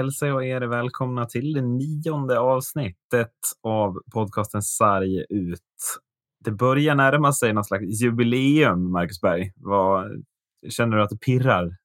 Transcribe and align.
hälsar 0.00 0.26
jag 0.26 0.48
er 0.48 0.60
välkomna 0.60 1.26
till 1.26 1.52
det 1.52 1.62
nionde 1.62 2.38
avsnittet 2.38 3.34
av 3.62 4.02
podcasten 4.12 4.62
Sarg 4.62 5.24
ut. 5.28 5.60
Det 6.44 6.50
börjar 6.50 6.94
närma 6.94 7.32
sig 7.32 7.52
något 7.52 7.66
slags 7.66 8.02
jubileum, 8.02 8.90
Marcus 8.90 9.20
Berg. 9.20 9.52
Vad, 9.56 10.24
känner 10.68 10.96
du 10.96 11.02
att 11.02 11.10
det 11.10 11.16
pirrar? 11.16 11.76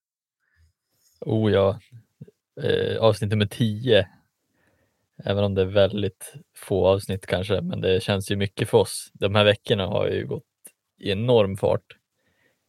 Oh 1.22 1.52
ja, 1.52 1.80
eh, 2.62 2.98
avsnitt 3.02 3.32
nummer 3.32 3.46
tio. 3.46 4.08
Även 5.24 5.44
om 5.44 5.56
det 5.56 5.62
är 5.62 5.66
väldigt 5.66 6.34
få 6.58 6.88
avsnitt 6.88 7.26
kanske, 7.26 7.62
men 7.62 7.82
det 7.82 8.04
känns 8.04 8.32
ju 8.32 8.36
mycket 8.36 8.70
för 8.70 8.78
oss. 8.78 9.12
De 9.14 9.36
här 9.36 9.46
veckorna 9.46 9.88
har 9.88 10.08
ju 10.08 10.28
gått 10.28 10.44
i 11.00 11.12
enorm 11.12 11.58
fart. 11.58 11.86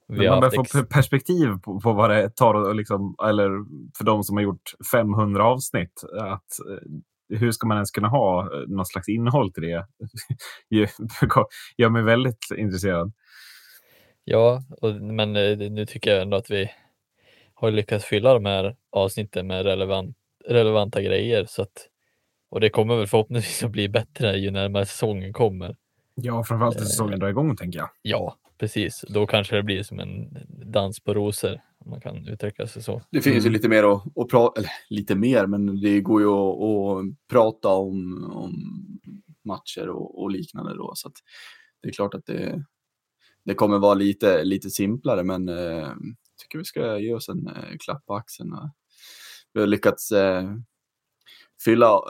Vi 0.09 0.28
man 0.28 0.41
börjar 0.41 0.65
få 0.65 0.84
perspektiv 0.84 1.46
på, 1.62 1.80
på, 1.80 1.92
vad 1.92 2.10
det 2.10 2.37
tar, 2.37 2.74
liksom, 2.74 3.15
eller 3.28 3.51
för 3.98 4.05
de 4.05 4.23
som 4.23 4.37
har 4.37 4.42
gjort 4.42 4.73
500 4.92 5.45
avsnitt. 5.45 6.02
Att, 6.20 6.59
eh, 6.70 7.38
hur 7.38 7.52
ska 7.52 7.66
man 7.66 7.77
ens 7.77 7.91
kunna 7.91 8.09
ha 8.09 8.42
eh, 8.42 8.69
något 8.69 8.88
slags 8.88 9.09
innehåll 9.09 9.52
till 9.52 9.62
det? 9.62 9.87
gör 11.77 11.88
mig 11.88 12.02
väldigt 12.02 12.46
intresserad. 12.56 13.12
Ja, 14.24 14.62
och, 14.82 14.95
men 14.95 15.37
eh, 15.37 15.59
nu 15.59 15.87
tycker 15.87 16.10
jag 16.10 16.23
ändå 16.23 16.37
att 16.37 16.51
vi 16.51 16.70
har 17.54 17.70
lyckats 17.70 18.04
fylla 18.04 18.35
de 18.35 18.45
här 18.45 18.76
avsnitten 18.93 19.46
med 19.46 19.65
relevant, 19.65 20.16
relevanta 20.48 21.02
grejer. 21.02 21.45
Så 21.48 21.63
att, 21.63 21.88
och 22.51 22.60
det 22.60 22.70
kommer 22.70 22.96
väl 22.96 23.07
förhoppningsvis 23.07 23.63
att 23.63 23.70
bli 23.70 23.88
bättre 23.88 24.37
ju 24.37 24.51
närmare 24.51 24.87
säsongen 24.87 25.32
kommer. 25.32 25.76
Ja, 26.15 26.45
framförallt 26.45 26.79
när 26.79 26.85
säsongen 26.85 27.18
drar 27.18 27.29
igång 27.29 27.57
tänker 27.57 27.79
jag. 27.79 27.88
Ja, 28.02 28.37
precis. 28.59 29.04
Då 29.09 29.26
kanske 29.26 29.57
det 29.57 29.62
blir 29.62 29.82
som 29.82 29.99
en 30.01 30.37
dans 30.49 31.01
på 31.01 31.15
rosor. 31.15 31.60
Om 31.79 31.90
man 31.90 32.01
kan 32.01 32.29
uttrycka 32.29 32.66
sig 32.66 32.82
så. 32.82 33.02
Det 33.10 33.23
finns 33.23 33.37
ju 33.37 33.48
mm. 33.48 33.52
lite 33.52 33.68
mer 33.68 33.82
att, 33.82 34.18
att 34.18 34.29
prata, 34.29 34.60
eller 34.60 34.71
lite 34.88 35.15
mer, 35.15 35.46
men 35.46 35.80
det 35.80 36.01
går 36.01 36.21
ju 36.21 36.29
att, 36.29 36.63
att 36.63 37.29
prata 37.29 37.68
om, 37.68 38.24
om 38.32 38.52
matcher 39.45 39.88
och, 39.88 40.23
och, 40.23 40.30
liknande 40.30 40.74
då. 40.74 40.93
Så 40.95 41.10
det 41.82 41.88
är 41.88 41.93
klart 41.93 42.15
att 42.15 42.26
det, 42.26 42.65
det 43.45 43.54
kommer 43.54 43.79
vara 43.79 43.95
lite, 43.95 44.45
lite 44.45 44.70
simplare, 44.70 45.23
men 45.23 45.48
eh, 45.48 45.57
jag 45.57 46.38
tycker 46.38 46.59
vi 46.59 46.65
ska 46.65 46.98
ge 46.98 47.15
oss 47.15 47.29
en 47.29 47.46
eh, 47.46 47.76
klapp 47.80 48.07
på 48.07 48.15
axeln. 48.15 48.54
Vi 49.52 49.60
har 49.60 49.66
lyckats 49.66 50.13
eh, 50.13 50.54
fylla 51.65 52.01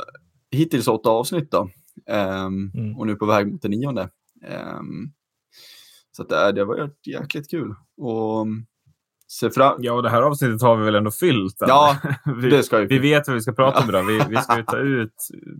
hittills 0.50 0.88
åtta 0.88 1.10
avsnitt 1.10 1.50
då. 1.50 1.70
Um, 2.06 2.70
mm. 2.74 2.96
Och 2.96 3.06
nu 3.06 3.16
på 3.16 3.26
väg 3.26 3.52
mot 3.52 3.62
det 3.62 3.68
nionde. 3.68 4.10
Um, 4.78 5.12
så 6.16 6.22
att 6.22 6.28
det, 6.28 6.52
det 6.52 6.64
varit 6.64 7.06
jäkligt 7.06 7.50
kul. 7.50 7.74
Och 7.96 8.46
se 9.28 9.50
fram... 9.50 9.76
Ja, 9.78 9.92
och 9.92 10.02
det 10.02 10.10
här 10.10 10.22
avsnittet 10.22 10.62
har 10.62 10.76
vi 10.76 10.84
väl 10.84 10.94
ändå 10.94 11.10
fyllt? 11.10 11.56
Ja, 11.58 11.96
vi, 12.42 12.50
det 12.50 12.62
ska 12.62 12.78
vi. 12.78 12.86
Vi 12.86 12.98
vet 12.98 13.28
vad 13.28 13.34
vi 13.34 13.40
ska 13.40 13.52
prata 13.52 13.82
om 13.82 13.88
idag. 13.88 14.04
Vi, 14.04 14.20
vi 14.28 14.36
ska 14.36 14.56
ju 14.56 14.62
ta 14.62 14.78
ut, 15.02 15.14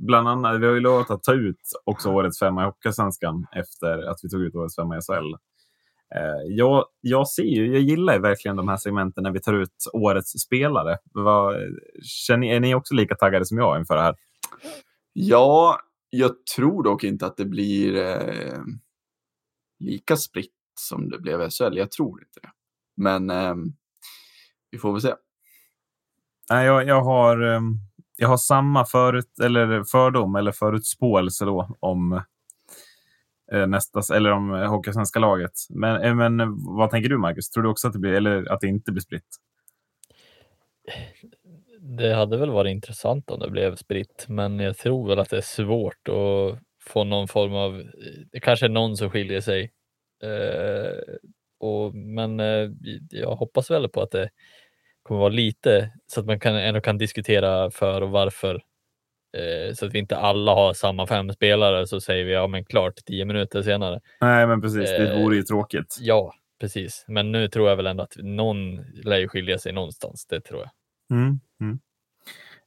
bland 0.07 0.29
annat, 0.29 0.61
vi 0.61 0.67
har 0.67 0.75
ju 0.75 0.81
lovat 0.81 1.11
att 1.11 1.23
ta 1.23 1.33
ut 1.33 1.61
också 1.85 2.11
årets 2.11 2.39
femma 2.39 2.63
i 2.63 2.67
Hockeysvenskan 2.67 3.47
efter 3.53 4.11
att 4.11 4.17
vi 4.23 4.29
tog 4.29 4.43
ut 4.43 4.55
årets 4.55 4.77
femma 4.77 4.97
i 4.97 5.01
SHL. 5.01 5.35
Eh, 6.15 6.57
jag, 6.57 6.85
jag 7.01 7.29
ser 7.29 7.43
ju, 7.43 7.73
jag 7.73 7.83
gillar 7.83 8.15
ju 8.15 8.21
verkligen 8.21 8.57
de 8.57 8.69
här 8.69 8.77
segmenten 8.77 9.23
när 9.23 9.31
vi 9.31 9.41
tar 9.41 9.55
ut 9.55 9.91
årets 9.93 10.31
spelare. 10.31 10.99
Vad, 11.13 11.57
känner, 12.03 12.47
är 12.47 12.61
ni 12.61 12.75
också 12.75 12.95
lika 12.95 13.15
taggade 13.15 13.47
som 13.47 13.59
jag 13.59 13.79
inför 13.79 13.97
det 13.97 14.03
här? 14.03 14.15
Ja, 15.13 15.81
jag 16.11 16.31
tror 16.57 16.83
dock 16.83 17.05
inte 17.05 17.27
att 17.27 17.37
det 17.37 17.45
blir 17.45 17.97
eh, 17.97 18.59
lika 19.79 20.17
spritt 20.17 20.53
som 20.81 21.09
det 21.09 21.19
blev 21.19 21.43
i 21.43 21.51
SHL. 21.51 21.77
Jag 21.77 21.91
tror 21.91 22.23
inte 22.23 22.41
det. 22.43 22.51
Men 22.97 23.31
eh, 23.31 23.55
vi 24.71 24.79
får 24.79 24.93
väl 24.93 25.01
se. 25.01 25.15
Nej, 26.51 26.67
jag, 26.67 26.89
jag, 26.89 27.03
har, 27.03 27.41
ehm, 27.41 27.75
jag 28.17 28.29
har 28.29 28.37
samma 28.37 28.85
förut, 28.85 29.39
eller 29.43 29.85
fördom 29.85 30.37
eller 30.37 30.53
förutspåelse 30.53 31.45
då 31.45 31.77
om 31.81 32.23
eh, 33.53 33.67
nästa, 33.67 34.17
eller 34.17 34.31
om 34.31 34.51
Hockeysvenska 34.51 35.19
laget. 35.19 35.53
Men, 35.71 36.03
eh, 36.03 36.15
men 36.15 36.65
vad 36.65 36.91
tänker 36.91 37.09
du 37.09 37.19
Marcus? 37.19 37.51
Tror 37.51 37.63
du 37.63 37.69
också 37.69 37.87
att 37.87 37.93
det 37.93 37.99
blir, 37.99 38.13
eller 38.13 38.53
att 38.53 38.61
det 38.61 38.67
inte 38.67 38.93
blir 38.93 39.03
spritt? 39.03 39.37
Det 41.81 42.15
hade 42.15 42.37
väl 42.37 42.51
varit 42.51 42.71
intressant 42.71 43.31
om 43.31 43.41
det 43.41 43.51
blev 43.51 43.77
spritt, 43.77 44.27
men 44.29 44.59
jag 44.59 44.77
tror 44.77 45.09
väl 45.09 45.19
att 45.19 45.31
det 45.31 45.37
är 45.37 45.41
svårt 45.41 46.09
att 46.09 46.66
få 46.87 47.05
någon 47.05 47.29
form 47.29 47.55
av, 47.55 47.85
det 48.33 48.41
kanske 48.41 48.67
är 48.67 48.71
någon 48.71 48.97
som 48.97 49.11
skiljer 49.11 49.41
sig. 49.41 49.73
Eh, 50.23 51.15
och, 51.61 51.95
men 51.95 52.41
eh, 52.41 52.71
jag 53.11 53.37
hoppas 53.37 53.71
väl 53.71 53.89
på 53.89 54.03
att 54.03 54.11
det 54.11 54.31
kommer 55.03 55.21
vara 55.21 55.29
lite 55.29 55.91
så 56.07 56.21
att 56.21 56.27
man 56.27 56.41
kan, 56.41 56.55
ändå 56.55 56.81
kan 56.81 56.99
diskutera 56.99 57.71
för 57.71 58.01
och 58.01 58.11
varför. 58.11 58.55
Eh, 59.37 59.75
så 59.75 59.87
att 59.87 59.95
vi 59.95 59.99
inte 59.99 60.17
alla 60.17 60.55
har 60.55 60.75
samma 60.75 61.07
fem 61.07 61.33
spelare 61.33 61.87
så 61.87 62.01
säger 62.01 62.25
vi 62.25 62.33
ja 62.33 62.47
men 62.47 62.65
klart 62.65 62.95
tio 63.07 63.25
minuter 63.25 63.63
senare. 63.63 64.01
Nej 64.21 64.47
men 64.47 64.61
precis, 64.61 64.91
det 64.91 65.13
eh, 65.13 65.23
vore 65.23 65.37
ju 65.37 65.43
tråkigt. 65.43 65.97
Ja, 66.01 66.35
precis. 66.61 67.05
Men 67.09 67.33
nu 67.33 67.49
tror 67.49 67.69
jag 67.69 67.77
väl 67.77 67.87
ändå 67.87 68.03
att 68.03 68.17
någon 68.17 68.77
lär 69.05 69.19
ju 69.19 69.29
skilja 69.29 69.59
sig 69.59 69.73
någonstans, 69.73 70.27
det 70.27 70.41
tror 70.41 70.61
jag. 70.61 70.71
Mm, 71.19 71.41
mm. 71.61 71.79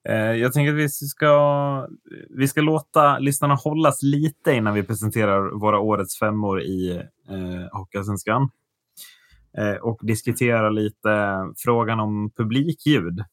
Eh, 0.08 0.16
jag 0.16 0.54
tänker 0.54 0.74
att 0.74 0.80
vi 0.80 0.90
ska, 0.90 1.88
vi 2.30 2.48
ska 2.48 2.62
låta 2.62 3.20
lyssnarna 3.20 3.56
hållas 3.56 4.04
lite 4.04 4.52
innan 4.52 4.74
vi 4.74 4.84
presenterar 4.84 5.60
våra 5.60 5.80
årets 5.80 6.20
femmor 6.20 6.62
i 6.62 6.92
eh, 7.30 7.78
Hockeyallsvenskan. 7.80 8.50
Eh, 9.58 9.76
och 9.76 10.00
diskutera 10.04 10.70
lite 10.70 11.38
frågan 11.58 12.00
om 12.00 12.32
publikljud. 12.38 13.24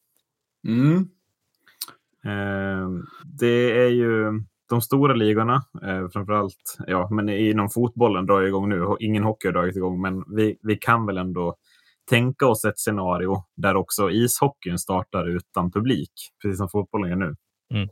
Mm. 0.69 1.09
Eh, 2.25 2.89
det 3.25 3.81
är 3.85 3.89
ju 3.89 4.43
de 4.69 4.81
stora 4.81 5.15
ligorna, 5.15 5.65
eh, 5.83 6.09
framförallt 6.09 6.79
ja, 6.87 7.09
men 7.11 7.29
inom 7.29 7.71
fotbollen 7.71 8.27
drar 8.27 8.43
igång 8.43 8.69
nu. 8.69 8.97
Ingen 9.01 9.23
hockey 9.23 9.49
har 9.49 9.53
dragit 9.53 9.77
igång, 9.77 10.01
men 10.01 10.25
vi, 10.37 10.59
vi 10.63 10.77
kan 10.77 11.07
väl 11.07 11.19
ändå 11.19 11.57
tänka 12.09 12.47
oss 12.47 12.65
ett 12.65 12.79
scenario 12.79 13.45
där 13.57 13.77
också 13.77 14.11
ishockeyn 14.11 14.79
startar 14.79 15.29
utan 15.29 15.71
publik, 15.71 16.13
precis 16.43 16.59
som 16.59 16.69
fotbollen 16.69 17.11
gör 17.11 17.17
nu. 17.17 17.37
Mm. 17.75 17.89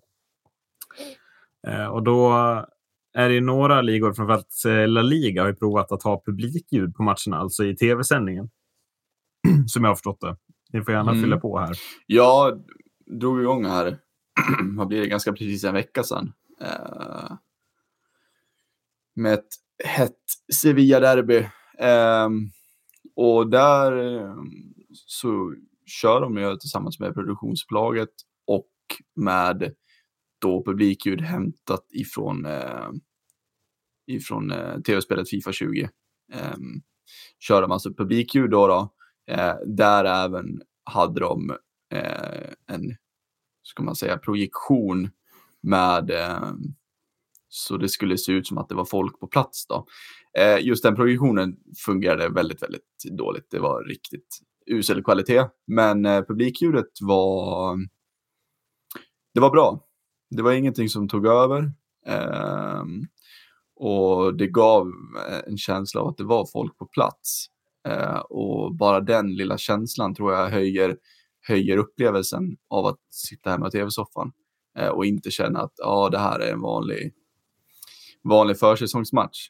Eh, 1.66 1.86
och 1.86 2.02
då 2.02 2.32
är 3.14 3.28
det 3.28 3.40
några 3.40 3.82
ligor, 3.82 4.12
framförallt 4.12 4.64
eh, 4.66 4.88
La 4.88 5.02
Liga, 5.02 5.42
har 5.42 5.48
ju 5.48 5.54
provat 5.54 5.92
att 5.92 6.02
ha 6.02 6.22
publikljud 6.26 6.94
på 6.94 7.02
matcherna, 7.02 7.36
alltså 7.36 7.64
i 7.64 7.76
tv-sändningen. 7.76 8.50
Som 9.66 9.84
jag 9.84 9.90
har 9.90 9.94
förstått 9.94 10.20
det. 10.20 10.36
Ni 10.72 10.84
får 10.84 10.94
gärna 10.94 11.10
mm. 11.10 11.22
fylla 11.22 11.40
på 11.40 11.58
här. 11.58 11.76
Jag 12.06 12.64
drog 13.06 13.40
igång 13.40 13.64
här, 13.64 13.98
vad 14.76 14.88
blir 14.88 15.00
det, 15.00 15.06
ganska 15.06 15.32
precis 15.32 15.64
en 15.64 15.74
vecka 15.74 16.02
sedan. 16.02 16.32
Eh, 16.60 17.32
med 19.14 19.34
ett 19.34 19.48
hett 19.84 20.20
Sevilla-derby. 20.52 21.38
Eh, 21.78 22.28
och 23.16 23.50
där 23.50 24.16
eh, 24.16 24.36
så 24.92 25.54
kör 25.86 26.20
de 26.20 26.36
ju 26.36 26.56
tillsammans 26.56 27.00
med 27.00 27.14
produktionsbolaget 27.14 28.10
och 28.46 28.70
med 29.14 29.74
då 30.40 30.64
publikljud 30.64 31.20
hämtat 31.20 31.86
ifrån, 31.92 32.46
eh, 32.46 32.90
ifrån 34.06 34.50
eh, 34.50 34.80
tv-spelet 34.80 35.30
Fifa 35.30 35.52
20. 35.52 35.82
Eh, 36.32 36.56
kör 37.38 37.62
de 37.62 37.72
alltså 37.72 37.94
publikljud 37.94 38.50
då, 38.50 38.66
då 38.66 38.94
eh, 39.32 39.54
där 39.66 40.04
även 40.04 40.62
hade 40.84 41.20
de 41.20 41.50
eh, 41.94 42.52
en, 42.66 42.96
ska 43.62 43.82
man 43.82 43.96
säga, 43.96 44.18
projektion 44.18 45.10
med 45.62 46.10
eh, 46.10 46.52
så 47.54 47.76
det 47.76 47.88
skulle 47.88 48.18
se 48.18 48.32
ut 48.32 48.46
som 48.46 48.58
att 48.58 48.68
det 48.68 48.74
var 48.74 48.84
folk 48.84 49.20
på 49.20 49.26
plats 49.26 49.66
då. 49.66 49.86
Eh, 50.38 50.66
just 50.66 50.82
den 50.82 50.96
projektionen 50.96 51.56
fungerade 51.86 52.28
väldigt, 52.28 52.62
väldigt 52.62 53.04
dåligt. 53.18 53.46
Det 53.50 53.58
var 53.58 53.84
riktigt 53.84 54.38
usel 54.66 55.04
kvalitet, 55.04 55.44
men 55.66 56.06
eh, 56.06 56.22
publikljudet 56.22 56.90
var, 57.00 57.76
det 59.34 59.40
var 59.40 59.50
bra. 59.50 59.86
Det 60.30 60.42
var 60.42 60.52
ingenting 60.52 60.88
som 60.88 61.08
tog 61.08 61.26
över. 61.26 61.72
Eh, 62.06 62.84
och 63.76 64.36
det 64.36 64.46
gav 64.46 64.86
eh, 65.28 65.40
en 65.46 65.58
känsla 65.58 66.00
av 66.00 66.08
att 66.08 66.16
det 66.16 66.24
var 66.24 66.46
folk 66.52 66.78
på 66.78 66.86
plats. 66.86 67.46
Eh, 67.88 68.18
och 68.18 68.74
bara 68.74 69.00
den 69.00 69.34
lilla 69.34 69.58
känslan 69.58 70.14
tror 70.14 70.32
jag 70.32 70.48
höjer, 70.48 70.96
höjer 71.48 71.76
upplevelsen 71.76 72.56
av 72.70 72.86
att 72.86 73.00
sitta 73.10 73.50
hemma 73.50 73.68
i 73.68 73.70
tv-soffan 73.70 74.32
eh, 74.78 74.88
och 74.88 75.06
inte 75.06 75.30
känna 75.30 75.60
att 75.60 75.80
ah, 75.82 76.08
det 76.08 76.18
här 76.18 76.40
är 76.40 76.52
en 76.52 76.60
vanlig, 76.60 77.12
vanlig 78.24 78.58
försäsongsmatch. 78.58 79.48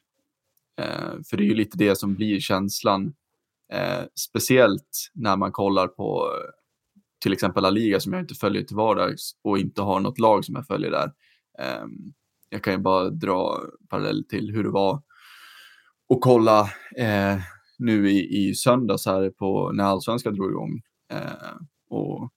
Eh, 0.81 1.13
för 1.29 1.37
det 1.37 1.43
är 1.43 1.47
ju 1.47 1.55
lite 1.55 1.77
det 1.77 1.95
som 1.95 2.15
blir 2.15 2.39
känslan, 2.39 3.13
eh, 3.73 4.03
speciellt 4.19 5.11
när 5.13 5.37
man 5.37 5.51
kollar 5.51 5.87
på 5.87 6.31
eh, 6.33 6.49
till 7.21 7.33
exempel 7.33 7.63
La 7.63 7.69
Liga 7.69 7.99
som 7.99 8.13
jag 8.13 8.21
inte 8.21 8.35
följer 8.35 8.63
till 8.63 8.75
vardags 8.75 9.31
och 9.43 9.57
inte 9.57 9.81
har 9.81 9.99
något 9.99 10.19
lag 10.19 10.45
som 10.45 10.55
jag 10.55 10.67
följer 10.67 10.91
där. 10.91 11.11
Eh, 11.59 11.85
jag 12.49 12.63
kan 12.63 12.73
ju 12.73 12.79
bara 12.79 13.09
dra 13.09 13.59
parallell 13.89 14.23
till 14.29 14.51
hur 14.51 14.63
det 14.63 14.69
var 14.69 15.01
och 16.07 16.21
kolla 16.21 16.61
eh, 16.97 17.37
nu 17.77 18.11
i, 18.11 18.47
i 18.47 18.55
söndags 18.55 19.05
här 19.05 19.29
på 19.29 19.71
när 19.71 19.83
allsvenskan 19.83 20.33
drog 20.33 20.51
igång. 20.51 20.81
Eh, 21.11 21.55
och 21.89 22.29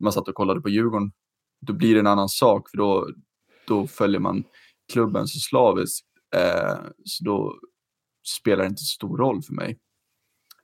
man 0.00 0.12
satt 0.12 0.28
och 0.28 0.34
kollade 0.34 0.60
på 0.60 0.68
Djurgården 0.68 1.12
då 1.60 1.72
blir 1.72 1.94
det 1.94 2.00
en 2.00 2.06
annan 2.06 2.28
sak 2.28 2.70
för 2.70 2.78
då, 2.78 3.08
då 3.66 3.86
följer 3.86 4.20
man 4.20 4.44
klubben 4.92 5.26
så 5.26 5.38
slaviskt. 5.38 6.06
Eh, 6.36 6.78
så 7.04 7.24
då 7.24 7.58
spelar 8.38 8.64
det 8.64 8.68
inte 8.68 8.82
så 8.82 8.94
stor 8.94 9.18
roll 9.18 9.42
för 9.42 9.54
mig. 9.54 9.78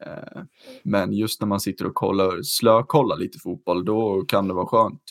Eh, 0.05 0.43
men 0.83 1.13
just 1.13 1.41
när 1.41 1.49
man 1.49 1.61
sitter 1.61 1.87
och 1.87 1.95
kollar, 1.95 2.43
slökollar 2.43 3.17
lite 3.17 3.39
fotboll, 3.39 3.85
då 3.85 4.23
kan 4.23 4.49
det 4.49 4.55
vara 4.55 4.67
skönt 4.67 5.03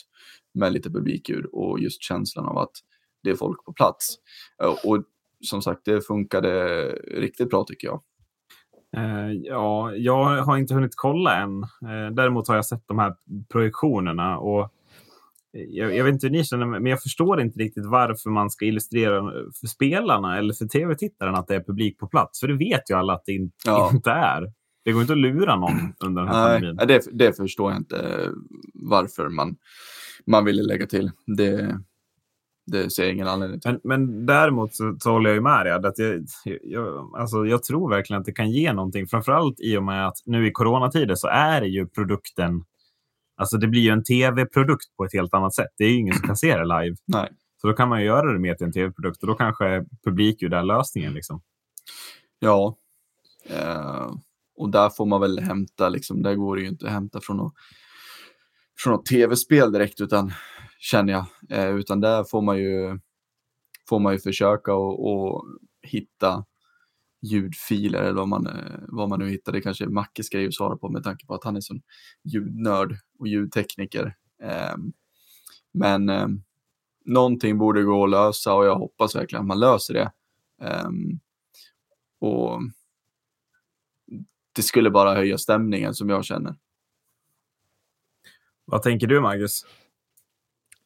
med 0.54 0.72
lite 0.72 0.90
publikljud 0.90 1.44
och 1.44 1.80
just 1.80 2.02
känslan 2.02 2.46
av 2.46 2.58
att 2.58 2.72
det 3.22 3.30
är 3.30 3.36
folk 3.36 3.64
på 3.64 3.72
plats. 3.72 4.16
Eh, 4.62 4.74
och 4.84 5.04
som 5.40 5.62
sagt, 5.62 5.84
det 5.84 6.06
funkade 6.06 6.88
riktigt 6.94 7.50
bra 7.50 7.64
tycker 7.64 7.88
jag. 7.88 8.02
Uh, 8.96 9.32
ja, 9.32 9.94
jag 9.94 10.42
har 10.42 10.56
inte 10.56 10.74
hunnit 10.74 10.96
kolla 10.96 11.36
än. 11.36 11.62
Uh, 11.62 12.10
däremot 12.12 12.48
har 12.48 12.54
jag 12.54 12.66
sett 12.66 12.88
de 12.88 12.98
här 12.98 13.14
projektionerna. 13.48 14.38
Och 14.38 14.72
jag, 15.52 15.96
jag, 15.96 16.04
vet 16.04 16.12
inte 16.12 16.26
hur 16.26 16.32
ni 16.32 16.44
känner, 16.44 16.66
men 16.66 16.86
jag 16.86 17.02
förstår 17.02 17.40
inte 17.40 17.58
riktigt 17.58 17.86
varför 17.86 18.30
man 18.30 18.50
ska 18.50 18.64
illustrera 18.64 19.22
för 19.60 19.66
spelarna 19.66 20.38
eller 20.38 20.54
för 20.54 20.66
tv-tittaren 20.66 21.34
att 21.34 21.48
det 21.48 21.54
är 21.54 21.60
publik 21.60 21.98
på 21.98 22.06
plats. 22.06 22.40
För 22.40 22.48
det 22.48 22.56
vet 22.56 22.90
ju 22.90 22.94
alla 22.94 23.12
att 23.12 23.22
det 23.26 23.32
inte, 23.32 23.54
ja. 23.64 23.90
inte 23.92 24.10
är. 24.10 24.52
Det 24.84 24.92
går 24.92 25.00
inte 25.00 25.12
att 25.12 25.18
lura 25.18 25.56
någon 25.56 25.94
under 26.04 26.22
den 26.22 26.34
här 26.34 26.48
Nej, 26.48 26.60
pandemin. 26.60 26.88
Det, 26.88 27.18
det 27.26 27.36
förstår 27.36 27.72
jag 27.72 27.80
inte 27.80 28.28
varför 28.74 29.28
man, 29.28 29.56
man 30.26 30.44
ville 30.44 30.62
lägga 30.62 30.86
till. 30.86 31.10
Det, 31.36 31.78
det 32.66 32.90
ser 32.90 33.02
jag 33.02 33.12
ingen 33.12 33.28
anledning 33.28 33.60
till. 33.60 33.70
Men, 33.70 33.80
men 33.84 34.26
däremot 34.26 34.74
så, 34.74 34.96
så 35.00 35.10
håller 35.10 35.30
jag 35.30 35.34
ju 35.34 35.42
med 35.42 35.66
dig. 35.66 35.72
Att 35.72 35.98
jag, 35.98 36.24
jag, 36.62 37.10
alltså 37.18 37.46
jag 37.46 37.62
tror 37.62 37.90
verkligen 37.90 38.20
att 38.20 38.26
det 38.26 38.32
kan 38.32 38.50
ge 38.50 38.72
någonting. 38.72 39.06
Framförallt 39.06 39.60
i 39.60 39.76
och 39.76 39.82
med 39.82 40.06
att 40.06 40.16
nu 40.26 40.46
i 40.46 40.52
coronatider 40.52 41.14
så 41.14 41.28
är 41.28 41.60
det 41.60 41.68
ju 41.68 41.86
produkten 41.86 42.64
Alltså 43.36 43.56
det 43.56 43.68
blir 43.68 43.80
ju 43.80 43.90
en 43.90 44.04
tv-produkt 44.04 44.96
på 44.96 45.04
ett 45.04 45.12
helt 45.12 45.34
annat 45.34 45.54
sätt. 45.54 45.70
Det 45.78 45.84
är 45.84 45.88
ju 45.88 45.96
ingen 45.96 46.14
som 46.14 46.26
kan 46.26 46.36
se 46.36 46.56
det 46.56 46.64
live. 46.64 46.96
Nej. 47.06 47.30
Så 47.60 47.68
då 47.68 47.74
kan 47.74 47.88
man 47.88 48.00
ju 48.00 48.06
göra 48.06 48.32
det 48.32 48.38
mer 48.38 48.54
till 48.54 48.66
en 48.66 48.72
tv-produkt 48.72 49.22
och 49.22 49.28
då 49.28 49.34
kanske 49.34 49.84
publikljud 50.04 50.54
är 50.54 50.62
lösningen. 50.62 51.14
Liksom. 51.14 51.42
Ja, 52.38 52.78
eh, 53.50 54.10
och 54.56 54.70
där 54.70 54.90
får 54.90 55.06
man 55.06 55.20
väl 55.20 55.38
hämta, 55.38 55.88
liksom, 55.88 56.22
där 56.22 56.34
går 56.34 56.56
det 56.56 56.62
ju 56.62 56.68
inte 56.68 56.86
att 56.86 56.92
hämta 56.92 57.20
från 57.20 57.36
något, 57.36 57.54
från 58.78 58.92
något 58.92 59.06
tv-spel 59.06 59.72
direkt, 59.72 60.00
utan 60.00 60.32
känner 60.78 61.12
jag. 61.12 61.26
Eh, 61.50 61.76
utan 61.76 62.00
där 62.00 62.24
får 62.24 62.42
man 62.42 62.58
ju, 62.58 62.98
får 63.88 64.00
man 64.00 64.12
ju 64.12 64.18
försöka 64.18 64.74
och, 64.74 65.12
och 65.12 65.44
hitta 65.82 66.44
ljudfiler 67.22 68.02
eller 68.02 68.12
vad 68.12 68.28
man, 68.28 68.46
eh, 68.46 68.78
vad 68.88 69.08
man 69.08 69.18
nu 69.18 69.30
hittar. 69.30 69.52
Det 69.52 69.60
kanske 69.60 69.86
Macke 69.86 70.22
ska 70.22 70.40
ju 70.40 70.52
svara 70.52 70.76
på 70.76 70.88
med 70.88 71.04
tanke 71.04 71.26
på 71.26 71.34
att 71.34 71.44
han 71.44 71.56
är 71.56 71.60
sån 71.60 71.82
ljudnörd 72.24 72.96
och 73.18 73.28
ljudtekniker. 73.28 74.16
Eh, 74.42 74.74
men 75.72 76.08
eh, 76.08 76.28
någonting 77.04 77.58
borde 77.58 77.82
gå 77.82 78.04
att 78.04 78.10
lösa 78.10 78.54
och 78.54 78.66
jag 78.66 78.76
hoppas 78.76 79.16
verkligen 79.16 79.40
att 79.40 79.46
man 79.46 79.60
löser 79.60 79.94
det. 79.94 80.12
Eh, 80.62 80.90
och 82.20 82.60
det 84.52 84.62
skulle 84.62 84.90
bara 84.90 85.14
höja 85.14 85.38
stämningen 85.38 85.94
som 85.94 86.08
jag 86.08 86.24
känner. 86.24 86.54
Vad 88.64 88.82
tänker 88.82 89.06
du 89.06 89.20
Marcus? 89.20 89.66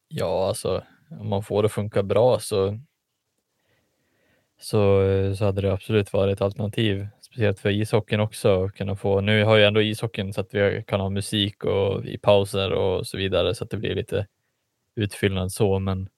Ja, 0.07 0.47
alltså 0.47 0.83
om 1.19 1.29
man 1.29 1.43
får 1.43 1.63
det 1.63 1.65
att 1.65 1.71
funka 1.71 2.03
bra 2.03 2.39
så, 2.39 2.79
så, 4.59 5.01
så 5.37 5.45
hade 5.45 5.61
det 5.61 5.73
absolut 5.73 6.13
varit 6.13 6.33
ett 6.33 6.41
alternativ. 6.41 7.07
Speciellt 7.21 7.59
för 7.59 7.69
ishockeyn 7.69 8.19
också. 8.19 8.69
Kunna 8.69 8.95
få, 8.95 9.21
nu 9.21 9.43
har 9.43 9.57
ju 9.57 9.63
ändå 9.63 9.81
ishockeyn 9.81 10.33
så 10.33 10.41
att 10.41 10.53
vi 10.53 10.83
kan 10.87 10.99
ha 10.99 11.09
musik 11.09 11.63
och 11.65 12.05
i 12.05 12.17
pauser 12.17 12.71
och 12.71 13.07
så 13.07 13.17
vidare 13.17 13.55
så 13.55 13.63
att 13.63 13.69
det 13.69 13.77
blir 13.77 13.95
lite 13.95 14.27
utfyllnad 14.95 15.51
så, 15.51 15.79
men 15.79 16.09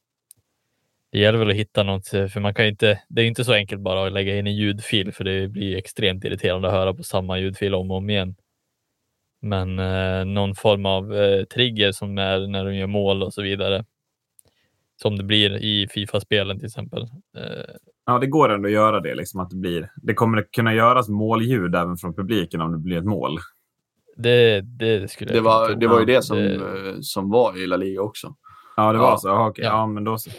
det 1.12 1.19
gäller 1.19 1.39
väl 1.39 1.50
att 1.50 1.56
hitta 1.56 1.83
något, 1.83 2.07
för 2.07 2.39
man 2.39 2.53
kan 2.53 2.65
inte, 2.65 3.01
det 3.07 3.21
är 3.21 3.25
inte 3.25 3.45
så 3.45 3.53
enkelt 3.53 3.81
bara 3.81 4.07
att 4.07 4.13
lägga 4.13 4.38
in 4.38 4.47
en 4.47 4.56
ljudfil 4.56 5.12
för 5.12 5.24
det 5.24 5.47
blir 5.47 5.77
extremt 5.77 6.25
irriterande 6.25 6.68
att 6.68 6.74
höra 6.74 6.94
på 6.94 7.03
samma 7.03 7.39
ljudfil 7.39 7.75
om 7.75 7.92
och 7.92 7.97
om 7.97 8.09
igen. 8.09 8.35
Men 9.42 9.80
eh, 9.80 10.25
någon 10.25 10.56
form 10.56 10.85
av 10.85 11.15
eh, 11.15 11.44
trigger 11.44 11.92
som 11.92 12.18
är 12.18 12.47
när 12.47 12.65
de 12.65 12.75
gör 12.75 12.88
mål 12.88 13.24
och 13.24 13.33
så 13.33 13.42
vidare. 13.42 13.85
Som 15.01 15.18
det 15.18 15.24
blir 15.24 15.57
i 15.57 15.88
Fifa-spelen 15.88 16.57
till 16.57 16.66
exempel. 16.66 17.01
Eh, 17.38 17.75
ja, 18.06 18.19
det 18.19 18.28
går 18.28 18.50
ändå 18.50 18.68
att 18.68 18.74
göra 18.74 19.00
det. 19.00 19.16
Liksom, 19.16 19.40
att 19.40 19.50
det, 19.50 19.56
blir, 19.56 19.92
det 19.96 20.13
kommer 20.13 20.46
kunna 20.51 20.74
göras 20.74 21.10
målljud 21.10 21.75
även 21.75 21.98
från 21.98 22.13
publiken 22.16 22.62
om 22.62 22.72
det 22.72 22.78
blir 22.78 22.98
ett 22.98 23.06
mål. 23.06 23.38
Det, 24.18 24.62
det 24.62 25.12
skulle 25.12 25.34
det 25.34 25.42
var. 25.42 25.75
Det 25.75 25.88
var 25.88 26.00
ju 26.00 26.06
det 26.06 26.22
som, 26.24 26.38
Det- 26.38 26.56
eh, 26.56 26.96
som 27.01 27.30
var 27.30 27.57
i 27.63 27.68
La 27.68 27.78
Liga 27.78 28.01
också. 28.01 28.36
Ja, 28.78 28.92
det 28.92 28.98
Ja. 28.98 29.01
var 29.01 29.18
så. 29.18 29.28
Ja, 29.28 29.48
okej. 29.50 29.66
Ja. 29.66 29.69
ja, 29.72 29.88
men 29.88 30.04
då 30.04 30.18
så. 30.18 30.30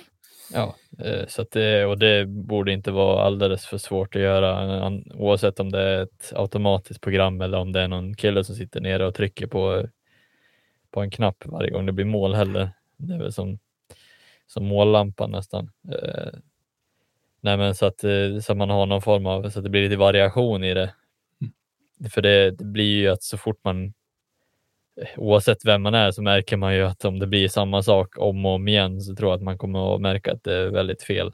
Ja, 0.55 0.75
eh, 1.05 1.27
så 1.29 1.43
att 1.43 1.51
det, 1.51 1.87
och 1.87 1.99
det 1.99 2.27
borde 2.29 2.73
inte 2.73 2.91
vara 2.91 3.23
alldeles 3.23 3.67
för 3.67 3.79
svårt 3.79 4.17
att 4.17 4.23
göra 4.23 4.91
oavsett 5.15 5.61
om 5.61 5.71
det 5.73 5.81
är 5.83 6.03
ett 6.03 6.33
automatiskt 6.37 7.01
program 7.01 7.41
eller 7.41 7.59
om 7.59 7.73
det 7.73 7.81
är 7.81 7.89
någon 7.89 8.15
kille 8.17 8.45
som 8.45 8.55
sitter 8.55 8.81
nere 8.81 9.07
och 9.07 9.15
trycker 9.15 9.47
på, 9.47 9.87
på 10.91 11.01
en 11.01 11.11
knapp 11.11 11.37
varje 11.47 11.71
gång 11.71 11.87
det 11.87 11.93
blir 11.93 12.05
mål 12.05 12.35
heller. 12.35 12.71
Det 12.97 13.15
är 13.15 13.19
väl 13.19 13.33
som, 13.33 13.59
som 14.53 14.67
mållampan 14.67 15.31
nästan. 15.31 15.71
Eh, 15.93 16.39
Nej, 17.43 17.57
men 17.57 17.75
så 17.75 17.87
att, 17.87 18.05
eh, 18.05 18.39
så 18.43 18.53
att 18.53 18.59
man 18.59 18.71
har 18.71 18.87
någon 18.87 19.03
form 19.03 19.27
av, 19.27 19.51
så 19.51 19.59
att 19.59 19.65
det 19.65 19.71
blir 19.71 19.83
lite 19.83 19.97
variation 19.97 20.65
i 20.65 20.75
det. 20.75 20.95
För 22.11 22.23
det, 22.23 22.51
det 22.51 22.65
blir 22.65 22.99
ju 22.99 23.09
att 23.09 23.23
så 23.23 23.39
fort 23.39 23.61
man 23.65 23.93
oavsett 25.17 25.65
vem 25.65 25.83
man 25.83 25.95
är 25.95 26.11
så 26.11 26.23
märker 26.23 26.57
man 26.57 26.75
ju 26.75 26.83
att 26.87 27.05
om 27.05 27.19
det 27.19 27.27
blir 27.27 27.49
samma 27.49 27.83
sak 27.83 28.19
om 28.19 28.47
och 28.47 28.53
om 28.53 28.69
igen 28.69 29.01
så 29.01 29.17
tror 29.17 29.31
jag 29.31 29.37
att 29.37 29.43
man 29.43 29.59
kommer 29.59 29.95
att 29.95 30.01
märka 30.01 30.33
att 30.33 30.45
det 30.45 30.55
är 30.55 30.71
väldigt 30.71 31.03
fel. 31.03 31.33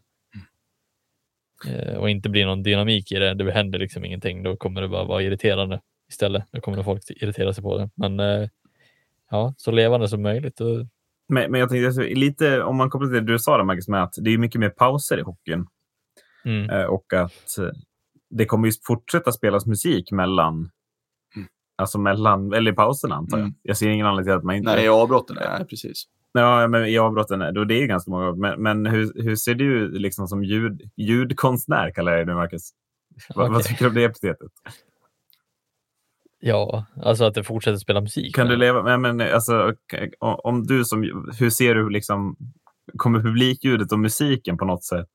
Eh, 1.68 1.96
och 1.96 2.10
inte 2.10 2.28
blir 2.28 2.46
någon 2.46 2.62
dynamik 2.62 3.12
i 3.12 3.14
det. 3.14 3.34
Det 3.34 3.52
händer 3.52 3.78
liksom 3.78 4.04
ingenting. 4.04 4.42
Då 4.42 4.56
kommer 4.56 4.82
det 4.82 4.88
bara 4.88 5.04
vara 5.04 5.22
irriterande 5.22 5.80
istället. 6.08 6.44
Då 6.50 6.60
kommer 6.60 6.82
folk 6.82 7.02
irritera 7.10 7.52
sig 7.52 7.62
på 7.62 7.78
det. 7.78 7.90
Men 7.94 8.20
eh, 8.20 8.48
ja, 9.30 9.54
så 9.56 9.70
levande 9.70 10.08
som 10.08 10.22
möjligt. 10.22 10.60
Och, 10.60 10.86
Men, 11.28 11.50
men 11.50 11.60
jag 11.60 11.68
tänkte 11.68 11.86
alltså, 11.86 12.02
lite, 12.02 12.62
om 12.62 12.76
man 12.76 12.90
kopplar 12.90 13.08
till 13.08 13.26
det 13.26 13.32
du 13.32 13.38
sa 13.38 13.56
där, 13.56 13.64
Marcus, 13.64 13.88
med 13.88 14.02
att 14.02 14.14
det 14.16 14.30
är 14.30 14.38
mycket 14.38 14.60
mer 14.60 14.68
pauser 14.70 15.18
i 15.18 15.22
hockeyn. 15.22 15.66
mm, 16.44 16.70
Eh, 16.70 16.84
och 16.84 17.12
att 17.12 17.58
eh, 17.58 17.68
det 18.30 18.46
kommer 18.46 18.68
ju 18.68 18.72
fortsätta 18.86 19.32
spelas 19.32 19.66
musik 19.66 20.12
mellan, 20.12 20.70
alltså 21.76 21.98
mellan, 21.98 22.52
eller 22.52 22.72
i 22.72 22.74
pauserna 22.74 23.14
antar 23.14 23.38
jag. 23.38 23.44
Mm. 23.44 23.54
Jag 23.62 23.76
ser 23.76 23.88
ingen 23.88 24.06
anledning 24.06 24.32
till 24.32 24.38
att 24.38 24.44
man 24.44 24.54
inte... 24.56 24.74
Nej, 24.74 24.84
i 24.84 24.88
avbrotten, 24.88 25.36
nej 25.40 25.66
precis. 25.66 26.04
Ja, 26.32 26.68
men 26.68 26.86
i 26.86 26.98
avbrotten, 26.98 27.42
är- 27.42 27.52
då 27.52 27.64
det 27.64 27.74
är 27.74 27.80
ju 27.80 27.86
ganska 27.86 28.10
många. 28.10 28.32
Men, 28.34 28.62
men 28.62 28.86
hur, 28.86 29.22
hur 29.22 29.36
ser 29.36 29.54
du 29.54 29.88
liksom 29.98 30.28
som 30.28 30.44
ljud, 30.44 30.90
ljudkonstnär, 30.96 31.90
kallar 31.90 32.12
jag 32.12 32.18
dig 32.18 32.26
nu, 32.26 32.34
Marcus? 32.34 32.70
Vad, 33.34 33.48
vad 33.48 33.56
Okej. 33.60 33.68
tycker 33.68 33.84
du 33.84 33.88
om 33.88 33.94
det 33.94 34.04
epitetet? 34.04 34.50
Ja, 36.40 36.86
alltså 37.02 37.24
att 37.24 37.34
det 37.34 37.44
fortsätter 37.44 37.78
spela 37.78 38.00
musik. 38.00 38.34
Kan 38.34 38.48
du 38.48 38.56
leva, 38.56 38.82
men, 38.82 39.16
men 39.16 39.34
alltså, 39.34 39.74
om 40.20 40.66
du 40.66 40.84
som, 40.84 41.02
hur 41.38 41.50
ser 41.50 41.74
du 41.74 41.90
liksom, 41.90 42.36
kommer 42.96 43.20
publikljudet 43.20 43.92
och 43.92 43.98
musiken 43.98 44.56
på 44.56 44.64
något 44.64 44.84
sätt 44.84 45.10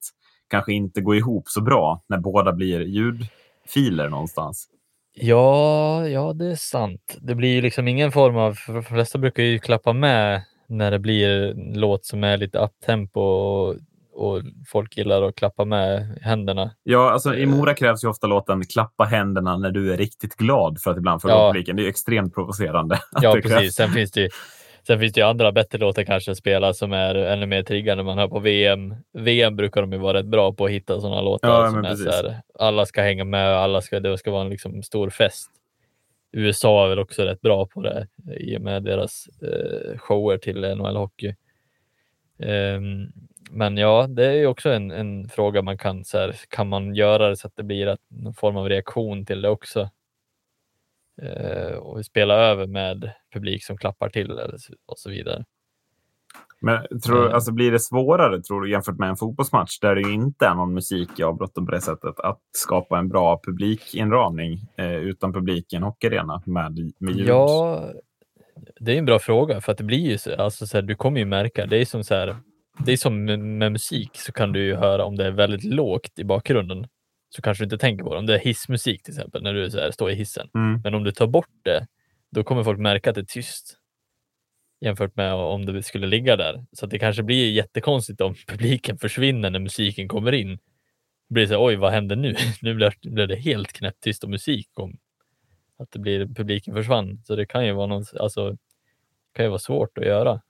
kanske 0.50 0.74
inte 0.74 1.02
gå 1.02 1.16
ihop 1.16 1.48
så 1.48 1.62
bra 1.62 2.04
när 2.10 2.18
båda 2.18 2.54
blir 2.54 2.82
ljudfiler 2.82 4.10
någonstans? 4.10 4.68
Ja, 5.14 6.08
ja, 6.08 6.34
det 6.34 6.52
är 6.52 6.56
sant. 6.56 7.18
Det 7.22 7.36
blir 7.36 7.50
ju 7.50 7.62
liksom 7.62 7.88
ingen 7.88 8.12
form 8.12 8.38
av, 8.38 8.54
för 8.54 8.74
de 8.74 8.84
flesta 8.84 9.18
brukar 9.18 9.44
ju 9.44 9.60
klappa 9.60 9.94
med 9.94 10.42
när 10.68 10.92
det 10.92 11.00
blir 11.00 11.30
en 11.30 11.74
låt 11.74 12.06
som 12.06 12.24
är 12.24 12.38
lite 12.38 12.58
uptempo 12.58 13.22
och, 13.22 13.76
och 14.22 14.42
folk 14.68 14.98
gillar 14.98 15.22
att 15.22 15.36
klappa 15.36 15.66
med 15.66 16.20
händerna. 16.22 16.72
Ja, 16.84 17.12
alltså 17.12 17.36
i 17.36 17.44
Eh. 17.44 17.50
Mora 17.50 17.74
krävs 17.74 18.04
ju 18.04 18.08
ofta 18.08 18.28
låten 18.28 18.64
Klappa 18.66 19.04
händerna 19.04 19.58
när 19.58 19.72
du 19.72 19.94
är 19.94 19.98
riktigt 19.98 20.36
glad 20.36 20.82
för 20.82 20.92
att 20.92 20.98
ibland 20.98 21.22
få 21.22 21.30
Ja. 21.30 21.52
publiken. 21.54 21.76
Det 21.76 21.86
är 21.86 21.88
extremt 21.90 22.36
provocerande. 22.36 23.00
Ja, 23.22 23.32
krävs. 23.34 23.44
precis. 23.46 23.76
Sen 23.76 23.90
finns 23.90 24.12
det 24.12 24.22
ju 24.22 24.30
Sen 24.88 25.00
finns 25.00 25.14
det 25.14 25.20
ju 25.22 25.28
andra 25.28 25.52
bättre 25.52 25.78
låtar 25.78 26.04
kanske 26.04 26.32
att 26.32 26.38
spela 26.38 26.74
som 26.74 26.94
är 26.94 27.16
ännu 27.16 27.46
mer 27.46 27.64
triggande. 27.64 28.04
Man 28.04 28.18
hör 28.18 28.28
på 28.28 28.40
VM. 28.40 28.96
VM 29.14 29.56
brukar 29.56 29.82
de 29.82 29.92
ju 29.94 29.98
vara 29.98 30.18
rätt 30.18 30.26
bra 30.26 30.54
på 30.54 30.66
att 30.66 30.72
hitta 30.72 31.00
sådana 31.02 31.22
låtar 31.22 31.50
Ja, 31.50 31.70
som 31.70 31.80
är 31.80 31.90
precis. 31.90 32.06
så 32.06 32.12
här, 32.12 32.42
alla 32.60 32.86
ska 32.86 33.02
hänga 33.02 33.24
med, 33.24 33.48
alla 33.56 33.82
ska, 33.82 34.00
det 34.00 34.18
ska 34.18 34.32
vara 34.32 34.42
en 34.42 34.50
liksom 34.50 34.84
stor 34.84 35.10
fest. 35.10 35.52
USA 36.34 36.86
är 36.86 36.90
väl 36.90 37.00
också 37.00 37.24
rätt 37.24 37.42
bra 37.42 37.66
på 37.68 37.82
det 37.82 38.08
i 38.40 38.58
och 38.58 38.62
med 38.62 38.84
deras 38.84 39.26
eh, 39.42 39.98
shower 39.98 40.38
till 40.38 40.62
NHL 40.62 40.96
Hockey. 40.96 41.36
Ehm, 42.40 43.08
men 43.52 43.78
ja, 43.78 44.08
det 44.10 44.26
är 44.26 44.34
ju 44.34 44.48
också 44.48 44.70
en, 44.70 44.92
en 44.92 45.30
fråga 45.30 45.62
man 45.62 45.78
kan, 45.78 46.06
så 46.06 46.18
här, 46.18 46.36
kan 46.50 46.70
man 46.70 46.96
göra 46.96 47.30
det 47.30 47.36
så 47.38 47.48
att 47.48 47.56
det 47.56 47.64
blir 47.64 47.88
att, 47.88 48.00
någon 48.10 48.34
form 48.34 48.58
av 48.58 48.70
reaktion 48.70 49.26
till 49.26 49.42
det 49.42 49.50
också? 49.50 49.90
Eh, 51.22 51.74
och 51.78 52.06
spela 52.06 52.34
över 52.36 52.68
med 52.68 53.12
publik 53.34 53.64
som 53.64 53.78
klappar 53.78 54.10
till 54.10 54.32
eller, 54.32 54.58
så- 54.58 54.74
och 54.86 55.00
så 55.00 55.10
vidare. 55.10 55.46
Men 56.62 57.00
tror, 57.02 57.22
Mm. 57.22 57.34
alltså, 57.34 57.52
blir 57.52 57.72
det 57.72 57.80
svårare 57.80 58.42
tror 58.42 58.62
du, 58.62 58.72
jämfört 58.72 58.98
med 58.98 59.10
en 59.10 59.16
fotbollsmatch 59.16 59.80
där 59.80 59.96
det 59.96 60.02
inte 60.02 60.46
är 60.46 60.56
någon 60.56 60.74
musik 60.74 61.20
i 61.20 61.24
avbrotten 61.24 61.66
på 61.66 61.72
det 61.72 61.82
sättet 61.82 62.20
att 62.20 62.40
skapa 62.52 62.98
en 63.00 63.10
bra 63.10 63.40
publikinramning 63.44 64.60
eh, 64.78 64.96
utan 64.96 65.34
publik 65.34 65.74
i 65.74 65.76
en 65.76 65.84
hockeyarena 65.84 66.42
med, 66.46 66.92
med 66.98 67.16
ljud? 67.16 67.28
Ja, 67.28 67.84
Det 68.80 68.94
är 68.94 68.98
en 68.98 69.06
bra 69.06 69.20
fråga 69.20 69.62
för 69.62 69.72
att 69.72 69.78
det 69.78 69.84
blir 69.84 70.10
ju 70.10 70.18
så, 70.18 70.36
alltså 70.36 70.68
så 70.68 70.78
här, 70.78 70.82
du 70.82 70.96
kommer 70.96 71.20
ju 71.20 71.26
märka, 71.26 71.66
det 71.66 71.78
är 71.78 71.86
som 71.86 72.04
så 72.04 72.16
här, 72.16 72.36
det 72.80 72.92
är 72.92 72.98
som 72.98 73.26
med, 73.26 73.72
musik 73.72 74.10
så 74.14 74.32
kan 74.32 74.52
du 74.52 74.66
ju 74.66 74.76
höra 74.76 75.06
om 75.06 75.16
det 75.16 75.26
är 75.26 75.32
väldigt 75.32 75.64
lågt 75.64 76.20
i 76.20 76.24
bakgrunden 76.24 76.88
så 77.30 77.42
kanske 77.42 77.64
du 77.64 77.66
inte 77.66 77.78
tänker 77.78 78.04
på 78.04 78.14
det. 78.14 78.20
Om 78.20 78.26
det 78.26 78.36
är 78.36 78.40
hissmusik 78.40 79.04
till 79.04 79.14
exempel 79.14 79.44
när 79.44 79.54
du 79.54 79.72
så 79.72 79.80
här, 79.80 79.92
står 79.92 80.12
i 80.12 80.16
hissen. 80.16 80.50
Mm. 80.56 80.82
Men 80.84 80.94
om 80.94 81.04
du 81.04 81.12
tar 81.12 81.28
bort 81.28 81.50
det, 81.64 81.88
då 82.32 82.44
kommer 82.44 82.64
folk 82.64 82.80
märka 82.80 83.10
att 83.10 83.16
det 83.16 83.22
är 83.22 83.26
tyst 83.26 83.78
jämfört 84.82 85.16
med 85.16 85.34
om 85.34 85.66
det 85.66 85.84
skulle 85.84 86.08
ligga 86.08 86.36
där. 86.36 86.66
Så 86.72 86.86
att 86.86 86.92
det 86.92 87.00
kanske 87.00 87.24
blir 87.24 87.52
jättekonstigt 87.52 88.22
om 88.22 88.36
publiken 88.48 88.98
försvinner 88.98 89.50
när 89.50 89.60
musiken 89.60 90.08
kommer 90.08 90.32
in. 90.32 90.58
Det 91.28 91.34
blir 91.34 91.48
så 91.48 91.54
här, 91.54 91.66
oj, 91.66 91.76
vad 91.76 91.92
händer 91.92 92.16
nu? 92.16 92.36
Nu 92.62 92.76
blev, 92.76 92.92
blev 93.02 93.28
det 93.28 93.36
helt 93.36 93.74
knäpptyst 93.74 94.24
och 94.24 94.30
musik 94.30 94.70
kom. 94.74 94.98
Att 95.78 95.92
det 95.92 96.00
blir 96.00 96.26
publiken 96.26 96.74
försvann. 96.74 97.22
Så 97.26 97.36
det 97.36 97.46
kan 97.46 97.66
ju 97.66 97.72
vara 97.72 97.88
något, 97.88 98.14
alltså, 98.16 98.58
kan 99.34 99.46
ju 99.46 99.50
vara 99.50 99.60
svårt 99.60 99.98
att 99.98 100.06
göra. 100.06 100.42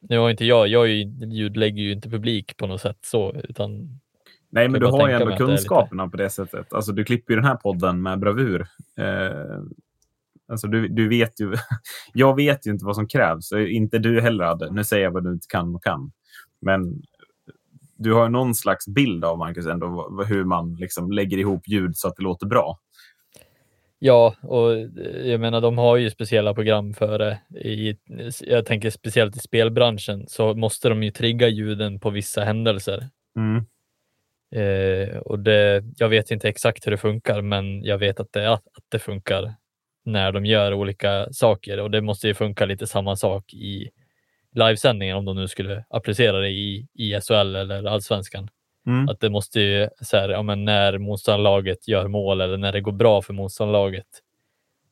Nu 0.00 0.18
har 0.18 0.30
inte 0.30 0.44
jag, 0.44 0.68
jag 0.68 0.88
ljudlägger 0.88 1.82
ju 1.82 1.92
inte 1.92 2.10
publik 2.10 2.56
på 2.56 2.66
något 2.66 2.80
sätt 2.80 2.98
så, 3.02 3.32
utan 3.48 4.00
Nej, 4.52 4.68
men 4.68 4.80
du 4.80 4.86
har 4.86 5.08
ju 5.08 5.14
ändå 5.14 5.26
är 5.26 5.30
lite- 5.30 5.44
kunskaperna 5.44 6.08
på 6.08 6.16
det 6.16 6.30
sättet. 6.30 6.72
Alltså, 6.72 6.92
du 6.92 7.04
klipper 7.04 7.32
ju 7.32 7.36
den 7.36 7.44
här 7.48 7.56
podden 7.56 8.02
med 8.02 8.18
bravur. 8.18 8.66
Eh, 8.98 9.62
alltså, 10.48 10.66
du, 10.68 10.88
du 10.88 11.08
vet 11.08 11.40
ju... 11.40 11.54
jag 12.12 12.36
vet 12.36 12.66
ju 12.66 12.70
inte 12.70 12.84
vad 12.84 12.94
som 12.96 13.08
krävs. 13.08 13.52
Eh, 13.52 13.74
Inte 13.74 13.98
du 13.98 14.20
heller, 14.20 14.44
Adde. 14.44 14.72
Nu 14.72 14.84
säger 14.84 15.04
jag 15.04 15.10
vad 15.10 15.24
du 15.24 15.32
inte 15.32 15.46
kan 15.48 15.74
och 15.74 15.84
kan. 15.84 16.12
Men 16.60 17.02
du 17.96 18.12
har 18.12 18.22
ju 18.24 18.28
någon 18.30 18.54
slags 18.54 18.88
bild 18.88 19.24
av, 19.24 19.38
Marcus, 19.38 19.66
ändå, 19.66 20.24
hur 20.28 20.44
man 20.44 20.74
liksom 20.74 21.12
lägger 21.12 21.38
ihop 21.38 21.68
ljud 21.68 21.96
så 21.96 22.08
att 22.08 22.16
det 22.16 22.22
låter 22.22 22.46
bra. 22.46 22.78
Ja, 24.02 24.34
och 24.42 24.72
eh, 24.72 24.86
jag 25.30 25.40
menar, 25.40 25.60
de 25.60 25.78
har 25.78 25.96
ju 25.96 26.10
speciella 26.10 26.54
program 26.54 26.94
för 26.94 27.18
det. 27.18 27.40
I, 27.68 27.96
jag 28.40 28.66
tänker 28.66 28.90
speciellt 28.90 29.36
i 29.36 29.38
spelbranschen 29.38 30.24
så 30.28 30.54
måste 30.54 30.88
de 30.88 31.02
ju 31.02 31.10
trigga 31.10 31.48
ljuden 31.48 32.00
på 32.00 32.10
vissa 32.10 32.44
händelser. 32.44 33.08
Mm. 33.36 33.64
Eh, 34.52 35.16
och 35.16 35.38
det, 35.38 35.84
jag 35.96 36.08
vet 36.08 36.30
inte 36.30 36.48
exakt 36.48 36.86
hur 36.86 36.90
det 36.90 36.98
funkar, 36.98 37.42
men 37.42 37.84
jag 37.84 37.98
vet 37.98 38.20
att 38.20 38.32
det, 38.32 38.52
att 38.52 38.64
det 38.88 38.98
funkar 38.98 39.54
när 40.04 40.32
de 40.32 40.46
gör 40.46 40.74
olika 40.74 41.32
saker 41.32 41.80
och 41.80 41.90
det 41.90 42.00
måste 42.00 42.28
ju 42.28 42.34
funka 42.34 42.66
lite 42.66 42.86
samma 42.86 43.16
sak 43.16 43.54
i 43.54 43.90
livesändningen 44.54 45.16
om 45.16 45.24
de 45.24 45.36
nu 45.36 45.48
skulle 45.48 45.84
applicera 45.90 46.40
det 46.40 46.48
i, 46.48 46.86
i 46.94 47.20
SHL 47.20 47.56
eller 47.56 47.84
allsvenskan. 47.84 48.48
Mm. 48.90 49.08
Att 49.08 49.20
det 49.20 49.30
måste 49.30 49.60
ju, 49.60 49.88
så 50.00 50.16
här, 50.16 50.28
ja, 50.28 50.42
men 50.42 50.64
när 50.64 50.98
motståndarlaget 50.98 51.88
gör 51.88 52.08
mål 52.08 52.40
eller 52.40 52.56
när 52.56 52.72
det 52.72 52.80
går 52.80 52.92
bra 52.92 53.22
för 53.22 53.32
motståndarlaget. 53.32 54.06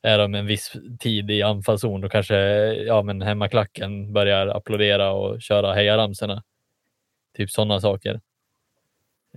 Är 0.01 0.17
de 0.17 0.35
en 0.35 0.45
viss 0.45 0.73
tid 0.99 1.31
i 1.31 1.41
anfallszon, 1.41 2.01
då 2.01 2.09
kanske 2.09 2.35
ja, 2.73 3.01
men 3.03 3.21
hemmaklacken 3.21 4.13
börjar 4.13 4.47
applådera 4.47 5.11
och 5.11 5.41
köra 5.41 5.73
hejaramsorna. 5.73 6.43
Typ 7.37 7.51
sådana 7.51 7.79
saker. 7.79 8.21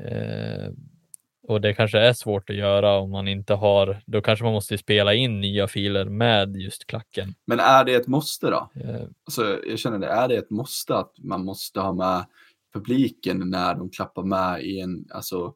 Eh, 0.00 0.70
och 1.48 1.60
det 1.60 1.74
kanske 1.74 1.98
är 1.98 2.12
svårt 2.12 2.50
att 2.50 2.56
göra 2.56 2.98
om 2.98 3.10
man 3.10 3.28
inte 3.28 3.54
har, 3.54 4.02
då 4.06 4.20
kanske 4.20 4.44
man 4.44 4.54
måste 4.54 4.78
spela 4.78 5.14
in 5.14 5.40
nya 5.40 5.68
filer 5.68 6.04
med 6.04 6.56
just 6.56 6.86
klacken. 6.86 7.34
Men 7.44 7.60
är 7.60 7.84
det 7.84 7.94
ett 7.94 8.06
måste 8.06 8.50
då? 8.50 8.70
Eh, 8.74 9.02
Alltså, 9.24 9.58
jag 9.68 9.78
känner 9.78 9.98
det, 9.98 10.06
är 10.06 10.28
det 10.28 10.36
ett 10.36 10.50
måste 10.50 10.96
att 10.96 11.12
man 11.18 11.44
måste 11.44 11.80
ha 11.80 11.92
med 11.92 12.24
publiken 12.72 13.50
när 13.50 13.74
de 13.74 13.90
klappar 13.90 14.22
med 14.22 14.62
i 14.64 14.80
en, 14.80 15.04
alltså, 15.14 15.54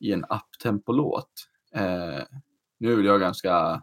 i 0.00 0.12
en 0.12 0.24
uptempo-låt? 0.24 1.30
Eh, 1.74 2.24
nu 2.80 3.00
är 3.00 3.02
jag 3.02 3.20
ganska... 3.20 3.82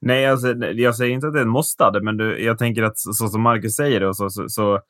Nej, 0.00 0.26
alltså, 0.26 0.48
jag 0.54 0.96
säger 0.96 1.14
inte 1.14 1.26
att 1.26 1.32
det 1.32 1.38
är 1.38 1.44
en 1.44 1.48
måste, 1.48 2.00
men 2.02 2.16
du, 2.16 2.44
jag 2.44 2.58
tänker 2.58 2.82
att 2.82 2.98
så, 2.98 3.28
som 3.28 3.42
Marcus 3.42 3.76
säger 3.76 4.00
det, 4.00 4.14
så, 4.14 4.30
så, 4.30 4.48
så, 4.48 4.80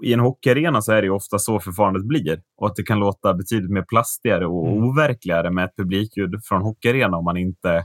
i 0.00 0.12
en 0.12 0.20
hockeyarena 0.20 0.82
så 0.82 0.92
är 0.92 1.02
det 1.02 1.10
ofta 1.10 1.38
så 1.38 1.60
förfarandet 1.60 2.04
blir. 2.04 2.42
Och 2.56 2.66
att 2.66 2.76
det 2.76 2.82
kan 2.82 2.98
låta 2.98 3.34
betydligt 3.34 3.70
mer 3.70 3.84
plastigare 3.88 4.46
och 4.46 4.68
Mm. 4.68 4.84
overkligare 4.84 5.50
med 5.50 5.64
ett 5.64 5.76
publikljud 5.76 6.40
från 6.44 6.62
hockeyarena 6.62 7.16
om 7.16 7.24
man 7.24 7.36
inte 7.36 7.84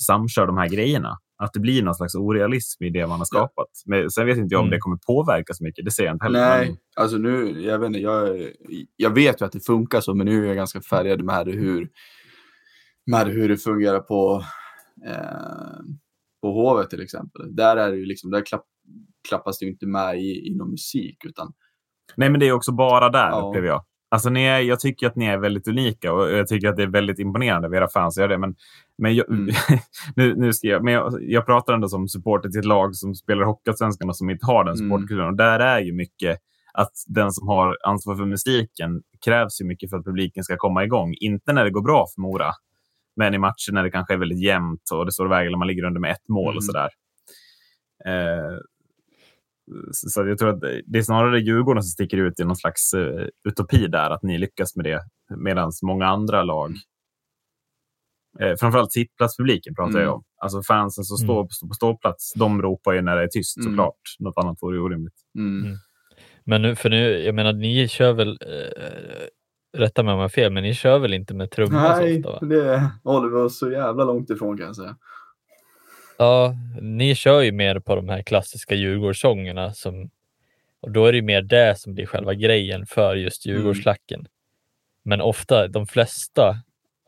samkör 0.00 0.46
de 0.46 0.56
här 0.56 0.68
grejerna. 0.68 1.18
Att 1.42 1.52
det 1.52 1.60
blir 1.60 1.82
någon 1.82 1.94
slags 1.94 2.14
orealism 2.14 2.84
i 2.84 2.90
det 2.90 3.06
man 3.06 3.18
har 3.18 3.24
skapat. 3.24 3.68
Men 3.86 4.10
sen 4.10 4.26
vet 4.26 4.38
inte 4.38 4.54
jag 4.54 4.60
om 4.60 4.66
Mm. 4.66 4.70
det 4.70 4.78
kommer 4.78 4.96
påverka 5.06 5.54
så 5.54 5.64
mycket. 5.64 5.84
Det 5.84 5.90
ser 5.90 6.04
jag 6.04 6.14
inte 6.14 6.24
heller. 6.24 6.40
Nej, 6.40 6.68
Men, 6.68 6.76
alltså 6.96 7.16
nu, 7.16 7.60
jag 7.62 7.78
vet 7.78 7.86
inte, 7.86 7.98
jag, 7.98 8.48
jag 8.96 9.14
vet 9.14 9.40
ju 9.40 9.44
att 9.46 9.52
det 9.52 9.66
funkar 9.66 10.00
så, 10.00 10.14
men 10.14 10.26
nu 10.26 10.42
är 10.44 10.46
jag 10.46 10.56
ganska 10.56 10.80
färgad 10.80 11.22
med 11.24 11.46
hur, 11.46 11.88
med 13.06 13.26
hur 13.26 13.48
det 13.48 13.56
fungerar 13.56 14.00
på, 14.00 14.44
eh, 15.06 15.80
på 16.42 16.52
Hovet 16.52 16.90
till 16.90 17.02
exempel. 17.02 17.56
Där, 17.56 17.76
är 17.76 17.90
det 17.90 17.96
ju 17.96 18.06
liksom, 18.06 18.30
där 18.30 18.46
klapp, 18.46 18.64
klappas 19.28 19.58
det 19.58 19.66
inte 19.66 19.86
med 19.86 20.18
i, 20.20 20.46
i 20.48 20.54
någon 20.56 20.70
musik, 20.70 21.24
utan 21.24 21.52
nej, 22.16 22.30
men 22.30 22.40
det 22.40 22.48
är 22.48 22.52
också 22.52 22.72
bara 22.72 23.08
där, 23.08 23.28
Ja. 23.30 23.48
upplever 23.48 23.68
jag. 23.68 23.84
Alltså, 24.12 24.30
ni 24.30 24.44
är, 24.44 24.58
jag 24.60 24.80
tycker 24.80 25.06
att 25.06 25.16
ni 25.16 25.26
är 25.26 25.38
väldigt 25.38 25.68
unika 25.68 26.12
och 26.12 26.30
jag 26.30 26.46
tycker 26.48 26.68
att 26.68 26.76
det 26.76 26.82
är 26.82 26.86
väldigt 26.86 27.18
imponerande 27.18 27.68
av 27.68 27.74
era 27.74 27.88
fans. 27.88 28.18
att 28.18 28.20
göra 28.20 28.32
det. 28.32 28.38
Men, 28.38 28.54
men, 28.98 29.14
jag, 29.14 29.28
Mm. 29.30 29.54
nu, 30.16 30.34
nu 30.36 30.52
ska 30.52 30.66
jag, 30.68 30.84
men 30.84 30.94
jag, 30.94 31.14
jag 31.20 31.46
pratar 31.46 31.74
ändå 31.74 31.88
som 31.88 32.08
supporter 32.08 32.48
till 32.48 32.58
ett 32.58 32.64
lag 32.64 32.94
som 32.96 33.14
spelar 33.14 33.44
Hockeyallsvenskan 33.44 34.08
och 34.08 34.16
som 34.16 34.30
inte 34.30 34.46
har 34.46 34.64
den 34.64 34.74
Mm. 34.74 34.88
supportkulturen. 34.88 35.26
Och 35.28 35.36
där 35.36 35.60
är 35.60 35.80
ju 35.80 35.92
mycket 35.92 36.38
att 36.74 36.92
den 37.06 37.32
som 37.32 37.48
har 37.48 37.76
ansvar 37.86 38.16
för 38.16 38.24
musiken 38.24 39.02
krävs 39.24 39.60
ju 39.60 39.64
mycket 39.64 39.90
för 39.90 39.96
att 39.96 40.04
publiken 40.04 40.44
ska 40.44 40.56
komma 40.56 40.84
igång. 40.84 41.14
Inte 41.20 41.52
när 41.52 41.64
det 41.64 41.70
går 41.70 41.82
bra 41.82 42.06
för 42.14 42.20
Mora, 42.20 42.50
men 43.16 43.34
i 43.34 43.38
matcher 43.38 43.72
när 43.72 43.82
det 43.82 43.90
kanske 43.90 44.14
är 44.14 44.18
väldigt 44.18 44.42
jämnt 44.44 44.90
och 44.92 45.06
det 45.06 45.12
står 45.12 45.24
och 45.24 45.30
väger 45.32 45.56
man 45.56 45.66
ligger 45.68 45.84
under 45.84 46.00
med 46.00 46.10
ett 46.12 46.28
mål 46.28 46.48
Mm. 46.48 46.56
och 46.56 46.64
sådär. 46.64 46.88
Eh, 48.06 48.58
så 49.92 50.08
så 50.08 50.26
jag 50.28 50.38
tror 50.38 50.48
att 50.48 50.60
det 50.86 50.98
är 50.98 51.02
snarare 51.02 51.40
Djurgården 51.40 51.82
som 51.82 51.88
sticker 51.88 52.16
ut 52.16 52.40
i 52.40 52.44
någon 52.44 52.56
slags 52.56 52.94
eh, 52.94 53.26
utopi 53.48 53.86
där, 53.86 54.10
att 54.10 54.22
ni 54.22 54.38
lyckas 54.38 54.76
med 54.76 54.84
det, 54.84 55.00
medan 55.36 55.72
många 55.82 56.06
andra 56.06 56.42
lag 56.42 56.72
Eh, 58.40 58.54
framförallt 58.60 58.92
sittplatspubliken 58.92 59.74
pratar 59.74 59.90
Mm. 59.90 60.02
jag 60.02 60.14
om. 60.14 60.22
Alltså 60.42 60.62
fansen 60.62 61.04
som 61.04 61.14
Mm. 61.14 61.26
står 61.26 61.42
på, 61.44 61.68
på 61.68 61.74
ståplats, 61.74 62.32
de 62.36 62.62
ropar 62.62 62.92
ju 62.92 63.00
när 63.02 63.16
det 63.16 63.22
är 63.22 63.26
tyst 63.28 63.56
Mm. 63.56 63.70
såklart. 63.72 64.00
Något 64.18 64.38
annat 64.38 64.58
vore 64.60 64.78
orimligt. 64.80 65.14
mm. 65.38 65.64
Mm. 65.66 65.76
Men 66.44 66.62
nu, 66.62 66.76
för 66.76 66.90
nu, 66.90 67.18
jag 67.24 67.34
menar, 67.34 67.52
ni 67.52 67.88
kör 67.88 68.12
väl, 68.12 68.28
eh, 68.40 69.78
rätta 69.78 70.02
mig 70.02 70.12
om 70.12 70.18
jag 70.18 70.24
har 70.24 70.28
fel, 70.28 70.52
men 70.52 70.62
ni 70.62 70.74
kör 70.74 70.98
väl 70.98 71.14
inte 71.14 71.34
med 71.34 71.50
trummor 71.50 71.72
så 71.94 72.00
Nej, 72.00 72.18
ofta? 72.18 72.32
Va? 72.32 72.46
det 72.46 72.90
håller 73.04 73.28
vi 73.28 73.36
oss 73.36 73.58
så 73.58 73.70
jävla 73.70 74.04
långt 74.04 74.30
ifrån 74.30 74.56
kan 74.58 74.66
jag 74.66 74.76
säga. 74.76 74.96
Ja, 76.16 76.56
ni 76.80 77.14
kör 77.14 77.40
ju 77.40 77.52
mer 77.52 77.78
på 77.78 77.96
de 77.96 78.08
här 78.08 78.22
klassiska 78.22 78.74
Djurgårdssångerna 78.74 79.74
som, 79.74 80.10
och 80.80 80.90
då 80.90 81.06
är 81.06 81.12
det 81.12 81.16
ju 81.16 81.22
mer 81.22 81.42
det 81.42 81.78
som 81.78 81.94
blir 81.94 82.06
själva 82.06 82.34
grejen 82.34 82.86
för 82.86 83.16
just 83.16 83.46
Djurgårdsklacken. 83.46 84.26
Men 85.02 85.20
ofta, 85.20 85.68
de 85.68 85.86
flesta 85.86 86.56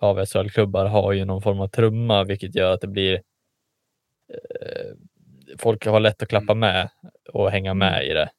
av 0.00 0.26
SHL-klubbar 0.26 0.86
har 0.86 1.12
ju 1.12 1.24
någon 1.24 1.42
form 1.42 1.60
av 1.60 1.68
trumma, 1.68 2.24
vilket 2.24 2.54
gör 2.54 2.72
att 2.72 2.80
det 2.80 2.86
blir 2.88 3.14
eh, 4.28 4.94
folk 5.58 5.86
har 5.86 6.00
lätt 6.00 6.22
att 6.22 6.28
klappa 6.28 6.54
med 6.54 6.90
och 7.32 7.50
hänga 7.50 7.74
med 7.74 8.06
i 8.06 8.12
det. 8.12 8.30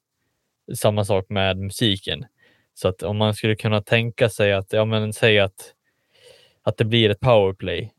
Samma 0.75 1.05
sak 1.05 1.25
med 1.29 1.57
musiken. 1.57 2.25
Så 2.73 2.87
att 2.87 3.03
om 3.03 3.17
man 3.17 3.33
skulle 3.33 3.55
kunna 3.55 3.81
tänka 3.81 4.29
sig 4.29 4.53
att, 4.53 4.73
ja 4.73 4.85
men 4.85 5.13
säg 5.13 5.39
att, 5.39 5.73
att 6.63 6.77
det 6.77 6.85
blir 6.85 7.09
ett 7.09 7.19
powerplay. 7.19 7.93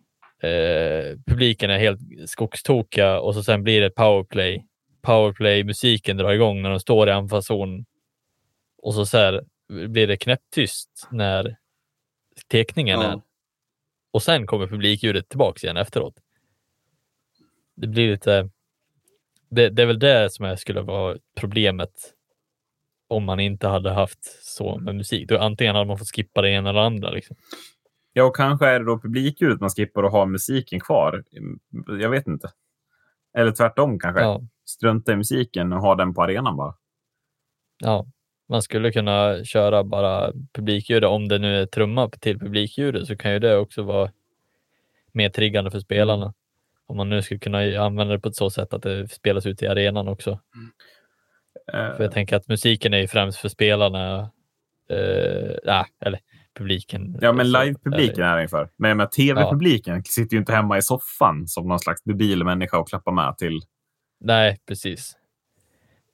Eh, 0.46 1.16
publiken 1.26 1.70
är 1.70 1.78
helt 1.78 2.00
skogstokiga 2.26 3.20
och 3.20 3.34
så 3.34 3.42
sen 3.42 3.62
blir 3.62 3.80
det 3.80 3.90
powerplay. 3.90 4.66
Powerplay-musiken 5.02 6.16
drar 6.16 6.32
igång 6.32 6.62
när 6.62 6.70
de 6.70 6.80
står 6.80 7.08
i 7.08 7.12
anfallszon. 7.12 7.84
Och 8.82 8.94
så, 8.94 9.06
så 9.06 9.18
här, 9.18 9.44
blir 9.88 10.06
det 10.06 10.16
knäpptyst 10.16 11.08
när 11.10 11.56
teckningen 12.48 13.00
Ja. 13.00 13.12
är. 13.12 13.20
Och 14.10 14.22
sen 14.22 14.46
kommer 14.46 14.66
publikljudet 14.66 15.28
tillbaks 15.28 15.64
igen 15.64 15.76
efteråt. 15.76 16.14
Det 17.76 17.86
blir 17.86 18.10
lite... 18.10 18.50
Det, 19.50 19.68
det 19.68 19.82
är 19.82 19.86
väl 19.86 19.98
det 19.98 20.32
som 20.32 20.44
är, 20.44 20.56
skulle 20.56 20.80
vara 20.80 21.18
problemet 21.34 22.12
om 23.08 23.24
man 23.24 23.40
inte 23.40 23.68
hade 23.68 23.90
haft 23.90 24.44
så 24.44 24.78
med 24.78 24.94
musik. 24.94 25.28
Då 25.28 25.38
antingen 25.38 25.74
hade 25.74 25.86
man 25.86 25.98
fått 25.98 26.14
skippa 26.16 26.42
det 26.42 26.50
ena 26.50 26.70
eller 26.70 26.80
andra. 26.80 27.10
Liksom. 27.10 27.36
Ja, 28.18 28.24
och 28.24 28.36
kanske 28.36 28.66
är 28.66 28.78
det 28.78 28.84
då 28.84 28.98
publikljudet 28.98 29.60
man 29.60 29.70
skippar 29.70 30.02
och 30.02 30.10
har 30.10 30.26
musiken 30.26 30.80
kvar. 30.80 31.24
Jag 32.00 32.10
vet 32.10 32.26
inte. 32.26 32.50
Eller 33.34 33.52
tvärtom 33.52 33.98
kanske. 33.98 34.22
Ja, 34.22 34.40
Strunta 34.64 35.12
i 35.12 35.16
musiken 35.16 35.72
och 35.72 35.80
ha 35.80 35.94
den 35.94 36.14
på 36.14 36.22
arenan 36.22 36.56
bara. 36.56 36.74
ja, 37.78 38.06
man 38.48 38.62
skulle 38.62 38.92
kunna 38.92 39.44
köra 39.44 39.84
bara 39.84 40.32
publikljudet. 40.52 41.08
Om 41.08 41.28
det 41.28 41.38
nu 41.38 41.56
är 41.62 41.66
trumma 41.66 42.10
till 42.10 42.38
publikljudet 42.38 43.06
så 43.06 43.16
kan 43.16 43.32
ju 43.32 43.38
det 43.38 43.56
också 43.56 43.82
vara 43.82 44.10
mer 45.12 45.28
triggande 45.28 45.70
för 45.70 45.80
spelarna. 45.80 46.34
Om 46.86 46.96
man 46.96 47.08
nu 47.08 47.22
skulle 47.22 47.40
kunna 47.40 47.58
använda 47.58 48.14
det 48.14 48.20
på 48.20 48.28
ett 48.28 48.36
så 48.36 48.50
sätt 48.50 48.72
att 48.72 48.82
det 48.82 49.08
spelas 49.08 49.46
ut 49.46 49.62
i 49.62 49.66
arenan 49.66 50.08
också. 50.08 50.40
För 51.70 51.94
Eh, 51.94 52.02
jag 52.02 52.12
tänker 52.12 52.36
att 52.36 52.48
musiken 52.48 52.94
är 52.94 52.98
ju 52.98 53.08
främst 53.08 53.38
för 53.38 53.48
spelarna. 53.48 54.30
Eh, 54.90 55.56
nej, 55.64 55.84
eller 56.00 56.20
publiken. 56.56 57.18
Ja, 57.20 57.32
men 57.32 57.52
live-publiken 57.52 58.24
är 58.24 58.36
den 58.36 58.48
för. 58.48 58.68
Men 58.76 58.96
med 58.96 59.12
tv-publiken 59.12 60.04
sitter 60.04 60.34
ju 60.36 60.38
inte 60.40 60.52
hemma 60.52 60.78
i 60.78 60.82
soffan 60.82 61.46
som 61.46 61.68
någon 61.68 61.78
slags 61.78 62.02
debil 62.02 62.44
människa 62.44 62.78
och 62.78 62.88
klappar 62.88 63.12
med 63.12 63.38
till. 63.38 63.60
Nej, 64.20 64.58
precis. 64.68 65.16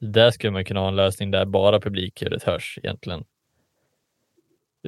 Där 0.00 0.30
skulle 0.30 0.50
man 0.50 0.64
kunna 0.64 0.80
ha 0.80 0.88
en 0.88 0.96
lösning 0.96 1.30
där 1.30 1.44
bara 1.44 1.80
publikljudet 1.80 2.42
hörs 2.42 2.78
egentligen. 2.82 3.24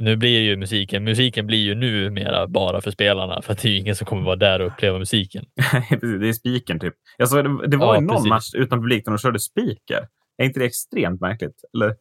Nu 0.01 0.17
blir 0.17 0.41
ju 0.41 0.57
musiken, 0.57 1.05
musiken 1.05 1.47
blir 1.47 1.59
ju 1.59 1.75
nu 1.75 2.11
mera 2.11 2.47
bara 2.47 2.81
för 2.81 2.91
spelarna 2.91 3.43
för 3.43 3.53
att 3.53 3.59
det 3.63 3.69
är 3.69 3.73
ju 3.73 3.79
ingen 3.79 3.97
som 3.97 4.07
kommer 4.07 4.23
vara 4.23 4.37
där 4.37 4.61
och 4.61 4.67
uppleva 4.67 4.99
musiken. 4.99 5.45
Det 6.01 6.29
är 6.29 6.33
spiken 6.33 6.81
typ. 6.81 6.95
Såg, 7.29 7.45
det, 7.45 7.67
det 7.67 7.77
var 7.77 7.95
Ja, 7.95 8.01
ju 8.01 8.07
någon 8.07 8.17
precis. 8.17 8.29
match 8.29 8.51
utan 8.55 8.79
publik 8.81 9.05
där 9.05 9.13
de 9.13 9.19
körde 9.19 9.39
speaker. 9.41 10.09
Är 10.37 10.45
inte 10.45 10.61
det 10.61 10.67
extremt 10.67 11.21
märkligt? 11.21 11.65
Eller? 11.75 11.95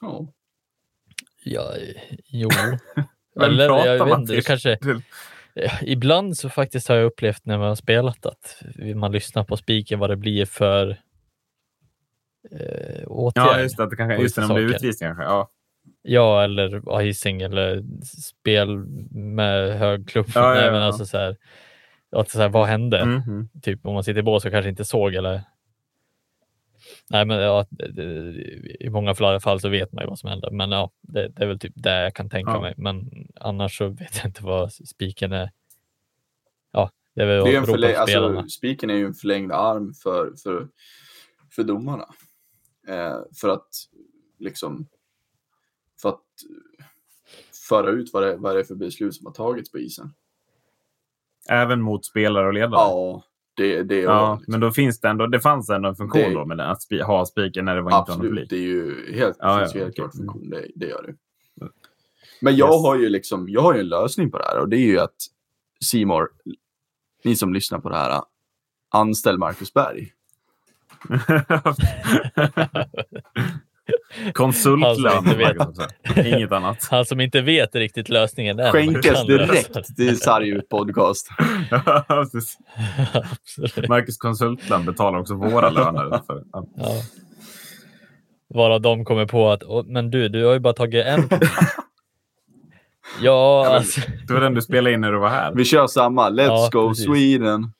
Ja. 0.00 0.26
Ja, 1.50 1.74
jo. 2.26 2.48
Eller 3.42 3.68
pratar 3.68 3.86
jag 3.86 3.98
vet 3.98 4.08
man 4.08 4.20
inte, 4.20 4.34
det 4.34 4.46
kanske, 4.46 4.78
Ibland 5.82 6.36
så 6.36 6.48
faktiskt 6.48 6.88
har 6.88 6.96
jag 6.96 7.04
upplevt 7.06 7.44
när 7.44 7.58
man 7.58 7.68
har 7.68 7.74
spelat 7.74 8.26
att 8.26 8.62
man 8.94 9.12
lyssnar 9.12 9.44
på 9.44 9.56
spiken 9.56 9.98
vad 9.98 10.10
det 10.10 10.16
blir 10.16 10.46
för 10.46 10.90
eh, 12.50 13.06
åtgärd. 13.06 13.46
Ja, 13.46 13.60
just 13.60 13.76
det. 13.76 13.82
Att 13.82 13.90
det 13.90 13.96
kanske, 13.96 14.22
just 14.22 14.34
det, 14.34 14.40
när 14.40 14.48
de 14.48 14.54
blir 14.54 14.68
saker. 14.68 14.76
utvisningar 14.76 15.14
kanske. 15.14 15.24
Ja. 15.24 15.50
Ja, 16.02 16.44
eller 16.44 17.00
icing 17.02 17.42
eller 17.42 17.82
spel 18.30 18.76
med 19.10 19.78
hög 19.78 20.08
klubb. 20.08 20.26
Ja, 20.34 20.40
ja, 20.40 20.54
Nej, 20.54 20.64
ja, 20.64 20.72
men 20.72 20.82
alltså 20.82 21.06
så 21.06 21.18
här, 21.18 21.36
att 22.16 22.30
så 22.30 22.38
här, 22.38 22.48
vad 22.48 22.66
hände? 22.66 23.04
Mhm. 23.04 23.48
Typ 23.62 23.86
om 23.86 23.94
man 23.94 24.04
sitter 24.04 24.20
i 24.20 24.22
bås 24.22 24.44
och 24.44 24.52
kanske 24.52 24.68
inte 24.68 24.84
såg 24.84 25.14
eller 25.14 25.40
Nej, 27.10 27.24
men 27.24 27.38
ja, 27.38 27.66
det- 27.70 27.92
det- 27.92 28.84
i 28.84 28.90
många 28.90 29.14
fall 29.14 29.40
fall 29.40 29.60
så 29.60 29.68
vet 29.68 29.92
man 29.92 30.04
ju 30.04 30.08
vad 30.08 30.18
som 30.18 30.28
händer. 30.30 30.50
Men 30.50 30.70
ja, 30.70 30.90
det, 31.00 31.28
det 31.28 31.42
är 31.42 31.46
väl 31.46 31.58
typ 31.58 31.72
det 31.76 32.02
jag 32.02 32.14
kan 32.14 32.30
tänka 32.30 32.50
Ja. 32.50 32.60
mig. 32.60 32.74
Men 32.76 33.10
annars 33.40 33.78
så 33.78 33.88
vet 33.88 34.16
jag 34.16 34.26
inte 34.26 34.44
vad 34.44 34.72
spiken 34.72 35.32
är. 35.32 35.50
Ja, 36.72 36.90
det 37.14 37.22
är 37.22 37.26
väl 37.26 37.44
Det 37.44 37.54
är 37.54 37.58
en 37.58 37.64
förläng, 37.66 37.94
alltså, 37.94 38.48
spiken 38.48 38.90
är 38.90 38.94
ju 38.94 39.06
en 39.06 39.14
förlängd 39.14 39.52
arm 39.52 39.94
för, 39.94 40.32
för, 40.42 40.68
för 41.50 41.62
domarna. 41.62 42.08
Eh, 42.88 43.18
för 43.40 43.48
att 43.48 43.68
liksom 44.38 44.86
för 46.02 46.08
att 46.08 46.22
föra 47.68 47.90
ut 47.90 48.10
vad 48.12 48.22
det, 48.22 48.36
vad 48.36 48.56
det 48.56 48.60
är 48.60 48.64
för 48.64 48.74
beslut 48.74 49.14
som 49.14 49.26
har 49.26 49.32
tagits 49.32 49.72
på 49.72 49.78
isen. 49.78 50.14
Även 51.50 51.80
mot 51.82 52.04
spelare 52.06 52.46
och 52.46 52.52
ledare. 52.54 52.70
Ja, 52.80 53.22
det, 53.58 53.82
det 53.82 54.00
Ja, 54.00 54.34
liksom. 54.38 54.52
men 54.52 54.60
då 54.60 54.70
finns 54.70 55.00
det 55.00 55.08
ändå, 55.08 55.26
det 55.26 55.40
fanns 55.40 55.70
ändå 55.70 55.88
en 55.88 55.96
funktion 55.96 56.22
Det- 56.22 56.34
då 56.34 56.44
med 56.44 56.60
att 56.60 56.82
spi, 56.82 57.00
ha 57.02 57.26
spiken 57.26 57.64
när 57.64 57.76
det 57.76 57.82
var 57.82 57.98
inte 58.00 58.10
någon 58.12 58.20
Absolut, 58.20 58.50
det 58.50 58.56
är 58.56 58.60
ju 58.60 59.12
helt, 59.14 59.36
Ja, 59.40 59.58
finns 59.58 59.74
ja, 59.74 59.78
ju 59.78 59.84
helt 59.84 59.96
klart 59.96 60.16
funktion. 60.16 60.50
Det, 60.50 60.66
det 60.74 60.86
gör 60.86 61.02
det. 61.02 61.14
Mm. 61.60 61.72
Men 62.40 62.56
jag 62.56 62.74
Yes. 62.74 62.82
har 62.82 62.96
ju 62.98 63.08
liksom, 63.08 63.48
jag 63.48 63.60
har 63.62 63.74
en 63.74 63.88
lösning 63.88 64.30
på 64.30 64.38
det 64.38 64.44
här 64.44 64.58
och 64.58 64.68
det 64.68 64.76
är 64.76 64.86
ju 64.86 64.98
att 65.00 65.16
Simor, 65.84 66.28
ni 67.24 67.36
som 67.36 67.54
lyssnar 67.54 67.78
på 67.78 67.88
det 67.88 67.96
här, 67.96 68.22
anställ 68.90 69.38
Marcus 69.38 69.74
Berg. 69.74 70.12
Konsultlön. 74.32 75.24
Inget 76.26 76.52
annat. 76.52 76.88
Han 76.90 77.04
som 77.04 77.20
inte 77.20 77.40
vet 77.40 77.74
riktigt 77.74 78.08
lösningen 78.08 78.58
än. 78.60 78.72
Skänkes 78.72 79.26
direkt 79.26 79.96
till 79.96 80.20
Sargut 80.20 80.68
podcast. 80.68 81.28
Ja. 81.70 82.04
Absolut. 82.08 83.88
Marcus 83.88 84.16
Konsultlön 84.18 84.84
betalar 84.84 85.18
också 85.18 85.34
våra 85.34 85.70
löner. 85.70 86.20
För, 86.26 86.42
ja. 86.52 86.66
Ja. 86.76 86.92
Varav 88.54 88.80
de 88.80 89.04
kommer 89.04 89.26
på 89.26 89.50
att, 89.50 89.62
"Åh, 89.64 89.84
men 89.86 90.10
du, 90.10 90.28
du 90.28 90.44
har 90.44 90.52
ju 90.52 90.58
bara 90.60 90.72
tagit 90.72 91.06
en. 91.06 91.28
ja, 93.22 93.66
alltså. 93.66 94.00
Det 94.26 94.32
var 94.34 94.40
den 94.40 94.54
du 94.54 94.62
spelade 94.62 94.94
in 94.94 95.00
när 95.00 95.12
du 95.12 95.18
var 95.18 95.28
här. 95.28 95.52
Vi 95.54 95.64
kör 95.64 95.86
samma. 95.86 96.30
Let's 96.30 96.44
Ja, 96.46 96.68
go 96.72 96.88
precis. 96.88 97.04
Sweden. 97.04 97.72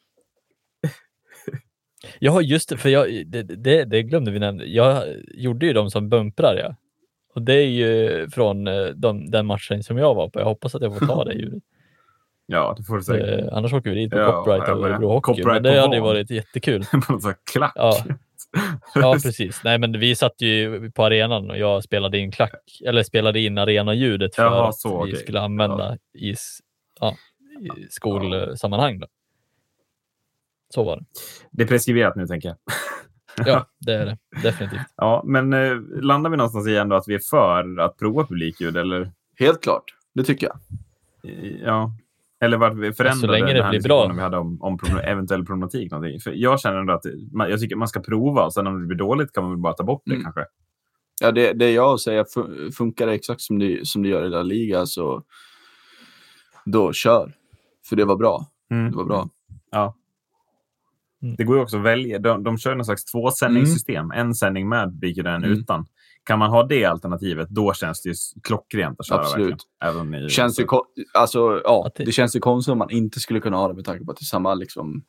Ja, 2.20 2.40
just 2.42 2.68
det, 2.68 2.76
för 2.76 2.88
jag, 2.88 3.26
det, 3.26 3.42
det, 3.42 3.84
det 3.84 4.02
glömde 4.02 4.30
vi 4.30 4.38
nämna. 4.38 4.64
Jag 4.64 5.02
gjorde 5.34 5.66
ju 5.66 5.72
dem 5.72 5.90
som 5.90 6.08
bumprar, 6.08 6.56
ja. 6.56 6.74
Och 7.34 7.42
det 7.42 7.54
är 7.54 7.66
ju 7.68 8.28
från 8.30 8.66
eh, 8.68 8.86
de, 8.86 9.30
den 9.30 9.46
matchen 9.46 9.82
som 9.82 9.98
jag 9.98 10.14
var 10.14 10.28
på. 10.28 10.40
Jag 10.40 10.44
hoppas 10.46 10.74
att 10.74 10.82
jag 10.82 10.98
får 10.98 11.06
ta 11.06 11.24
det 11.24 11.32
ljudet. 11.38 11.62
Ja, 12.46 12.74
det 12.78 12.82
får 12.84 12.96
du 12.96 13.02
säga. 13.02 13.38
Eh, 13.38 13.48
annars 13.52 13.72
åker 13.72 13.90
vi 13.90 13.96
dit 13.96 14.10
på 14.10 14.18
Ja, 14.18 14.32
copyright 14.44 14.68
av. 14.68 14.84
Örebro 14.84 15.08
Hockey. 15.08 15.20
Copyright 15.32 15.62
Men 15.62 15.62
det 15.62 15.80
hade 15.80 15.96
ju 15.96 16.02
varit 16.02 16.30
jättekul. 16.30 16.84
På 17.06 17.12
något 17.12 17.22
sätt 17.22 17.36
klack. 17.52 17.72
Ja. 17.74 17.96
Ja, 18.94 19.12
precis. 19.22 19.60
Nej, 19.64 19.78
men 19.78 20.00
vi 20.00 20.14
satt 20.14 20.40
ju 20.42 20.90
på 20.90 21.04
arenan 21.04 21.50
och 21.50 21.58
jag 21.58 21.84
spelade 21.84 22.18
in 22.18 22.30
klack, 22.32 22.54
eller 22.86 23.02
spelade 23.02 23.40
in 23.40 23.58
arenaljudet 23.58 24.34
för 24.34 24.42
Jaha, 24.42 24.68
att 24.68 24.74
så, 24.78 25.04
vi 25.04 25.12
okej. 25.12 25.22
skulle 25.22 25.40
använda 25.40 25.96
i, 26.18 26.30
s- 26.30 26.58
ja, 27.00 27.14
i 27.60 27.86
skolsammanhang. 27.90 28.98
Då. 28.98 29.06
Så 30.74 30.84
var 30.84 30.96
det. 30.96 31.04
Det 31.50 31.62
är 31.62 31.66
preskriberat 31.66 32.16
nu, 32.16 32.26
tänker 32.26 32.48
jag. 32.48 32.56
Ja, 33.46 33.66
det 33.78 33.92
är 33.94 34.06
det 34.06 34.18
definitivt. 34.42 34.80
Ja, 34.96 35.22
men 35.26 35.52
eh, 35.52 35.76
landar 36.00 36.30
vi 36.30 36.36
någonstans 36.36 36.68
i 36.68 36.76
ändå 36.76 36.96
att 36.96 37.08
vi 37.08 37.14
är 37.14 37.20
för 37.30 37.78
att 37.80 37.96
prova 37.98 38.24
publikljud? 38.26 38.76
Eller, 38.76 39.12
Helt 39.38 39.62
klart. 39.62 39.84
Det 40.14 40.24
tycker 40.24 40.46
jag. 40.46 40.58
ja, 41.64 41.92
eller 42.40 42.56
vart 42.56 42.74
vi 42.74 42.92
förändrade 42.92 43.32
länge 43.32 43.46
det 43.46 43.52
den 43.52 43.62
här 43.64 43.70
blir 43.70 43.82
bra. 43.82 44.12
vi 44.14 44.20
hade 44.20 44.36
om, 44.36 44.62
om 44.62 44.78
problem, 44.78 44.98
eventuell 45.04 45.46
problematik. 45.46 45.90
Någonting. 45.90 46.20
För 46.20 46.32
jag 46.32 46.60
känner 46.60 46.76
ändå 46.78 46.92
att 46.92 47.04
man, 47.32 47.50
jag 47.50 47.60
tycker 47.60 47.76
man 47.76 47.88
ska 47.88 48.00
prova 48.00 48.44
och 48.44 48.54
sen 48.54 48.66
om 48.66 48.80
det 48.80 48.86
blir 48.86 48.96
dåligt 48.98 49.32
kan 49.32 49.42
man 49.44 49.50
väl 49.52 49.60
bara 49.60 49.72
ta 49.72 49.84
bort 49.84 50.02
det 50.04 50.12
Mm. 50.12 50.22
kanske. 50.24 50.44
Ja, 51.20 51.32
det, 51.32 51.52
det 51.52 51.70
jag 51.72 52.00
säger, 52.00 52.24
fu- 52.24 52.70
funkar 52.72 53.06
det 53.06 53.12
exakt 53.12 53.40
som 53.40 53.58
det, 53.58 53.86
som 53.88 54.02
det 54.02 54.08
gör 54.08 54.24
i 54.26 54.28
La 54.28 54.42
Liga 54.42 54.86
så 54.86 55.22
då 56.64 56.92
kör. 56.92 57.32
För 57.88 57.96
det 57.96 58.04
var 58.04 58.16
bra. 58.16 58.46
Mm. 58.70 58.90
Det 58.90 58.96
var 58.96 59.04
bra. 59.04 59.28
Ja. 59.70 59.94
Mm. 61.22 61.34
Det 61.38 61.44
går 61.44 61.56
ju 61.56 61.62
också 61.62 61.76
att 61.76 61.82
välja. 61.82 62.18
De, 62.18 62.42
de 62.42 62.58
kör 62.58 62.74
någon 62.74 62.84
slags 62.84 63.04
tvåsändningssystem. 63.04 64.10
En 64.10 64.34
sändning 64.34 64.68
med 64.68 64.84
publik 64.88 65.18
och 65.18 65.26
en 65.26 65.44
Mm. 65.44 65.58
utan. 65.58 65.86
Kan 66.24 66.38
man 66.38 66.50
ha 66.50 66.62
det 66.66 66.84
alternativet, 66.84 67.48
då 67.50 67.72
känns 67.72 68.02
det 68.02 68.08
ju 68.08 68.14
klockrent 68.42 69.00
att 69.00 69.06
köra. 69.06 69.18
Absolut. 69.20 69.62
Även 69.84 70.14
i, 70.14 70.28
Känns 70.28 70.60
ju, 70.60 70.66
alltså, 71.14 71.60
ja, 71.64 71.86
Att 71.86 71.94
det- 71.94 72.12
känns 72.12 72.36
ju 72.36 72.40
konstigt 72.40 72.72
om 72.72 72.78
man 72.78 72.90
inte 72.90 73.20
skulle 73.20 73.40
kunna 73.40 73.56
ha 73.56 73.68
det 73.68 73.74
med 73.74 73.84
tanke 73.84 74.04
på 74.04 74.10
att 74.10 74.16
det 74.16 74.22
är 74.22 74.24
samma 74.24 74.54
liksom 74.54 75.02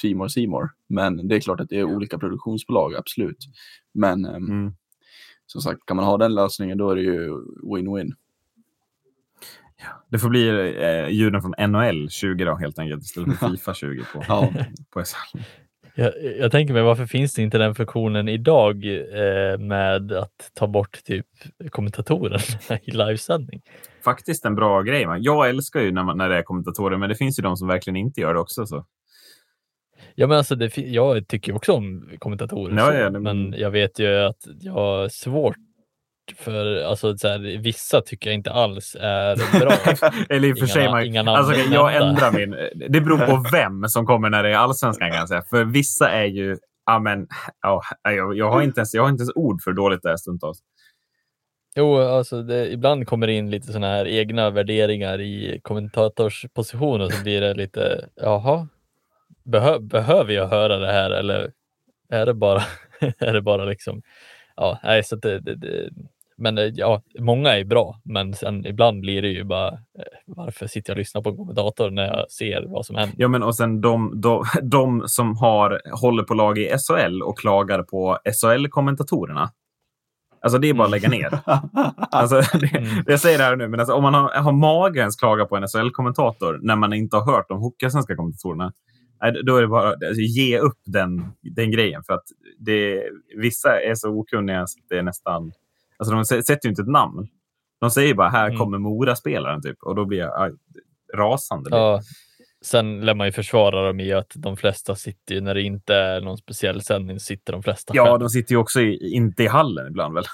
Seymour 0.00 0.28
Seymour. 0.28 0.68
Men 0.88 1.28
det 1.28 1.36
är 1.36 1.40
klart 1.40 1.60
att 1.60 1.68
det 1.68 1.78
är 1.78 1.84
olika 1.84 2.18
produktionsbolag, 2.18 2.94
absolut. 2.94 3.38
Men 3.94 4.24
Mm. 4.24 4.72
som 5.46 5.60
sagt, 5.60 5.86
kan 5.86 5.96
man 5.96 6.04
ha 6.06 6.16
den 6.16 6.34
lösningen 6.34 6.78
då 6.78 6.90
är 6.90 6.96
det 6.96 7.02
ju 7.02 7.30
win-win. 7.62 8.12
Det 10.10 10.18
får 10.18 10.28
bli 10.28 10.48
eh, 10.82 11.08
ljuden 11.08 11.42
från 11.42 11.70
NHL 11.70 12.08
20 12.10 12.44
då, 12.44 12.54
helt 12.56 12.78
enkelt, 12.78 13.02
istället 13.02 13.38
för 13.38 13.48
Fifa 13.50 13.74
20 13.74 14.02
på, 14.12 14.24
Ja. 14.28 14.52
på 14.92 15.04
SL. 15.04 15.38
Jag, 15.94 16.12
jag 16.38 16.52
tänker 16.52 16.74
mig, 16.74 16.82
varför 16.82 17.06
finns 17.06 17.34
det 17.34 17.42
inte 17.42 17.58
den 17.58 17.74
funktionen 17.74 18.28
idag 18.28 18.84
eh, 18.86 19.58
med 19.58 20.12
att 20.12 20.50
ta 20.54 20.66
bort 20.66 21.04
typ 21.04 21.26
kommentatorer 21.70 22.42
i 22.88 22.90
livesändning? 22.90 23.60
Faktiskt 24.04 24.44
en 24.44 24.54
bra 24.54 24.82
grej. 24.82 25.06
Man. 25.06 25.22
Jag 25.22 25.48
älskar 25.48 25.80
ju 25.80 25.92
när, 25.92 26.02
man, 26.04 26.18
när 26.18 26.28
det 26.28 26.36
är 26.38 26.42
kommentatorer, 26.42 26.96
men 26.96 27.08
det 27.08 27.14
finns 27.14 27.38
ju 27.38 27.42
de 27.42 27.56
som 27.56 27.68
verkligen 27.68 27.96
inte 27.96 28.20
gör 28.20 28.34
det 28.34 28.40
också. 28.40 28.66
Så. 28.66 28.86
Ja, 30.14 30.26
men 30.26 30.36
alltså, 30.38 30.54
det, 30.54 30.78
jag 30.78 31.28
tycker 31.28 31.54
också 31.54 31.72
om 31.72 32.08
kommentatorer, 32.18 32.76
Ja, 32.76 32.86
så, 32.86 32.92
ja, 32.98 33.10
det- 33.10 33.20
men 33.20 33.54
jag 33.58 33.70
vet 33.70 33.98
ju 33.98 34.14
att 34.18 34.42
jag 34.60 34.72
har 34.72 35.08
svårt 35.08 35.56
för, 36.36 36.82
alltså 36.82 37.18
så 37.18 37.28
här, 37.28 37.62
vissa 37.62 38.00
tycker 38.00 38.30
jag 38.30 38.34
inte 38.34 38.50
alls 38.52 38.96
är 39.00 39.60
bra. 39.60 39.72
Eller 40.28 40.48
i 40.48 40.52
och 40.52 40.58
för 40.58 40.66
sig, 40.66 40.88
man, 40.88 41.04
inga 41.04 41.30
alltså, 41.30 41.52
att 41.52 41.72
jag 41.72 41.96
ändrar 41.96 42.32
min. 42.32 42.50
Det 42.88 43.00
beror 43.00 43.18
på 43.18 43.44
vem 43.52 43.88
som 43.88 44.06
kommer 44.06 44.30
när 44.30 44.42
det 44.42 44.48
är 44.48 44.56
allsvenskan 44.56 45.10
kan 45.10 45.18
jag 45.18 45.28
säga. 45.28 45.42
För 45.50 45.64
vissa 45.64 46.10
är 46.10 46.24
ju, 46.24 46.56
ja 46.86 46.98
men, 46.98 47.26
ja, 47.62 47.82
jag, 48.02 48.36
jag, 48.36 48.50
har 48.50 48.62
inte 48.62 48.80
ens, 48.80 48.94
jag 48.94 49.02
har 49.02 49.08
inte 49.08 49.22
ens 49.22 49.32
ord 49.34 49.62
för 49.62 49.72
dåligt 49.72 50.02
det 50.02 50.10
är 50.10 50.16
stundtals. 50.16 50.58
Jo, 51.76 51.98
alltså 51.98 52.42
det, 52.42 52.72
ibland 52.72 53.06
kommer 53.06 53.26
det 53.26 53.32
in 53.32 53.50
lite 53.50 53.66
sådana 53.66 53.86
här 53.86 54.06
egna 54.06 54.50
värderingar 54.50 55.20
i 55.20 55.60
kommentatorsposition 55.62 57.00
och 57.00 57.12
så 57.12 57.22
blir 57.22 57.40
det 57.40 57.54
lite, 57.54 58.08
jaha, 58.16 58.68
behö, 59.44 59.78
behöver 59.78 60.32
jag 60.32 60.48
höra 60.48 60.78
det 60.78 60.92
här 60.92 61.10
eller 61.10 61.52
är 62.08 62.26
det 62.26 62.34
bara, 62.34 62.62
är 63.18 63.32
det 63.32 63.42
bara 63.42 63.64
liksom, 63.64 64.02
ja, 64.56 64.80
nej, 64.82 65.04
så 65.04 65.16
att 65.16 65.22
det, 65.22 65.40
det, 65.40 65.54
det, 65.54 65.90
men 66.38 66.58
eh, 66.58 66.64
ja, 66.64 67.02
många 67.18 67.58
är 67.58 67.64
bra, 67.64 68.00
men 68.04 68.34
sen 68.34 68.66
ibland 68.66 69.00
blir 69.00 69.22
det 69.22 69.28
ju 69.28 69.44
bara, 69.44 69.68
eh, 69.68 69.78
varför 70.26 70.66
sitter 70.66 70.90
jag 70.90 70.94
och 70.94 70.98
lyssnar 70.98 71.22
på 71.22 71.30
en 71.30 71.36
kommentator 71.36 71.90
när 71.90 72.06
jag 72.06 72.30
ser 72.30 72.64
vad 72.68 72.86
som 72.86 72.96
händer? 72.96 73.14
Ja, 73.18 73.28
men 73.28 73.42
och 73.42 73.56
sen 73.56 73.80
de, 73.80 74.20
de, 74.20 74.44
de 74.62 75.02
som 75.06 75.36
har, 75.36 75.80
håller 76.00 76.22
på 76.22 76.34
lag 76.34 76.58
i 76.58 76.68
SHL 76.68 77.22
och 77.22 77.38
klagar 77.38 77.82
på 77.82 78.18
SHL-kommentatorerna. 78.24 79.50
Alltså 80.40 80.58
det 80.58 80.68
är 80.68 80.74
bara 80.74 80.84
att 80.84 80.90
lägga 80.90 81.08
ner. 81.08 81.38
Alltså, 82.10 82.58
det, 82.58 82.78
Mm. 82.78 83.04
Jag 83.06 83.20
säger 83.20 83.38
det 83.38 83.44
här 83.44 83.56
nu, 83.56 83.68
men 83.68 83.80
alltså, 83.80 83.94
om 83.94 84.02
man 84.02 84.14
har, 84.14 84.30
har 84.30 84.52
mage 84.52 85.00
ens 85.00 85.16
klaga 85.16 85.44
på 85.44 85.56
en 85.56 85.68
SHL-kommentator 85.68 86.58
när 86.62 86.76
man 86.76 86.92
inte 86.92 87.16
har 87.16 87.32
hört 87.32 87.48
de 87.48 87.60
hockeyallsvenska 87.60 88.16
kommentatorerna, 88.16 88.72
då 89.44 89.56
är 89.56 89.62
det 89.62 89.68
bara 89.68 89.88
alltså, 89.88 90.20
ge 90.20 90.58
upp 90.58 90.78
den, 90.84 91.32
den 91.42 91.70
grejen. 91.70 92.02
För 92.06 92.12
att 92.12 92.24
det, 92.58 93.02
vissa 93.36 93.80
är 93.80 93.94
så 93.94 94.08
okunniga 94.08 94.66
så 94.66 94.78
att 94.78 94.88
det 94.88 94.98
är 94.98 95.02
nästan... 95.02 95.52
Alltså 95.98 96.14
de 96.14 96.22
sä- 96.22 96.42
sätter 96.42 96.66
ju 96.68 96.70
inte 96.70 96.82
ett 96.82 96.88
namn. 96.88 97.28
De 97.80 97.90
säger 97.90 98.14
bara 98.14 98.28
här 98.28 98.46
Mm. 98.46 98.58
kommer 98.58 98.78
Mora-spelaren 98.78 99.62
typ 99.62 99.82
och 99.82 99.94
då 99.94 100.04
blir 100.04 100.18
jag 100.18 100.42
aj, 100.42 100.52
rasande. 101.16 101.70
Ja. 101.76 102.00
Sen 102.64 103.00
lär 103.00 103.14
man 103.14 103.26
ju 103.26 103.32
försvara 103.32 103.86
dem 103.86 104.00
i 104.00 104.12
att 104.12 104.32
de 104.34 104.56
flesta 104.56 104.94
sitter 104.94 105.34
ju 105.34 105.40
när 105.40 105.54
det 105.54 105.62
inte 105.62 105.94
är 105.94 106.20
någon 106.20 106.38
speciell 106.38 106.82
sändning 106.82 107.20
sitter 107.20 107.52
de 107.52 107.62
flesta 107.62 107.92
Ja, 107.96 108.04
själv. 108.04 108.18
de 108.20 108.28
sitter 108.28 108.52
ju 108.52 108.58
också 108.58 108.80
i, 108.80 109.12
inte 109.14 109.42
i 109.42 109.46
hallen 109.46 109.86
ibland 109.86 110.14
väl? 110.14 110.24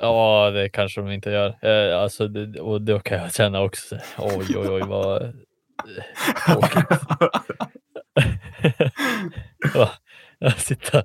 Ja, 0.00 0.50
det 0.50 0.68
kanske 0.68 1.00
de 1.00 1.10
inte 1.10 1.30
gör. 1.30 1.56
Eh, 1.62 2.02
alltså, 2.02 2.28
det, 2.28 2.60
och 2.60 2.82
då 2.82 3.00
kan 3.00 3.18
jag 3.18 3.34
känna 3.34 3.60
också, 3.62 3.96
oj, 4.18 4.46
oj, 4.56 4.68
oj, 4.68 4.82
vad 4.86 5.22
eh, 5.22 5.30
tråkigt. 6.46 7.00
Ja, 10.38 10.50
sitta, 10.50 11.04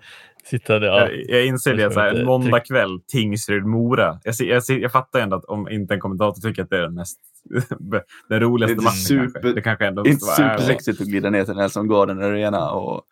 sitta 0.50 0.80
där. 0.80 0.88
Ja. 0.88 1.00
Jag, 1.00 1.30
jag 1.30 1.46
inser 1.46 1.74
det 1.74 1.84
det 1.84 1.92
så 1.92 2.00
här, 2.00 2.16
en 2.16 2.26
måndag 2.26 2.60
kväll, 2.60 3.00
Tingsryd-Mora. 3.14 4.20
Jag, 4.24 4.36
jag, 4.40 4.64
jag 4.68 4.92
fattar 4.92 5.20
ändå 5.20 5.36
att 5.38 5.46
om 5.46 5.70
inte 5.70 5.94
en 5.94 6.00
kommentator 6.00 6.42
tycker 6.42 6.64
att 6.64 6.70
det 6.70 6.78
är 6.78 6.82
den 6.82 6.94
mest 6.94 7.20
den 8.30 8.40
roligaste 8.40 8.76
Det 8.76 8.80
är 8.80 8.84
matchen 8.84 8.96
super- 8.96 9.32
kanske. 9.34 9.54
Det 9.54 9.62
kanske 9.62 9.86
ändå 9.86 10.04
måste 10.04 10.26
vara 10.26 10.58
supersexigt 10.58 11.02
att 11.02 11.08
glida 11.08 11.30
ner 11.30 11.46
till 11.46 11.56
Nelson 11.56 11.88
Garden 11.88 12.24
Arena 12.24 12.72
och 12.72 13.04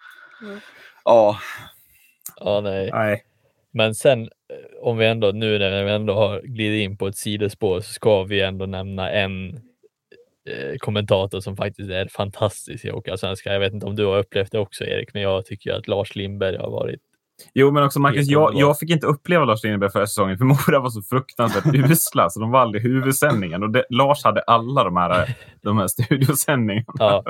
ja, 1.06 1.38
ja, 2.40 2.62
nej. 2.62 2.90
Nej. 2.94 3.24
Men 3.74 3.96
sen 3.96 4.22
eh, 4.22 4.28
om 4.82 4.98
vi 4.98 5.06
ändå 5.06 5.32
nu 5.32 5.60
när 5.60 5.84
vi 5.84 5.92
ändå 5.92 6.14
har 6.14 6.42
glidit 6.42 6.84
in 6.90 6.98
på 6.98 7.08
ett 7.08 7.18
sidospår 7.18 7.80
så 7.80 7.94
ska 7.94 8.24
vi 8.24 8.42
ändå 8.42 8.66
nämna 8.66 9.12
en 9.12 9.54
eh, 10.50 10.78
kommentator 10.80 11.40
som 11.40 11.58
faktiskt 11.58 11.90
är 11.90 12.08
fantastisk 12.08 12.86
i 12.86 12.90
Hockeyallsvenskan. 12.90 13.54
Jag 13.54 13.60
vet 13.60 13.74
inte 13.74 13.86
om 13.86 13.96
du 13.96 14.06
har 14.06 14.18
upplevt 14.18 14.52
det 14.52 14.60
också 14.60 14.84
Erik, 14.84 15.14
men 15.14 15.22
jag 15.22 15.46
tycker 15.46 15.74
att 15.74 15.88
Lars 15.88 16.16
Lindberg 16.16 16.58
har 16.58 16.70
varit 16.70 17.02
Jo, 17.54 17.72
men 17.72 17.84
också 17.84 18.00
Marcus, 18.00 18.28
jag, 18.28 18.56
jag 18.56 18.80
fick 18.80 18.90
inte 18.90 19.08
uppleva 19.08 19.46
Lars 19.46 19.64
Lindberg 19.64 19.92
förra 19.92 20.08
säsongen 20.08 20.38
för 20.38 20.46
Mora 20.72 20.80
var 20.80 20.90
så 20.90 21.02
fruktansvärt 21.02 21.76
usla 21.92 22.30
så 22.30 22.40
de 22.40 22.52
var 22.52 22.60
aldrig 22.60 22.84
huvudsändningen. 22.84 23.64
Och 23.64 23.70
det, 23.70 23.86
Lars 23.90 24.24
hade 24.24 24.42
alla 24.42 24.84
de 24.84 24.98
här, 24.98 25.36
de 25.62 25.78
här 25.78 25.88
studiosändningarna. 25.88 26.86
Ja, 26.94 27.24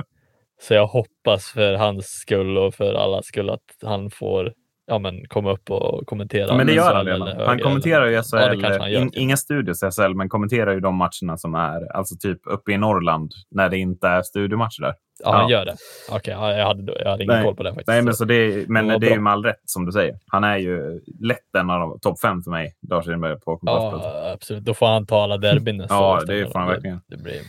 så 0.62 0.74
jag 0.74 0.88
hoppas 0.88 1.46
för 1.46 1.74
hans 1.74 2.06
skull 2.06 2.58
och 2.58 2.74
för 2.74 2.94
allas 2.94 3.26
skull 3.26 3.50
att 3.50 3.76
han 3.82 4.10
får 4.10 4.54
ja, 4.88 5.00
men, 5.00 5.28
komma 5.28 5.52
upp 5.52 5.72
och 5.72 6.08
kommentera. 6.08 6.58
Men 6.58 6.68
det 6.68 6.74
gör 6.74 6.94
han 6.94 7.08
eller 7.08 7.26
redan. 7.26 7.48
Han 7.48 7.60
kommenterar 7.60 8.06
ju 8.06 8.24
SHL, 8.24 8.62
Ja, 8.62 8.78
han 8.80 8.90
in, 8.90 9.12
inga 9.14 9.38
studios 9.38 9.84
i 9.84 9.92
SHL, 9.92 10.14
men 10.16 10.30
kommenterar 10.30 10.74
ju 10.74 10.80
de 10.80 10.96
matcherna 10.96 11.38
som 11.38 11.56
är 11.56 11.96
alltså 11.96 12.16
typ 12.20 12.40
uppe 12.46 12.72
i 12.72 12.78
Norrland 12.78 13.32
när 13.52 13.70
det 13.70 13.78
inte 13.78 14.08
är 14.08 14.22
studiomatcher 14.22 14.82
där. 14.82 14.94
Ja, 15.24 15.32
han 15.32 15.50
gör 15.50 15.66
det. 15.66 15.76
Okej, 16.12 16.34
ja, 16.34 16.54
jag 16.54 16.66
hade, 16.66 17.02
jag 17.04 17.12
hade 17.12 17.24
ingen 17.24 17.36
Nej. 17.36 17.46
koll 17.46 17.56
på 17.56 17.64
det 17.64 17.70
faktiskt. 17.70 17.88
Nej, 17.88 18.02
men, 18.02 18.14
Så- 18.14 18.26
det, 18.26 18.70
men 18.70 18.88
Det 18.88 18.98
det 18.98 19.08
är 19.08 19.12
ju 19.12 19.20
med 19.20 19.34
all 19.34 19.44
rätt 19.44 19.62
som 19.66 19.86
du 19.86 19.92
säger. 19.92 20.16
Han 20.28 20.44
är 20.44 20.58
ju 20.58 21.02
lätt 21.24 21.56
en 21.58 21.70
av 21.70 21.80
de 21.80 22.00
topp 22.00 22.20
fem 22.20 22.44
för 22.44 22.52
mig, 22.52 22.74
Lars 22.90 23.06
Lindberg 23.06 23.40
på 23.40 23.58
kommentarsplats. 23.58 24.06
Ja, 24.06 24.32
absolut. 24.34 24.64
Då 24.64 24.74
får 24.74 24.88
han 24.88 25.06
ta 25.06 25.24
alla 25.24 25.38
derbyn 25.38 25.86
Ja, 25.90 26.22
det 26.28 26.52
får 26.52 26.60
han 26.60 26.68
verkligen. 26.68 27.02
Det, 27.08 27.16
det 27.16 27.24
blir... 27.24 27.42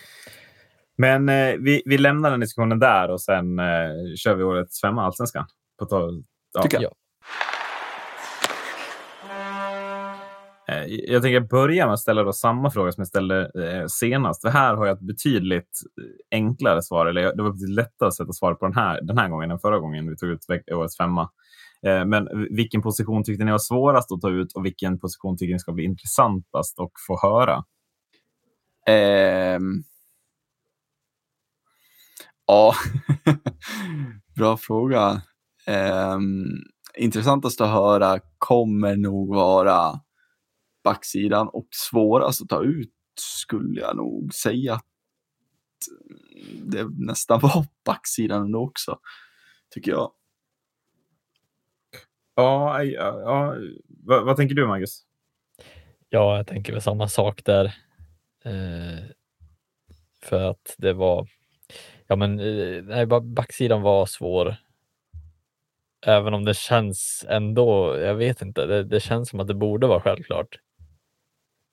Men 0.98 1.28
eh, 1.28 1.54
vi, 1.58 1.82
vi 1.86 1.98
lämnar 1.98 2.30
den 2.30 2.40
diskussionen 2.40 2.78
där 2.78 3.10
och 3.10 3.20
sen 3.20 3.58
eh, 3.58 3.64
kör 4.16 4.34
vi 4.34 4.44
årets 4.44 4.80
femma 4.80 5.04
allsvenskan. 5.04 5.44
På 5.78 5.84
ta, 5.84 6.10
ja. 6.54 6.62
tycker 6.62 6.82
jag. 6.82 6.92
Eh, 10.68 10.84
jag 10.86 11.22
tänker 11.22 11.40
börja 11.40 11.86
med 11.86 11.92
att 11.92 12.00
ställa 12.00 12.22
då 12.22 12.32
samma 12.32 12.70
fråga 12.70 12.92
som 12.92 13.00
jag 13.00 13.08
ställde 13.08 13.50
eh, 13.54 13.86
senast. 13.86 14.42
För 14.42 14.48
här 14.48 14.74
har 14.74 14.86
jag 14.86 14.94
ett 14.94 15.06
betydligt 15.06 15.80
eh, 16.00 16.38
enklare 16.38 16.82
svar. 16.82 17.06
Eller 17.06 17.36
det 17.36 17.42
var 17.42 17.50
betydligt 17.50 17.76
lättare 17.76 18.06
att 18.06 18.14
sätta 18.14 18.32
svar 18.32 18.54
på 18.54 18.66
den 18.66 18.74
här, 18.74 19.00
den 19.02 19.18
här 19.18 19.28
gången 19.28 19.50
än 19.50 19.58
förra 19.58 19.78
gången 19.78 20.10
vi 20.10 20.16
tog 20.16 20.28
ut 20.28 20.46
årets 20.72 20.96
femma. 20.96 21.30
Men 21.82 22.28
vilken 22.50 22.82
position 22.82 23.24
tyckte 23.24 23.44
ni 23.44 23.50
var 23.50 23.58
svårast 23.58 24.12
att 24.12 24.20
ta 24.20 24.30
ut 24.30 24.52
och 24.52 24.64
vilken 24.64 24.98
position 24.98 25.36
tycker 25.36 25.52
ni 25.52 25.58
ska 25.58 25.72
bli 25.72 25.84
intressantast 25.84 26.80
att 26.80 26.90
få 27.06 27.18
höra? 27.22 27.64
Ehm. 28.86 29.82
Ja, 32.46 32.74
bra 34.36 34.56
fråga. 34.56 35.22
Um 36.14 36.46
intressantast 36.98 37.60
att 37.60 37.70
höra 37.70 38.20
kommer 38.38 38.96
nog 38.96 39.34
vara 39.34 40.00
backsidan 40.84 41.48
och 41.48 41.68
svårast 41.70 42.42
att 42.42 42.48
ta 42.48 42.62
ut 42.62 42.92
skulle 43.20 43.80
jag 43.80 43.96
nog 43.96 44.34
säga 44.34 44.74
att 44.74 44.84
det 46.62 46.86
nästan 46.98 47.40
var 47.42 47.66
backsidan 47.84 48.42
ändå 48.42 48.58
också, 48.58 48.98
tycker 49.70 49.90
jag. 49.90 50.12
Ja, 52.34 52.82
ja, 52.82 53.20
ja. 53.20 53.54
Vad, 53.88 54.24
vad 54.24 54.36
tänker 54.36 54.54
du, 54.54 54.66
Marcus? 54.66 55.04
Ja, 56.08 56.36
jag 56.36 56.46
tänker 56.46 56.72
väl 56.72 56.82
samma 56.82 57.08
sak 57.08 57.44
där. 57.44 57.64
Eh, 58.44 59.04
för 60.22 60.50
att 60.50 60.74
det 60.78 60.92
var, 60.92 61.28
ja 62.06 62.16
men 62.16 62.40
eh, 62.40 62.82
nej, 62.82 63.06
backsidan 63.06 63.82
var 63.82 64.06
svår. 64.06 64.56
Även 66.06 66.34
om 66.34 66.44
det 66.44 66.56
känns 66.56 67.26
ändå, 67.28 67.98
jag 67.98 68.14
vet 68.14 68.42
inte, 68.42 68.66
det, 68.66 68.84
det 68.84 69.00
känns 69.00 69.28
som 69.28 69.40
att 69.40 69.46
det 69.48 69.54
borde 69.54 69.86
vara 69.86 70.00
självklart. 70.00 70.48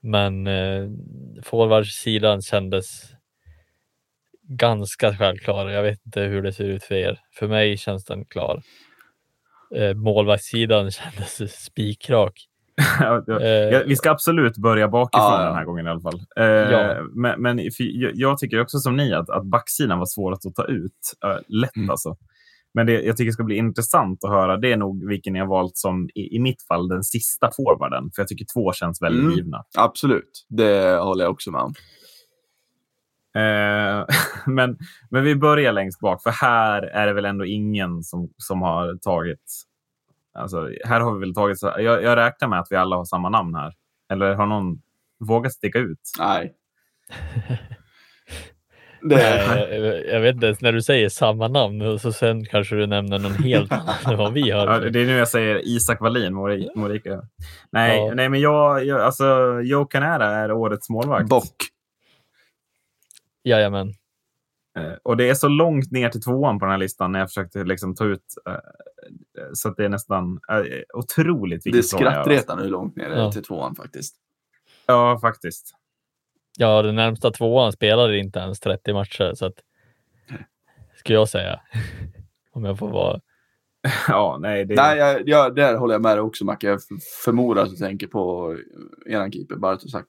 Men 0.01 0.47
eh, 0.47 0.89
forwardsidan 1.43 2.41
kändes 2.41 3.01
ganska 4.47 5.17
självklar. 5.17 5.69
Jag 5.69 5.83
vet 5.83 6.05
inte 6.05 6.21
hur 6.21 6.41
det 6.41 6.53
ser 6.53 6.63
ut 6.63 6.83
för 6.83 6.95
er. 6.95 7.19
För 7.39 7.47
mig 7.47 7.77
känns 7.77 8.05
den 8.05 8.25
klar. 8.25 8.61
Eh, 9.75 9.93
målvaktssidan 9.93 10.91
kändes 10.91 11.63
spikrak. 11.65 12.47
Eh, 13.41 13.79
vi 13.85 13.95
ska 13.95 14.11
absolut 14.11 14.57
börja 14.57 14.87
bakifrån 14.87 15.31
Ja, 15.31 15.45
den 15.45 15.55
här 15.55 15.65
gången 15.65 15.85
i 15.87 15.89
alla 15.89 16.01
fall. 16.01 16.19
Eh, 16.35 16.45
Ja. 16.45 17.01
Men, 17.13 17.41
men 17.41 17.59
jag 18.13 18.37
tycker 18.37 18.61
också 18.61 18.79
som 18.79 18.95
ni 18.97 19.13
att, 19.13 19.29
att 19.29 19.45
backsidan 19.45 19.99
var 19.99 20.05
svårast 20.05 20.45
att 20.45 20.55
ta 20.55 20.65
ut. 20.65 21.13
Eh, 21.23 21.37
lätt 21.47 21.75
Mm. 21.75 21.89
alltså. 21.89 22.17
Men 22.75 22.85
det 22.85 23.01
jag 23.01 23.17
tycker 23.17 23.31
ska 23.31 23.43
bli 23.43 23.55
intressant 23.55 24.23
att 24.23 24.29
höra 24.29 24.57
det 24.57 24.71
är 24.71 24.77
nog 24.77 25.07
vilken 25.09 25.33
ni 25.33 25.39
har 25.39 25.47
valt 25.47 25.77
som 25.77 26.09
i, 26.15 26.35
i 26.35 26.39
mitt 26.39 26.61
fall 26.67 26.87
den 26.87 27.03
sista 27.03 27.51
forwarden. 27.55 28.11
För 28.15 28.21
jag 28.21 28.27
tycker 28.27 28.45
två 28.53 28.73
känns 28.73 29.01
väldigt 29.01 29.21
Mm. 29.23 29.33
givna. 29.37 29.63
Absolut, 29.77 30.45
det 30.49 30.97
håller 31.03 31.23
jag 31.23 31.31
också 31.31 31.51
med 31.51 31.61
om. 31.61 31.73
Eh, 33.35 34.05
men, 34.53 34.77
men 35.09 35.23
vi 35.23 35.35
börjar 35.35 35.71
längst 35.73 35.99
bak, 35.99 36.23
för 36.23 36.29
här 36.31 36.81
är 36.81 37.07
det 37.07 37.13
väl 37.13 37.25
ändå 37.25 37.45
ingen 37.45 38.03
som, 38.03 38.29
som 38.37 38.61
har 38.61 38.95
tagit... 39.01 39.61
Alltså, 40.33 40.69
här 40.85 40.99
har 41.01 41.13
vi 41.13 41.19
väl 41.19 41.33
tagit... 41.33 41.59
så- 41.59 41.73
Jag, 41.77 42.03
jag 42.03 42.15
räknar 42.15 42.47
med 42.47 42.59
att 42.59 42.67
vi 42.69 42.75
alla 42.75 42.95
har 42.95 43.05
samma 43.05 43.29
namn 43.29 43.55
här. 43.55 43.73
Eller 44.11 44.33
har 44.33 44.45
någon 44.45 44.81
vågat 45.19 45.53
sticka 45.53 45.79
ut? 45.79 45.99
Nej. 46.19 46.53
Det, 49.09 49.15
Nej, 49.15 50.05
jag, 50.11 50.19
vet 50.21 50.33
inte 50.35 50.45
ens 50.45 50.61
när 50.61 50.71
du 50.71 50.81
säger 50.81 51.09
samma 51.09 51.47
namn 51.47 51.81
och 51.81 52.01
så 52.01 52.11
sen 52.13 52.45
kanske 52.45 52.75
du 52.75 52.87
nämner 52.87 53.19
någon 53.19 53.31
helt 53.33 53.71
annan 53.71 53.95
vad 54.17 54.33
vi 54.33 54.51
har. 54.51 54.67
Ja, 54.67 54.79
det 54.79 55.01
är 55.01 55.05
nu 55.05 55.11
jag 55.17 55.27
säger 55.27 55.61
Isak 55.67 56.01
Wallin, 56.01 56.33
Mori- 56.35 56.69
Morika. 56.75 57.21
Nej, 57.71 57.97
Ja. 57.99 58.13
nej, 58.15 58.29
men 58.29 58.41
jag, 58.41 58.85
jag, 58.85 59.01
alltså, 59.01 59.59
Joe 59.63 59.85
Canara 59.85 60.25
är 60.29 60.51
årets 60.51 60.89
målvakt. 60.89 61.29
bock. 61.29 61.55
Jajamän. 63.43 63.87
Eh, 64.77 64.93
Och 65.03 65.17
det 65.17 65.29
är 65.29 65.33
så 65.33 65.47
långt 65.47 65.91
ner 65.91 66.09
till 66.09 66.21
tvåan 66.21 66.59
på 66.59 66.65
den 66.65 66.71
här 66.71 66.77
listan 66.79 67.11
när 67.11 67.19
jag 67.19 67.29
försökte 67.29 67.63
liksom 67.63 67.95
ta 67.95 68.05
ut. 68.05 68.23
eh, 68.49 68.53
så 69.53 69.69
att 69.69 69.77
det 69.77 69.85
är 69.85 69.89
nästan 69.89 70.39
eh, 70.51 70.63
otroligt 70.93 71.61
Det 71.63 71.77
är 71.77 71.81
skrattretande 71.81 72.63
hur 72.63 72.71
långt 72.71 72.95
ner 72.95 73.09
det 73.09 73.15
är 73.15 73.19
Ja. 73.19 73.31
till 73.31 73.43
tvåan 73.43 73.75
faktiskt. 73.75 74.15
Ja, 74.85 75.19
faktiskt. 75.21 75.71
Ja, 76.57 76.81
den 76.81 76.95
närmsta 76.95 77.31
tvåan 77.31 77.71
spelade 77.71 78.17
inte 78.17 78.39
ens 78.39 78.59
30 78.59 78.93
matcher 78.93 79.31
så 79.35 79.45
att 79.45 79.59
skulle 80.95 81.19
jag 81.19 81.29
säga. 81.29 81.59
Om 82.51 82.65
jag 82.65 82.79
får 82.79 82.89
vara. 82.89 83.21
Ja, 84.07 84.37
nej, 84.41 84.65
det, 84.65 84.75
Nej, 84.75 84.97
jag, 84.97 85.29
jag, 85.29 85.55
där 85.55 85.75
håller 85.75 85.93
jag 85.93 86.01
med 86.01 86.17
dig 86.17 86.21
också 86.21 86.45
Macke. 86.45 86.67
Jag 86.67 86.79
förmodar 87.25 87.63
att 87.63 87.69
du 87.69 87.75
tänker 87.75 88.07
på 88.07 88.55
eran 89.05 89.31
keeper 89.31 89.55
Bartosak. 89.55 90.05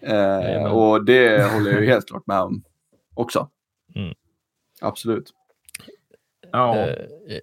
Eh, 0.00 0.64
och 0.64 1.04
det 1.04 1.52
håller 1.52 1.70
jag 1.70 1.80
ju 1.80 1.86
helt 1.86 2.06
klart 2.06 2.26
med 2.26 2.40
om 2.40 2.62
också. 3.14 3.50
Mm. 3.94 4.14
Absolut. 4.80 5.30
ja. 6.52 6.76
Eh, 6.76 6.96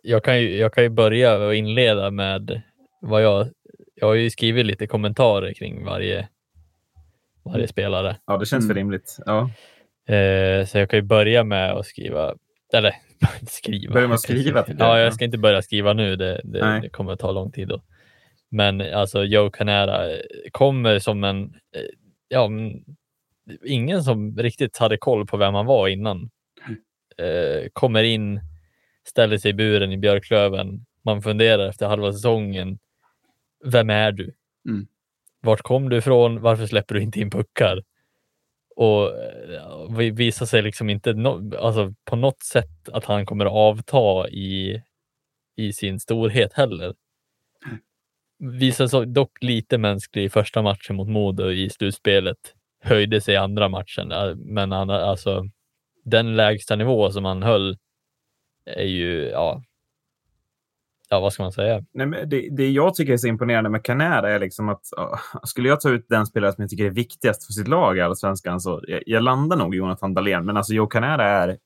jag, 0.04 0.24
kan 0.24 0.42
ju, 0.42 0.58
jag 0.58 0.74
kan 0.74 0.84
ju 0.84 0.90
börja 0.90 1.38
och 1.38 1.56
inleda 1.56 2.12
med 2.12 2.62
vad 3.02 3.24
jag. 3.24 3.48
Jag 3.96 4.08
har 4.08 4.14
ju 4.14 4.30
skrivit 4.30 4.66
lite 4.66 4.88
kommentarer 4.88 5.54
kring 5.54 5.86
varje, 5.86 6.28
varje 7.46 7.68
spelare. 7.68 8.16
ja, 8.26 8.38
det 8.38 8.46
känns 8.46 8.68
för 8.68 8.74
Mm. 8.74 8.78
rimligt. 8.78 9.18
Ja. 9.26 9.50
Eh, 10.16 10.66
så 10.66 10.78
jag 10.78 10.90
kan 10.90 10.98
ju 11.00 11.04
börja 11.04 11.44
med 11.44 11.72
att 11.72 11.86
skriva, 11.86 12.36
eller 12.74 12.96
skriva. 13.48 13.94
Börja 13.94 14.08
med 14.08 14.16
att 14.16 14.22
skriva. 14.22 14.66
Ja, 14.80 15.00
jag 15.00 15.14
ska 15.14 15.26
inte 15.26 15.38
börja 15.38 15.62
skriva 15.62 15.94
nu. 15.94 16.16
Det, 16.16 16.42
det, 16.44 16.80
det 16.82 16.90
kommer 16.90 17.14
att 17.14 17.20
ta 17.20 17.32
lång 17.32 17.52
tid. 17.52 17.68
Då. 17.68 17.82
Men 18.50 18.82
alltså 18.82 19.24
Joe 19.24 19.50
Canara 19.50 20.12
eh, 20.12 20.20
kommer 20.52 21.00
som 21.00 21.24
en, 21.24 21.44
eh, 21.44 21.82
ja, 22.28 22.50
ingen 23.66 24.04
som 24.04 24.38
riktigt 24.38 24.78
hade 24.78 24.98
koll 24.98 25.28
på 25.28 25.38
vem 25.38 25.54
han 25.54 25.66
var 25.66 25.88
innan. 25.88 26.30
Eh, 27.18 27.68
kommer 27.74 28.04
in, 28.04 28.40
ställer 29.08 29.38
sig 29.38 29.52
i 29.52 29.54
buren 29.54 29.92
i 29.92 29.98
Björklöven. 29.98 30.86
Man 31.06 31.22
funderar 31.22 31.70
efter 31.70 31.88
halva 31.88 32.14
säsongen. 32.14 32.80
Vem 33.66 33.90
är 33.90 34.12
du? 34.12 34.34
Mm 34.70 34.88
vart 35.44 35.62
kom 35.62 35.90
du 35.90 35.98
ifrån? 35.98 36.42
Varför 36.42 36.66
släpper 36.66 36.96
du 36.96 37.02
inte 37.02 37.20
in 37.20 37.30
puckar? 37.30 37.84
Och 38.76 39.18
eh, 39.24 40.14
visar 40.14 40.46
sig 40.46 40.62
liksom 40.62 40.90
inte 40.90 41.14
no, 41.14 41.56
alltså 41.58 41.94
på 42.06 42.16
något 42.16 42.44
sätt 42.44 42.90
att 42.90 43.06
han 43.06 43.26
kommer 43.26 43.46
att 43.46 43.52
avta 43.52 44.30
i, 44.30 44.84
i 45.56 45.74
sin 45.74 46.00
storhet 46.00 46.54
heller. 46.54 46.94
Visar 48.40 48.88
sig 48.88 49.06
dock 49.06 49.44
lite 49.44 49.78
mänsklig 49.78 50.24
i 50.24 50.30
första 50.30 50.62
matchen 50.62 50.96
mot 50.96 51.08
Modo 51.08 51.52
i 51.52 51.70
slutspelet. 51.70 52.38
Höjde 52.84 53.22
sig 53.22 53.34
i 53.34 53.38
andra 53.38 53.70
matchen, 53.70 54.08
men 54.36 54.72
han, 54.72 54.90
alltså 54.90 55.44
den 56.04 56.36
lägsta 56.36 56.76
nivå 56.76 57.12
som 57.12 57.26
han 57.26 57.44
höll 57.44 57.78
är 58.66 58.86
ju, 58.86 59.30
ja, 59.30 59.64
ja 61.14 61.20
vad 61.20 61.34
ska 61.34 61.44
man 61.44 61.52
säga? 61.52 61.86
Nej, 61.94 62.08
men 62.08 62.30
det, 62.30 62.50
det 62.58 62.70
jag 62.70 62.96
tycker 62.96 63.14
är 63.14 63.18
så 63.18 63.28
imponerande 63.28 63.70
med 63.70 63.84
Canada 63.84 64.30
är 64.30 64.40
liksom 64.40 64.70
att 64.70 64.82
ja, 64.92 65.20
skulle 65.44 65.70
jag 65.70 65.82
ta 65.82 65.90
ut 65.90 66.06
den 66.10 66.26
spelare 66.26 66.52
som 66.54 66.62
jag 66.62 66.70
tycker 66.70 66.86
är 66.86 66.90
viktigast 66.90 67.46
för 67.46 67.54
sitt 67.54 67.68
lag 67.68 67.98
i 67.98 68.02
Allsvenskan 68.02 68.60
så 68.60 68.82
jag, 68.88 69.04
jag 69.06 69.24
landar 69.24 69.58
nog 69.58 69.76
i 69.76 69.78
Jonathan 69.78 70.14
Dahlén. 70.14 70.46
Men 70.46 70.58
alltså 70.58 70.74
Joe 70.74 70.88
Canada 70.88 71.24
är, 71.24 71.58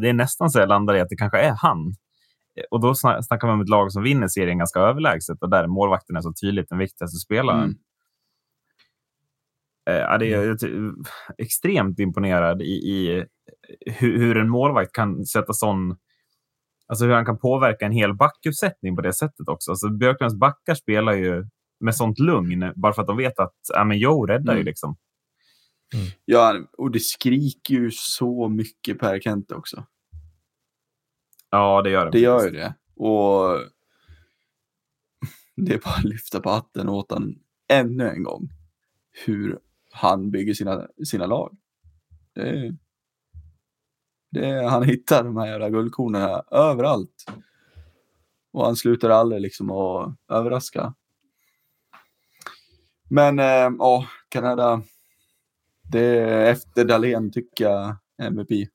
det 0.00 0.08
är 0.08 0.12
nästan 0.12 0.50
så 0.50 0.58
jag 0.58 0.68
landar 0.68 0.94
i 0.94 1.00
att 1.00 1.08
det 1.08 1.16
kanske 1.16 1.38
är 1.38 1.54
han. 1.58 1.94
Och 2.70 2.80
då 2.80 2.92
sna- 2.92 3.22
snackar 3.22 3.46
man 3.46 3.54
om 3.54 3.60
ett 3.60 3.68
lag 3.68 3.92
som 3.92 4.02
vinner 4.02 4.28
serien 4.28 4.58
ganska 4.58 4.80
överlägset 4.80 5.42
och 5.42 5.50
där 5.50 5.66
målvakten 5.66 6.16
är 6.16 6.20
så 6.20 6.32
tydligt 6.32 6.68
den 6.68 6.78
viktigaste 6.78 7.16
spelaren. 7.16 7.64
Mm. 7.64 7.76
Eh, 9.90 9.96
Ja, 9.96 10.18
det 10.18 10.26
är 10.26 10.44
jag 10.44 10.62
är 10.62 10.92
extremt 11.38 11.98
imponerad 11.98 12.62
i, 12.62 12.64
i 12.64 13.24
hur, 13.86 14.18
hur 14.18 14.36
en 14.36 14.48
målvakt 14.48 14.92
kan 14.92 15.24
sätta 15.24 15.52
sån... 15.52 15.96
Alltså 16.88 17.04
hur 17.04 17.12
han 17.12 17.24
kan 17.24 17.38
påverka 17.38 17.86
en 17.86 17.92
hel 17.92 18.14
backuppsättning 18.14 18.96
på 18.96 19.02
det 19.02 19.12
sättet 19.12 19.48
också. 19.48 19.70
Alltså 19.70 19.88
Björklunds 19.88 20.34
backar 20.34 20.74
spelar 20.74 21.12
ju 21.12 21.46
med 21.80 21.96
sånt 21.96 22.18
lugn 22.18 22.72
bara 22.76 22.92
för 22.92 23.02
att 23.02 23.08
de 23.08 23.16
vet 23.16 23.38
att 23.38 23.54
ja, 23.74 23.84
men 23.84 23.98
Joe 23.98 24.26
räddar 24.26 24.52
ju 24.52 24.58
Mm. 24.60 24.66
liksom. 24.66 24.96
Ja, 26.24 26.54
och 26.78 26.90
det 26.90 27.00
skriker 27.00 27.74
ju 27.74 27.90
så 27.90 28.48
mycket 28.48 28.98
Per 28.98 29.20
Kent 29.20 29.52
också. 29.52 29.86
Ja, 31.50 31.82
det 31.82 31.90
gör 31.90 32.04
det. 32.04 32.10
Det 32.10 32.18
gör 32.20 32.44
ju 32.44 32.50
det. 32.50 32.74
Och 32.96 33.58
det 35.56 35.74
är 35.74 35.78
bara 35.78 35.94
att 35.94 36.04
lyfta 36.04 36.40
på 36.40 36.50
hatten 36.50 36.88
åt 36.88 37.10
han 37.12 37.34
ännu 37.68 38.08
en 38.08 38.22
gång. 38.22 38.48
Hur 39.26 39.58
han 39.92 40.30
bygger 40.30 40.54
sina, 40.54 40.86
sina 41.04 41.26
lag. 41.26 41.56
Det 42.34 42.40
är, 42.48 42.76
är, 44.34 44.62
han 44.62 44.82
hittar 44.82 45.24
de 45.24 45.36
här 45.36 45.46
jävla 45.46 45.70
guldkornen 45.70 46.22
här 46.22 46.42
överallt. 46.50 47.24
Och 48.52 48.64
han 48.64 48.76
slutar 48.76 49.10
aldrig 49.10 49.40
liksom 49.42 49.70
att 49.70 50.14
överraska. 50.28 50.94
Men 53.10 53.38
eh, 53.38 53.70
ja, 53.78 54.06
Kanada. 54.28 54.82
Det 55.82 56.18
är 56.18 56.50
efter 56.50 56.84
Dahlén 56.84 57.32
tycker 57.32 57.64
jag 57.64 57.96
MVP. 58.22 58.68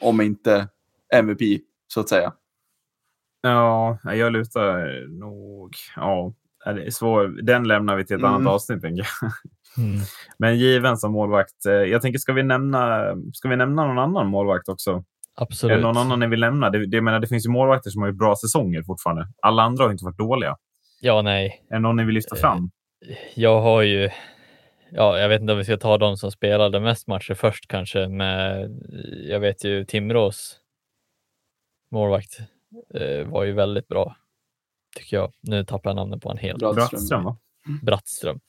Om 0.00 0.20
inte 0.20 0.68
MVP 1.14 1.62
så 1.86 2.00
att 2.00 2.08
säga. 2.08 2.32
Ja, 3.40 3.98
jag 4.04 4.32
lutar 4.32 5.06
nog... 5.08 5.76
Ja, 5.96 6.34
svår. 6.90 7.42
Den 7.42 7.68
lämnar 7.68 7.96
vi 7.96 8.04
till 8.06 8.16
ett 8.16 8.20
Mm. 8.22 8.34
annat 8.34 8.52
avsnitt. 8.52 8.82
Jag. 8.82 9.06
Men 10.38 10.58
given 10.58 10.96
som 10.96 11.12
målvakt. 11.12 11.66
eh, 11.66 11.72
Jag 11.72 12.02
tänker, 12.02 12.18
ska 12.18 12.32
vi 12.32 12.42
nämna, 12.42 13.04
ska 13.32 13.48
vi 13.48 13.56
nämna 13.56 13.86
någon 13.86 13.98
annan 13.98 14.26
målvakt 14.26 14.68
också? 14.68 14.90
Är 14.90 15.02
Absolut. 15.42 15.76
det 15.76 15.82
någon 15.82 15.96
annan 15.96 16.20
ni 16.20 16.26
vill 16.26 16.40
nämna? 16.40 16.70
Det, 16.70 16.86
det, 16.86 16.96
jag 16.96 17.04
menar, 17.04 17.20
det 17.20 17.26
finns 17.26 17.46
ju 17.46 17.50
målvakter 17.50 17.90
som 17.90 18.02
har 18.02 18.08
gjort 18.08 18.18
bra 18.18 18.36
säsonger 18.36 18.82
fortfarande. 18.82 19.28
Alla 19.42 19.62
andra 19.62 19.84
har 19.84 19.90
inte 19.92 20.04
varit 20.04 20.18
dåliga. 20.18 20.56
Ja, 21.00 21.22
nej. 21.22 21.64
Är 21.70 21.74
det 21.74 21.80
någon 21.80 21.96
ni 21.96 22.04
vill 22.04 22.14
lyfta 22.14 22.36
Eh, 22.36 22.40
fram? 22.40 22.70
Jag 23.34 23.60
har 23.60 23.82
ju, 23.82 24.10
ja, 24.92 25.18
jag 25.18 25.28
vet 25.28 25.40
inte 25.40 25.52
om 25.52 25.58
vi 25.58 25.64
ska 25.64 25.76
ta 25.76 25.98
de 25.98 26.16
som 26.16 26.30
spelade 26.32 26.80
mest 26.80 27.06
matcher 27.08 27.34
först 27.34 27.68
kanske, 27.68 28.08
men 28.08 28.70
jag 29.28 29.40
vet 29.40 29.64
ju 29.64 29.84
Timrås 29.84 30.56
målvakt 31.92 32.38
eh, 32.94 33.28
var 33.28 33.44
ju 33.44 33.52
väldigt 33.52 33.88
bra, 33.88 34.16
tycker 34.96 35.16
jag. 35.16 35.32
Nu 35.40 35.64
tappar 35.64 35.90
jag 35.90 35.96
namnet 35.96 36.22
på 36.22 36.28
han 36.28 36.38
helt. 36.38 36.58
Bra. 36.58 36.72
Brattström, 36.72 37.24
va? 37.24 37.36
Brattström. 37.82 38.40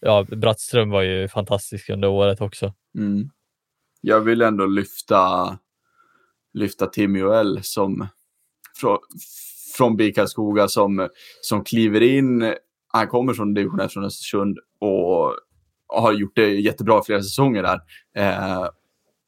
Ja, 0.00 0.26
Brattström 0.30 0.90
var 0.90 1.02
ju 1.02 1.28
fantastisk 1.28 1.90
under 1.90 2.08
året 2.08 2.40
också. 2.40 2.74
Mm. 2.98 3.30
Jag 4.00 4.20
vill 4.20 4.42
ändå 4.42 4.66
lyfta, 4.66 5.58
lyfta 6.52 6.86
Tim 6.86 7.16
Joel 7.16 7.58
som 7.62 8.08
från, 8.80 8.98
från 9.76 9.96
BIK 9.96 10.14
Karlskoga 10.14 10.68
som, 10.68 11.08
som 11.40 11.64
kliver 11.64 12.02
in. 12.02 12.54
Han 12.88 13.08
kommer 13.08 13.34
från 13.34 13.54
division 13.54 13.80
1 13.80 13.92
från 13.92 14.04
Östersund 14.04 14.58
och 14.80 15.34
har 15.88 16.12
gjort 16.12 16.36
det 16.36 16.48
jättebra 16.48 17.02
flera 17.02 17.22
säsonger 17.22 17.62
där. 17.62 17.80
Eh, 18.16 18.68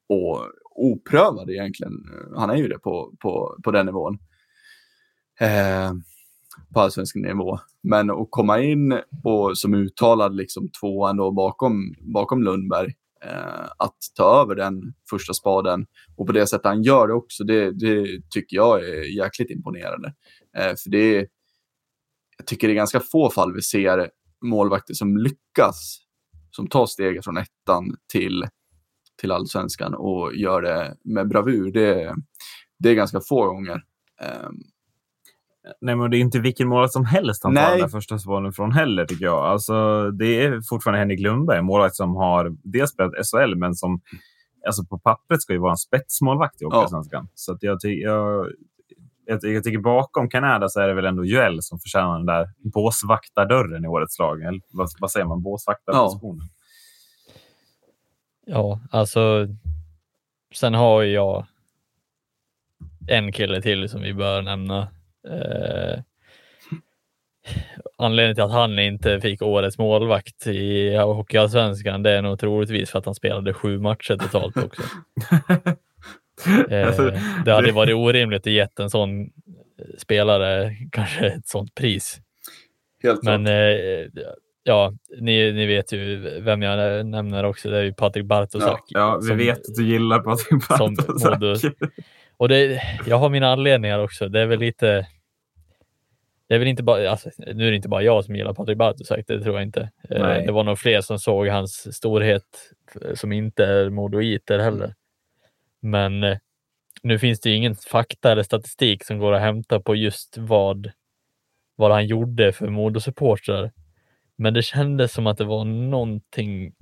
och 0.09 0.41
oprövad 0.75 1.51
egentligen. 1.51 1.93
Han 2.37 2.51
är 2.51 2.57
ju 2.57 2.69
det 2.69 2.79
på, 2.79 3.17
på, 3.21 3.59
på 3.65 3.71
den 3.71 3.87
nivån. 3.87 4.19
Eh, 5.41 5.93
på 6.75 6.81
allsvensk 6.81 7.17
nivå. 7.17 7.59
Men 7.83 8.11
att 8.11 8.29
komma 8.31 8.61
in 8.61 9.01
och 9.25 9.59
som 9.59 9.75
uttalad 9.75 10.37
liksom 10.37 10.69
tvåan 10.81 11.17
då 11.17 11.31
bakom, 11.31 11.95
bakom 12.01 12.43
Lundberg 12.43 12.95
eh, 13.25 13.65
att 13.77 13.97
ta 14.15 14.43
över 14.43 14.55
den 14.55 14.95
första 15.11 15.35
spaden 15.35 15.87
och 16.17 16.27
på 16.27 16.33
det 16.33 16.47
sättet 16.47 16.67
han 16.67 16.83
gör 16.83 17.09
det 17.09 17.15
också, 17.15 17.45
det, 17.45 17.71
det 17.71 18.23
tycker 18.31 18.57
jag 18.57 18.89
är 18.89 19.17
jäkligt 19.17 19.51
imponerande. 19.51 20.15
Eh, 20.57 20.75
för 20.83 20.91
det 20.91 21.17
är, 21.17 21.27
jag 22.39 22.47
tycker 22.47 22.69
det 22.69 22.73
är 22.73 22.77
ganska 22.77 23.01
få 23.01 23.31
fall 23.31 23.55
vi 23.55 23.63
ser 23.63 24.11
målvakter 24.45 24.95
som 24.95 25.17
lyckas, 25.17 25.99
som 26.51 26.67
tar 26.67 26.87
steget 26.87 27.25
från 27.25 27.37
ettan 27.37 27.97
till, 28.13 28.47
till 29.21 29.33
allsvenskan 29.33 29.95
och 29.95 30.35
gör 30.35 30.63
det 30.63 30.97
med 31.05 31.29
bravur. 31.29 31.73
Det, 31.73 32.15
det 32.79 32.91
är 32.91 32.95
ganska 32.95 33.21
få 33.21 33.47
gånger. 33.47 33.83
Eh, 34.23 34.49
Nej, 35.81 35.97
men 35.97 36.11
det 36.11 36.17
är 36.17 36.21
inte 36.21 36.41
vilken 36.41 36.69
målvakt 36.69 36.93
som 36.93 37.05
helst 37.05 37.45
han 37.45 37.55
tar 37.55 37.63
Nej. 37.63 37.71
den 37.71 37.81
där 37.81 37.89
första 37.89 38.19
bollen 38.27 38.53
från 38.53 38.73
heller, 38.73 39.07
tycker 39.07 39.25
jag. 39.25 39.45
Alltså, 39.45 40.11
det 40.11 40.45
är 40.45 40.61
fortfarande 40.69 40.99
Henrik 40.99 41.21
Lundberg, 41.21 41.63
målvakt 41.63 41.97
som 41.97 42.17
har 42.17 42.57
dels 42.63 42.91
spelat 42.91 43.13
SHL, 43.13 43.55
men 43.55 43.75
som 43.75 44.01
alltså 44.67 44.85
på 44.85 44.99
pappret 44.99 45.43
ska 45.43 45.53
ju 45.53 45.59
vara 45.59 45.71
en 45.71 45.77
spetsmålvakt 45.77 46.63
i 46.63 46.65
Hockeyallsvenskan. 46.65 47.29
Så 47.35 47.53
att 47.53 47.63
jag, 47.63 47.79
jag, 47.83 48.47
jag, 49.27 49.45
jag 49.45 49.65
tycker 49.65 49.79
bakom 49.79 50.29
Kanada 50.29 50.69
så 50.69 50.81
är 50.81 50.89
det 50.89 50.95
väl 50.95 51.05
ändå 51.05 51.25
Joel 51.25 51.63
som 51.63 51.79
förtjänar 51.79 52.17
den 52.17 52.27
där 52.27 52.49
båsvaktardörren 52.73 53.85
i 53.85 53.89
årets 53.89 54.19
lag. 54.19 54.43
Eller 54.43 54.61
vad, 54.71 54.89
vad 55.01 55.11
säger 55.11 55.27
man? 55.27 55.43
Båsvaktarpositionen. 55.43 56.49
Ja, 58.47 58.81
alltså. 58.91 59.47
Sen 60.55 60.75
har 60.75 61.03
ju 61.03 61.13
jag 61.13 61.47
en 63.09 63.33
kille 63.33 63.63
till 63.63 63.89
som 63.89 64.03
vi 64.03 64.15
bör 64.15 64.43
nämna. 64.43 64.89
Eh, 65.29 66.01
anledningen 67.99 68.35
till 68.35 68.45
att 68.45 68.53
han 68.53 68.79
inte 68.79 69.21
fick 69.21 69.43
årets 69.43 69.79
målvakt 69.79 70.47
i 70.47 70.97
Hockeyallsvenskan, 70.97 72.03
det 72.03 72.11
är 72.11 72.23
nog 72.23 72.39
troligtvis 72.41 72.91
för 72.91 72.99
att 72.99 73.05
han 73.05 73.15
spelade 73.15 73.55
sju 73.55 73.79
matcher 73.79 74.17
totalt 74.17 74.57
också. 74.57 74.83
Eh, 76.71 76.87
Alltså, 76.87 77.13
det 77.45 77.53
hade 77.53 77.73
varit 77.73 77.95
orimligt 77.95 78.41
att 78.47 78.53
ge 78.53 78.67
en 78.79 78.91
sån 78.91 79.31
spelare 79.99 80.77
kanske 80.93 81.27
ett 81.27 81.49
sånt 81.49 81.75
pris. 81.75 82.21
helt 83.03 83.23
Men 83.23 83.47
eh, 83.47 84.07
ja, 84.63 84.93
ni, 85.21 85.53
ni 85.53 85.67
vet 85.67 85.93
ju 85.93 86.17
vem 86.41 86.63
jag 86.63 87.07
nämner 87.07 87.45
också. 87.45 87.71
Det 87.71 87.79
är 87.79 87.83
ju 87.83 87.93
Patrik 87.95 88.25
Bartosak. 88.25 88.85
Ja, 88.89 89.19
vi 89.23 89.29
som- 89.29 89.37
vet 89.39 89.59
att 89.59 89.75
du 89.77 89.87
gillar 89.89 90.19
Patrik 90.19 90.63
som 90.65 90.95
Bartosak. 90.95 91.41
Modo. 91.41 91.55
Och 92.39 92.49
det, 92.49 92.83
jag 93.07 93.19
har 93.19 93.31
mina 93.31 93.49
anledningar 93.49 93.99
också. 93.99 94.29
Det 94.29 94.41
är 94.41 94.47
väl 94.47 94.59
lite. 94.59 95.07
Det 96.49 96.55
är 96.55 96.59
väl 96.59 96.69
inte 96.69 96.83
bara, 96.83 97.11
alltså, 97.11 97.31
nu 97.39 97.67
är 97.67 97.71
det 97.71 97.77
inte 97.77 97.89
bara 97.89 98.03
jag 98.03 98.25
som 98.25 98.37
gillar 98.37 98.55
Patrik 98.55 98.79
Bartosak, 98.79 99.25
det 99.27 99.43
tror 99.43 99.55
jag 99.55 99.63
inte. 99.63 99.91
Eh, 100.11 100.23
Nej. 100.23 100.47
Det 100.47 100.53
var 100.53 100.65
nog 100.65 100.79
fler 100.79 101.01
som 101.01 101.19
såg 101.19 101.49
hans 101.49 101.97
storhet 101.97 102.73
eh, 103.03 103.15
som 103.15 103.33
inte 103.33 103.65
är 103.65 103.91
modoiter 103.91 104.59
heller. 104.59 104.95
Men 105.81 106.25
eh, 106.25 106.39
nu 107.03 107.19
finns 107.19 107.41
det 107.41 107.51
ju 107.51 107.57
ingen 107.57 107.75
fakta 107.75 108.33
eller 108.33 108.43
statistik 108.43 109.05
som 109.05 109.19
går 109.19 109.33
att 109.33 109.41
hämta 109.41 109.81
på 109.81 109.95
just 109.95 110.39
vad, 110.39 110.91
vad 111.77 111.93
han 111.93 112.07
gjorde 112.07 112.53
för 112.53 112.69
Modosupportrar. 112.69 113.73
Men 114.37 114.55
det 114.55 114.63
kändes 114.63 115.13
som 115.13 115.27
att 115.27 115.39
det 115.39 115.45
var 115.45 115.65
någonting 115.65 116.73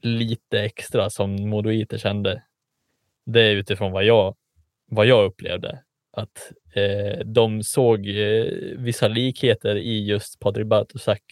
lite 0.00 0.60
extra 0.62 1.10
som 1.10 1.48
modoiter 1.48 1.98
kände. 1.98 2.42
Det 3.26 3.40
är 3.40 3.54
utifrån 3.54 3.92
vad 3.92 4.04
jag, 4.04 4.36
vad 4.86 5.06
jag 5.06 5.24
upplevde. 5.24 5.82
Att 6.12 6.52
eh, 6.74 7.18
de 7.24 7.62
såg 7.62 8.08
eh, 8.08 8.44
vissa 8.76 9.08
likheter 9.08 9.76
i 9.76 10.06
just 10.06 10.40
Patrik 10.40 10.66
Bartosak 10.66 11.22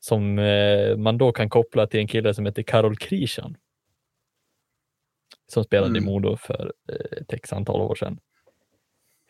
som 0.00 0.38
eh, 0.38 0.96
man 0.96 1.18
då 1.18 1.32
kan 1.32 1.48
koppla 1.48 1.86
till 1.86 2.00
en 2.00 2.08
kille 2.08 2.34
som 2.34 2.46
heter 2.46 2.62
Karol 2.62 2.96
Krishan. 2.96 3.56
Som 5.46 5.64
spelade 5.64 5.90
Mm. 5.90 6.02
i 6.02 6.06
Modo 6.06 6.36
för 6.36 6.72
eh, 6.88 7.18
ett 7.20 7.32
x 7.32 7.52
antal 7.52 7.80
år 7.80 7.94
sedan. 7.94 8.18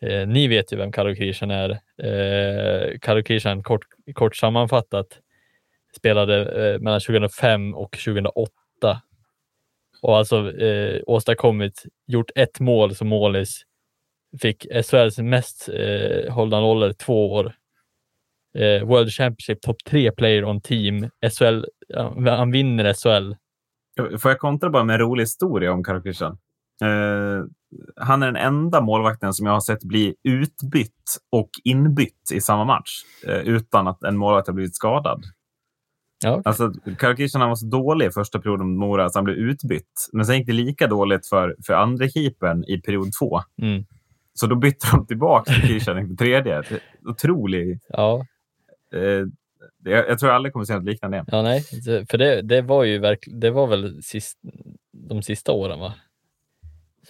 Eh, 0.01 0.29
ni 0.29 0.49
vet 0.49 0.73
ju 0.73 0.77
vem 0.77 0.92
Karol 0.92 1.16
Krishan 1.16 1.51
är. 1.51 1.70
Eh, 1.99 2.99
Karol 2.99 3.23
Krishan, 3.23 3.62
kort, 3.62 3.85
kort 4.14 4.37
sammanfattat, 4.37 5.20
spelade 5.97 6.66
eh, 6.73 6.81
mellan 6.81 7.01
2005 7.01 7.75
och 7.75 7.90
2008 8.05 9.03
och 10.05 10.17
alltså 10.17 10.53
eh, 10.59 11.01
åstadkommit, 11.07 11.83
gjort 12.07 12.31
ett 12.35 12.61
mål 12.61 12.95
som 12.95 13.09
målis, 13.09 13.62
fick 14.43 14.67
SHLs 14.85 15.19
mest 15.19 15.69
eh, 15.69 16.33
hållande 16.33 16.69
roller 16.69 16.93
två 16.93 17.33
år. 17.33 17.55
Eh, 18.59 18.87
World 18.87 19.11
Championship 19.11 19.62
top 19.62 19.77
tre 19.85 20.12
player 20.12 20.45
on 20.45 20.61
team. 20.61 21.11
SHL, 21.38 21.64
han 22.29 22.51
vinner 22.51 22.93
SHL. 22.95 23.35
Får 24.19 24.31
jag 24.31 24.38
kontra 24.38 24.71
bara 24.71 24.85
med 24.85 24.95
en 24.95 25.01
rolig 25.01 25.23
historia 25.23 25.73
om 25.73 25.85
Karokishan? 25.85 26.38
Eh, 26.83 27.45
han 27.97 28.23
är 28.23 28.27
den 28.27 28.37
enda 28.37 28.81
målvakten 28.81 29.33
som 29.33 29.47
jag 29.47 29.53
har 29.53 29.61
sett 29.61 29.85
bli 29.85 30.14
utbytt 30.29 31.19
och 31.33 31.51
inbytt 31.64 32.33
i 32.35 32.40
samma 32.40 32.64
match 32.64 32.90
eh, 33.27 33.40
utan 33.40 33.88
att 33.88 34.03
en 34.03 34.17
målvakt 34.17 34.47
har 34.47 34.55
blivit 34.55 34.77
skadad. 34.77 35.25
Ja, 36.24 36.30
okay. 36.30 36.42
Alltså, 36.44 36.72
Karokishan 36.98 37.48
var 37.48 37.54
så 37.54 37.66
dålig 37.66 38.06
i 38.06 38.10
första 38.10 38.38
perioden 38.38 38.68
mot 38.68 38.78
Mora 38.78 39.10
så 39.10 39.18
han 39.18 39.24
blev 39.24 39.37
utbytt. 39.37 40.08
Men 40.12 40.26
sen 40.26 40.37
gick 40.37 40.46
det 40.46 40.52
lika 40.52 40.87
dåligt 40.87 41.26
för, 41.26 41.56
för 41.66 41.74
andra 41.74 42.08
keepern 42.08 42.64
i 42.64 42.80
period 42.80 43.08
två. 43.20 43.40
Mm. 43.62 43.84
Så 44.34 44.46
då 44.46 44.56
bytte 44.56 44.87
de 44.92 45.06
tillbaka 45.06 45.52
till 45.52 45.62
Kishan 45.62 45.98
inför 45.98 46.14
tredje. 46.14 46.62
Otrolig... 47.08 47.80
Ja. 47.88 48.26
Eh, 48.94 49.26
jag, 49.84 50.08
jag 50.08 50.18
tror 50.18 50.30
jag 50.30 50.37
aldrig 50.37 50.52
kommer 50.52 50.64
se 50.64 50.74
något 50.74 50.84
liknande 50.84 51.16
igen. 51.16 51.26
Ja, 51.28 51.42
nej, 51.42 51.62
för 52.10 52.18
det, 52.18 52.42
det 52.42 52.62
var 52.62 52.84
ju 52.84 52.98
verkligen, 52.98 53.40
det 53.40 53.50
var 53.50 53.66
väl 53.66 54.02
sist, 54.02 54.38
de 55.08 55.22
sista 55.22 55.52
åren 55.52 55.80
va? 55.80 55.94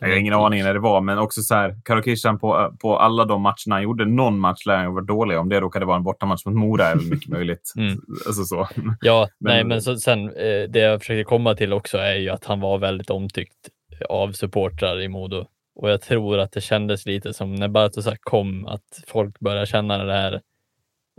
Jag 0.00 0.08
har 0.08 0.16
ingen 0.16 0.34
aning 0.34 0.62
när 0.62 0.74
det 0.74 0.80
var, 0.80 1.00
men 1.00 1.18
också 1.18 1.42
så 1.42 1.54
här, 1.54 1.76
Karokishan 1.84 2.38
på, 2.38 2.76
på 2.80 2.98
alla 2.98 3.24
de 3.24 3.42
matcherna 3.42 3.54
han 3.68 3.82
gjorde, 3.82 4.04
någon 4.04 4.38
match 4.38 4.66
lär 4.66 4.76
han 4.76 4.94
varit 4.94 5.06
dålig. 5.06 5.38
Om 5.38 5.48
det 5.48 5.60
råkade 5.60 5.86
vara 5.86 5.96
en 5.96 6.02
bortamatch 6.02 6.46
mot 6.46 6.54
Mora 6.54 6.86
är 6.86 6.96
väl 6.96 7.10
mycket 7.10 7.28
möjligt. 7.32 7.72
Mm. 7.76 8.00
Alltså 8.26 8.44
så. 8.44 8.68
Ja, 9.00 9.28
men, 9.38 9.52
nej, 9.52 9.64
men 9.64 9.82
så, 9.82 9.96
sen 9.96 10.28
eh, 10.28 10.62
det 10.68 10.78
jag 10.78 11.00
försöker 11.00 11.24
komma 11.24 11.54
till 11.54 11.72
också 11.72 11.98
är 11.98 12.14
ju 12.14 12.28
att 12.28 12.44
han 12.44 12.60
var 12.60 12.78
väldigt 12.78 13.10
omtyckt 13.10 13.68
av 14.08 14.32
supportrar 14.32 15.00
i 15.00 15.08
Modo. 15.08 15.46
Och 15.74 15.90
jag 15.90 16.00
tror 16.00 16.38
att 16.38 16.52
det 16.52 16.60
kändes 16.60 17.06
lite 17.06 17.34
som 17.34 17.54
när 17.54 17.68
Bartosak 17.68 18.18
kom, 18.22 18.66
att 18.66 19.02
folk 19.06 19.40
började 19.40 19.66
känna 19.66 20.04
det 20.04 20.12
här 20.12 20.40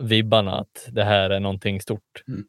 vibbarna, 0.01 0.59
att 0.59 0.87
det 0.91 1.03
här 1.03 1.29
är 1.29 1.39
någonting 1.39 1.81
stort. 1.81 2.23
Mm. 2.27 2.43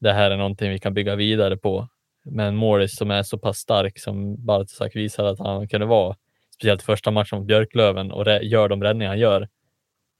Det 0.00 0.12
här 0.12 0.30
är 0.30 0.36
någonting 0.36 0.70
vi 0.70 0.78
kan 0.78 0.94
bygga 0.94 1.16
vidare 1.16 1.56
på. 1.56 1.88
Men 2.24 2.56
Morris 2.56 2.96
som 2.96 3.10
är 3.10 3.22
så 3.22 3.38
pass 3.38 3.58
stark 3.58 3.98
som 3.98 4.44
Bartosak 4.46 4.96
visade 4.96 5.30
att 5.30 5.38
han 5.38 5.68
kunde 5.68 5.86
vara, 5.86 6.16
speciellt 6.54 6.82
första 6.82 7.10
matchen 7.10 7.38
mot 7.38 7.46
Björklöven 7.46 8.12
och 8.12 8.26
gör 8.42 8.68
de 8.68 8.82
räddningar 8.82 9.08
han 9.10 9.18
gör, 9.18 9.48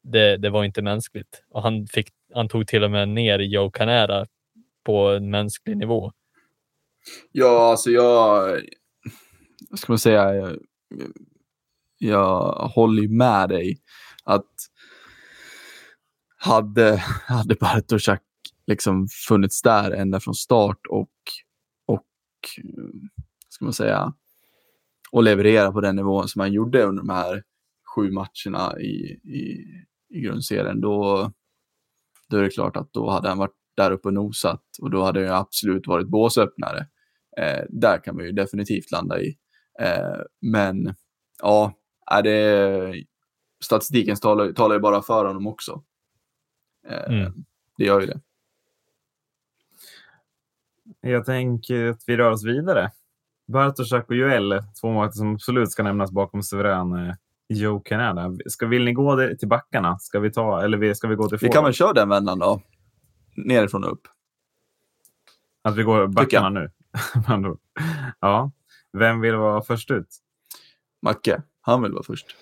det, 0.02 0.36
det 0.36 0.50
var 0.50 0.64
inte 0.64 0.82
mänskligt. 0.82 1.44
Och 1.50 1.62
han, 1.62 1.86
fick, 1.86 2.08
han 2.34 2.48
tog 2.48 2.66
till 2.66 2.84
och 2.84 2.90
med 2.90 3.08
ner 3.08 3.38
Joe 3.38 3.70
Canera 3.70 4.26
på 4.84 5.08
en 5.08 5.30
mänsklig 5.30 5.76
nivå. 5.76 6.12
Ja, 7.32 7.70
alltså 7.70 7.90
jag... 7.90 8.60
Vad 9.70 9.78
ska 9.78 9.92
man 9.92 9.98
säga? 9.98 10.34
Jag, 10.34 10.56
jag 11.98 12.52
håller 12.74 13.08
med 13.08 13.48
dig 13.48 13.78
att 14.24 14.50
hade, 16.36 16.96
hade 17.26 17.54
Bartoszak 17.54 18.22
liksom 18.66 19.08
funnits 19.28 19.62
där 19.62 19.90
ända 19.90 20.20
från 20.20 20.34
start 20.34 20.80
och, 20.88 21.00
och 21.00 21.08
ska 23.48 23.64
man 23.64 23.72
säga, 23.72 24.14
och 25.12 25.22
leverera 25.22 25.72
på 25.72 25.80
den 25.80 25.96
nivån 25.96 26.28
som 26.28 26.40
han 26.40 26.52
gjorde 26.52 26.82
under 26.82 27.02
de 27.02 27.08
här 27.08 27.42
sju 27.94 28.10
matcherna 28.10 28.80
i, 28.80 29.20
i, 29.24 29.64
i 30.10 30.20
grundserien, 30.20 30.80
då, 30.80 31.30
då 32.28 32.36
är 32.36 32.42
det 32.42 32.50
klart 32.50 32.76
att 32.76 32.92
då 32.92 33.10
hade 33.10 33.28
han 33.28 33.38
varit 33.38 33.56
där 33.76 33.90
uppe 33.90 34.08
och 34.08 34.14
nosat 34.14 34.64
och 34.80 34.90
då 34.90 35.02
hade 35.02 35.20
det 35.20 35.36
absolut 35.36 35.86
varit 35.86 36.08
båsöppnare. 36.08 36.86
Eh, 37.36 37.64
där 37.68 38.04
kan 38.04 38.16
man 38.16 38.24
ju 38.24 38.32
definitivt 38.32 38.90
landa 38.90 39.20
i. 39.20 39.36
Eh, 39.80 40.20
men 40.40 40.94
ja, 41.42 41.78
är 42.10 42.22
det, 42.22 43.04
statistiken 43.64 44.16
talar, 44.16 44.52
talar 44.52 44.74
ju 44.74 44.80
bara 44.80 45.02
för 45.02 45.24
honom 45.24 45.46
också. 45.46 45.82
Eh, 46.88 47.12
Mm. 47.12 47.32
Det 47.76 47.84
gör 47.84 48.00
ju 48.00 48.06
det. 48.06 48.20
Jag 51.00 51.24
tänker 51.24 51.86
att 51.88 52.02
vi 52.06 52.16
rör 52.16 52.30
oss 52.30 52.44
vidare. 52.44 52.90
Bartoszak 53.46 54.08
och 54.08 54.16
Joel, 54.16 54.62
två 54.80 54.90
målvakter 54.90 55.16
som 55.16 55.34
absolut 55.34 55.70
ska 55.70 55.82
nämnas 55.82 56.10
bakom 56.12 56.42
suverän 56.42 56.92
eh, 56.92 57.14
Joe 57.48 57.80
Canada. 57.80 58.36
Ska, 58.46 58.66
vill 58.66 58.84
ni 58.84 58.92
gå 58.92 59.34
till 59.38 59.48
backarna? 59.48 59.98
Ska 59.98 60.20
vi 60.20 60.32
ta, 60.32 60.62
eller 60.62 60.94
ska 60.94 61.08
vi 61.08 61.14
gå 61.14 61.28
till 61.28 61.38
Vi 61.40 61.46
kan 61.46 61.52
forward? 61.52 61.64
väl 61.64 61.74
köra 61.74 61.92
den 61.92 62.08
vändan 62.08 62.38
då. 62.38 62.60
Nerifrån 63.36 63.84
och 63.84 63.92
upp. 63.92 64.08
Att 65.62 65.76
vi 65.76 65.82
går 65.82 66.06
backarna 66.06 66.48
nu? 66.48 66.70
Ja. 68.20 68.50
Vem 68.92 69.20
vill 69.20 69.34
vara 69.36 69.62
först 69.62 69.90
ut? 69.90 70.08
Macke, 71.02 71.42
han 71.60 71.82
vill 71.82 71.92
vara 71.92 72.02
först. 72.02 72.36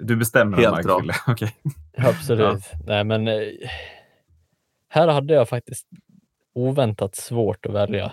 Du 0.00 0.16
bestämmer 0.16 0.56
Helt 0.56 0.82
bra. 0.82 1.02
Okej. 1.26 1.56
Absolut. 1.96 2.62
Nej, 2.86 3.04
men 3.04 3.28
eh, 3.28 3.42
här 4.88 5.08
hade 5.08 5.34
jag 5.34 5.48
faktiskt 5.48 5.88
oväntat 6.58 7.14
svårt 7.16 7.66
att 7.66 7.74
välja. 7.74 8.12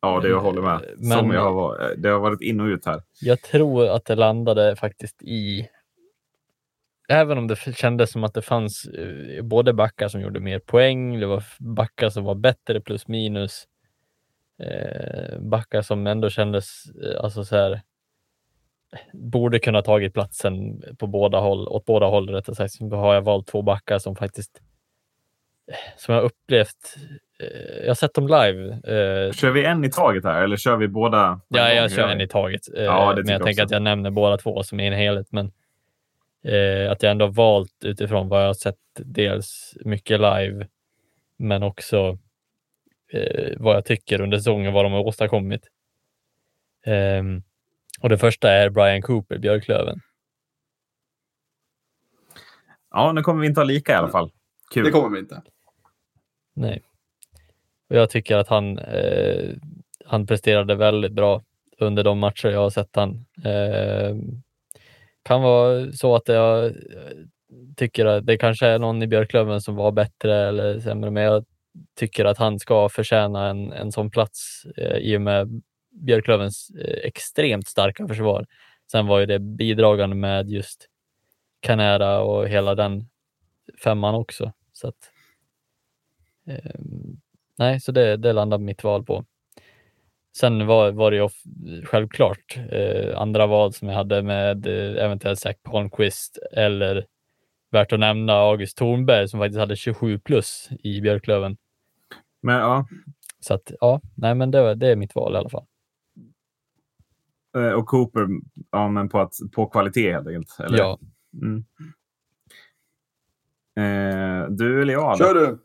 Ja, 0.00 0.20
det 0.20 0.28
jag 0.28 0.40
håller 0.40 0.62
med. 0.62 0.80
Men- 0.96 1.18
Som 1.18 1.30
jag 1.30 1.40
har, 1.40 1.52
varit- 1.52 2.02
det 2.02 2.08
har 2.08 2.18
varit 2.20 2.40
in 2.40 2.60
och 2.60 2.64
ut 2.66 2.86
här. 2.86 3.02
Jag 3.20 3.42
tror 3.42 3.88
att 3.88 4.04
det 4.04 4.14
landade 4.14 4.76
faktiskt 4.76 5.22
i 5.22 5.68
Även 7.08 7.38
om 7.38 7.46
det 7.46 7.56
kändes 7.56 8.10
som 8.12 8.24
att 8.24 8.34
det 8.34 8.42
fanns 8.42 8.84
eh, 8.86 9.42
både 9.42 9.72
backar 9.72 10.08
som 10.08 10.20
gjorde 10.20 10.40
mer 10.40 10.58
poäng, 10.58 11.20
det 11.20 11.26
var 11.26 11.44
backar 11.58 12.10
som 12.10 12.24
var 12.24 12.34
bättre 12.34 12.80
plus 12.80 13.08
minus. 13.08 13.64
Eh, 14.62 15.38
backar 15.40 15.82
som 15.82 16.06
ändå 16.06 16.30
kändes, 16.30 16.84
eh, 17.02 17.24
alltså 17.24 17.44
så 17.44 17.56
här, 17.56 17.80
borde 19.12 19.58
kunna 19.58 19.82
tagit 19.82 20.14
platsen 20.14 20.82
på 20.98 21.06
båda 21.06 21.40
håll, 21.40 21.68
åt 21.68 21.84
båda 21.84 22.06
håll 22.06 22.28
rättare 22.30 22.56
sagt. 22.56 22.74
Så 22.74 22.88
har 22.90 23.14
jag 23.14 23.22
valt 23.22 23.46
två 23.46 23.62
backar 23.62 23.98
som 23.98 24.16
faktiskt, 24.16 24.60
eh, 25.72 25.74
som 25.98 26.14
jag 26.14 26.24
upplevt, 26.24 26.96
eh, 26.96 27.02
jag 27.80 27.86
har 27.86 27.94
sett 27.94 28.14
dem 28.14 28.26
live. 28.26 28.70
Eh, 28.72 29.32
Kör 29.32 29.50
vi 29.50 29.64
en 29.64 29.84
i 29.84 29.90
taget 29.90 30.24
här 30.24 30.42
eller 30.42 30.56
kör 30.56 30.76
vi 30.76 30.88
båda? 30.88 31.40
Ja, 31.48 31.68
gång? 31.68 31.76
jag 31.76 31.90
kör 31.92 32.08
en 32.08 32.20
i 32.20 32.28
taget. 32.28 32.60
Eh, 32.76 32.84
Ja, 32.84 33.14
det 33.14 33.22
men 33.22 33.32
jag 33.32 33.40
jag 33.40 33.46
tänker 33.46 33.62
att 33.62 33.70
jag 33.70 33.82
nämner 33.82 34.10
båda 34.10 34.36
två 34.36 34.62
som 34.62 34.80
är 34.80 34.86
en 34.86 34.92
helhet. 34.98 35.26
Men 35.32 35.52
eh, 36.44 36.90
att 36.92 37.02
jag 37.02 37.10
ändå 37.10 37.24
har 37.24 37.32
valt 37.32 37.84
utifrån 37.84 38.28
vad 38.28 38.42
jag 38.42 38.46
har 38.46 38.54
sett 38.54 38.76
dels 38.94 39.74
mycket 39.84 40.20
live, 40.20 40.66
men 41.38 41.62
också 41.62 42.18
eh, 43.12 43.52
vad 43.58 43.76
jag 43.76 43.84
tycker 43.84 44.20
under 44.20 44.38
säsongen, 44.38 44.72
vad 44.72 44.84
de 44.84 44.92
har 44.92 45.00
åstadkommit. 45.00 45.68
Ehm, 46.86 47.42
och 48.00 48.08
det 48.08 48.18
första 48.18 48.50
är 48.50 48.70
Brian 48.70 49.02
Cooper, 49.02 49.38
Björklöven. 49.38 50.00
Ja, 52.90 53.12
nu 53.12 53.22
kommer 53.22 53.40
vi 53.40 53.46
inte 53.46 53.60
ha 53.60 53.64
lika 53.64 53.92
i 53.92 53.94
alla 53.94 54.08
fall. 54.08 54.30
Kul. 54.74 54.84
Det 54.84 54.90
kommer 54.90 55.08
vi 55.08 55.18
inte. 55.18 55.42
Nej. 56.54 56.82
Och 57.88 57.96
jag 57.96 58.10
tycker 58.10 58.36
att 58.36 58.48
han, 58.48 58.78
eh, 58.78 59.50
han 60.04 60.26
presterade 60.26 60.74
väldigt 60.74 61.12
bra 61.12 61.42
under 61.78 62.04
de 62.04 62.18
matcher 62.18 62.48
jag 62.48 62.60
har 62.60 62.70
sett 62.70 62.96
han. 62.96 63.26
Eh, 63.44 64.16
kan 65.22 65.42
vara 65.42 65.92
så 65.92 66.16
att 66.16 66.28
jag 66.28 66.64
eh, 66.66 66.72
tycker 67.76 68.06
att 68.06 68.26
det 68.26 68.38
kanske 68.38 68.66
är 68.66 68.78
någon 68.78 69.02
i 69.02 69.06
Björklöven 69.06 69.60
som 69.60 69.76
var 69.76 69.92
bättre 69.92 70.48
eller 70.48 70.80
sämre, 70.80 71.10
men 71.10 71.22
jag 71.22 71.44
tycker 71.96 72.24
att 72.24 72.38
han 72.38 72.58
ska 72.58 72.88
förtjäna 72.88 73.48
en, 73.48 73.72
en 73.72 73.92
sån 73.92 74.10
plats 74.10 74.66
eh, 74.76 74.96
i 74.96 75.16
och 75.16 75.20
med 75.20 75.62
Björklövens 75.90 76.70
eh, 76.70 77.06
extremt 77.06 77.66
starka 77.68 78.08
försvar. 78.08 78.46
Sen 78.90 79.06
var 79.06 79.20
ju 79.20 79.26
det 79.26 79.38
bidragande 79.38 80.16
med 80.16 80.48
just 80.48 80.88
Canera 81.60 82.20
och 82.20 82.48
hela 82.48 82.74
den 82.74 83.08
femman 83.84 84.14
också. 84.14 84.52
Så 84.72 84.88
att, 84.88 85.10
eh, 86.46 86.80
nej, 87.58 87.80
så 87.80 87.92
det, 87.92 88.16
det 88.16 88.32
landar 88.32 88.58
mitt 88.58 88.84
val 88.84 89.04
på. 89.04 89.24
Sen 90.36 90.66
var, 90.66 90.92
var 90.92 91.10
det 91.10 91.16
ju 91.16 91.28
självklart 91.84 92.58
eh, 92.70 93.20
andra 93.20 93.46
val 93.46 93.72
som 93.72 93.88
jag 93.88 93.96
hade 93.96 94.22
med 94.22 94.66
eh, 94.66 95.04
eventuellt 95.04 95.40
Zach 95.40 95.56
Palmqvist 95.62 96.38
eller 96.52 97.06
värt 97.70 97.92
att 97.92 98.00
nämna 98.00 98.32
August 98.32 98.78
Thornberg 98.78 99.28
som 99.28 99.40
faktiskt 99.40 99.58
hade 99.58 99.76
27 99.76 100.18
plus 100.18 100.68
i 100.82 101.00
Björklöven. 101.00 101.56
Men 102.42 102.56
ja, 102.60 102.86
Så 103.40 103.54
att 103.54 103.72
ja, 103.80 104.00
nej, 104.14 104.34
men 104.34 104.50
det, 104.50 104.74
det 104.74 104.88
är 104.88 104.96
mitt 104.96 105.14
val 105.14 105.34
i 105.34 105.36
alla 105.36 105.48
fall. 105.48 105.64
eh, 107.56 107.70
och 107.72 107.86
Cooper 107.86 108.26
ja, 108.70 108.88
men 108.88 109.08
på, 109.08 109.20
att, 109.20 109.32
på 109.52 109.66
kvalitet 109.66 110.12
helt 110.12 110.26
enkelt. 110.28 110.56
Eller? 110.60 110.78
Ja, 110.78 110.98
Mm. 111.42 111.64
Eh, 113.76 114.48
du 114.50 114.82
eller 114.82 114.92
jag? 114.92 115.18
Kör 115.18 115.34
du! 115.34 115.58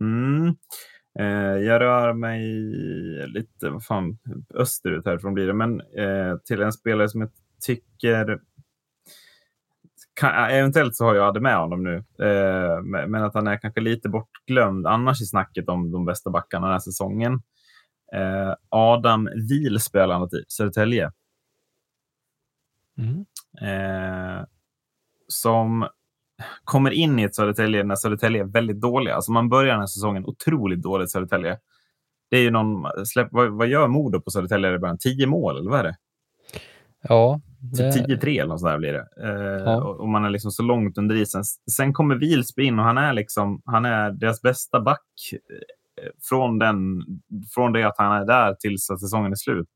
Mm. 0.00 0.56
Eh, 1.18 1.56
jag 1.66 1.80
rör 1.80 2.12
mig 2.12 2.42
lite 3.26 3.70
vad 3.70 3.84
fan, 3.84 4.18
österut 4.54 5.06
härifrån 5.06 5.34
blir 5.34 5.46
det, 5.46 5.54
men 5.54 5.80
eh, 5.80 6.36
till 6.44 6.62
en 6.62 6.72
spelare 6.72 7.08
som 7.08 7.20
jag 7.20 7.30
tycker 7.66 8.38
kan, 10.14 10.50
eventuellt 10.50 10.96
så 10.96 11.04
har 11.04 11.14
jag 11.14 11.24
hade 11.24 11.40
med 11.40 11.56
honom 11.56 11.84
nu, 11.84 11.96
eh, 11.96 12.82
men 12.82 13.14
att 13.14 13.34
han 13.34 13.46
är 13.46 13.56
kanske 13.56 13.80
lite 13.80 14.08
bortglömd 14.08 14.86
annars 14.86 15.20
i 15.20 15.26
snacket 15.26 15.68
om 15.68 15.90
de 15.92 16.04
bästa 16.04 16.30
backarna 16.30 16.66
den 16.66 16.72
här 16.72 16.80
säsongen. 16.80 17.42
Eh, 18.12 18.54
Adam 18.68 19.28
Wiel 19.48 19.80
spelar 19.80 20.14
han 20.14 20.28
i 20.32 20.44
Södertälje. 20.48 21.12
Mm. 22.98 23.24
Eh, 23.62 24.44
som 25.28 25.88
kommer 26.64 26.90
in 26.90 27.18
i 27.18 27.22
ett 27.22 27.34
Södertälje 27.34 27.84
när 27.84 27.96
Södertälje 27.96 28.42
är 28.42 28.46
väldigt 28.46 28.80
dåliga. 28.80 29.14
Alltså 29.14 29.32
man 29.32 29.48
börjar 29.48 29.72
den 29.72 29.80
här 29.80 29.86
säsongen 29.86 30.24
otroligt 30.24 30.82
dåligt 30.82 31.10
Södertälje. 31.10 31.58
Det 32.30 32.36
är 32.36 32.40
ju 32.42 32.50
någon, 32.50 33.06
släpp, 33.06 33.28
vad, 33.30 33.50
vad 33.50 33.68
gör 33.68 33.88
Modo 33.88 34.20
på 34.20 34.30
Södertälje 34.30 34.74
i 34.74 34.78
början? 34.78 34.98
Tio 34.98 35.26
mål 35.26 35.58
eller 35.58 35.70
vad 35.70 35.80
är 35.80 35.84
det? 35.84 35.96
Ja, 37.02 37.40
Så 37.76 37.82
det, 37.82 37.90
10-3 37.90 38.28
eller 38.28 38.46
något 38.46 38.60
sånt 38.60 38.72
där 38.72 38.78
blir 38.78 38.92
det. 38.92 39.06
Eh, 39.22 39.62
Ja. 39.64 39.82
och, 39.82 40.00
och 40.00 40.08
man 40.08 40.24
är 40.24 40.30
liksom 40.30 40.50
så 40.50 40.62
långt 40.62 40.98
under 40.98 41.14
isen. 41.14 41.44
Sen 41.76 41.92
kommer 41.92 42.14
Wilsby 42.14 42.62
in 42.62 42.78
och 42.78 42.84
han 42.84 42.98
är, 42.98 43.12
liksom, 43.12 43.62
han 43.64 43.84
är 43.84 44.10
deras 44.10 44.42
bästa 44.42 44.80
back 44.80 45.04
eh, 45.32 46.08
från, 46.28 46.58
den, 46.58 47.02
från 47.54 47.72
det 47.72 47.82
att 47.84 47.98
han 47.98 48.22
är 48.22 48.26
där 48.26 48.54
tills 48.54 48.90
att 48.90 49.00
säsongen 49.00 49.32
är 49.32 49.36
slut. 49.36 49.70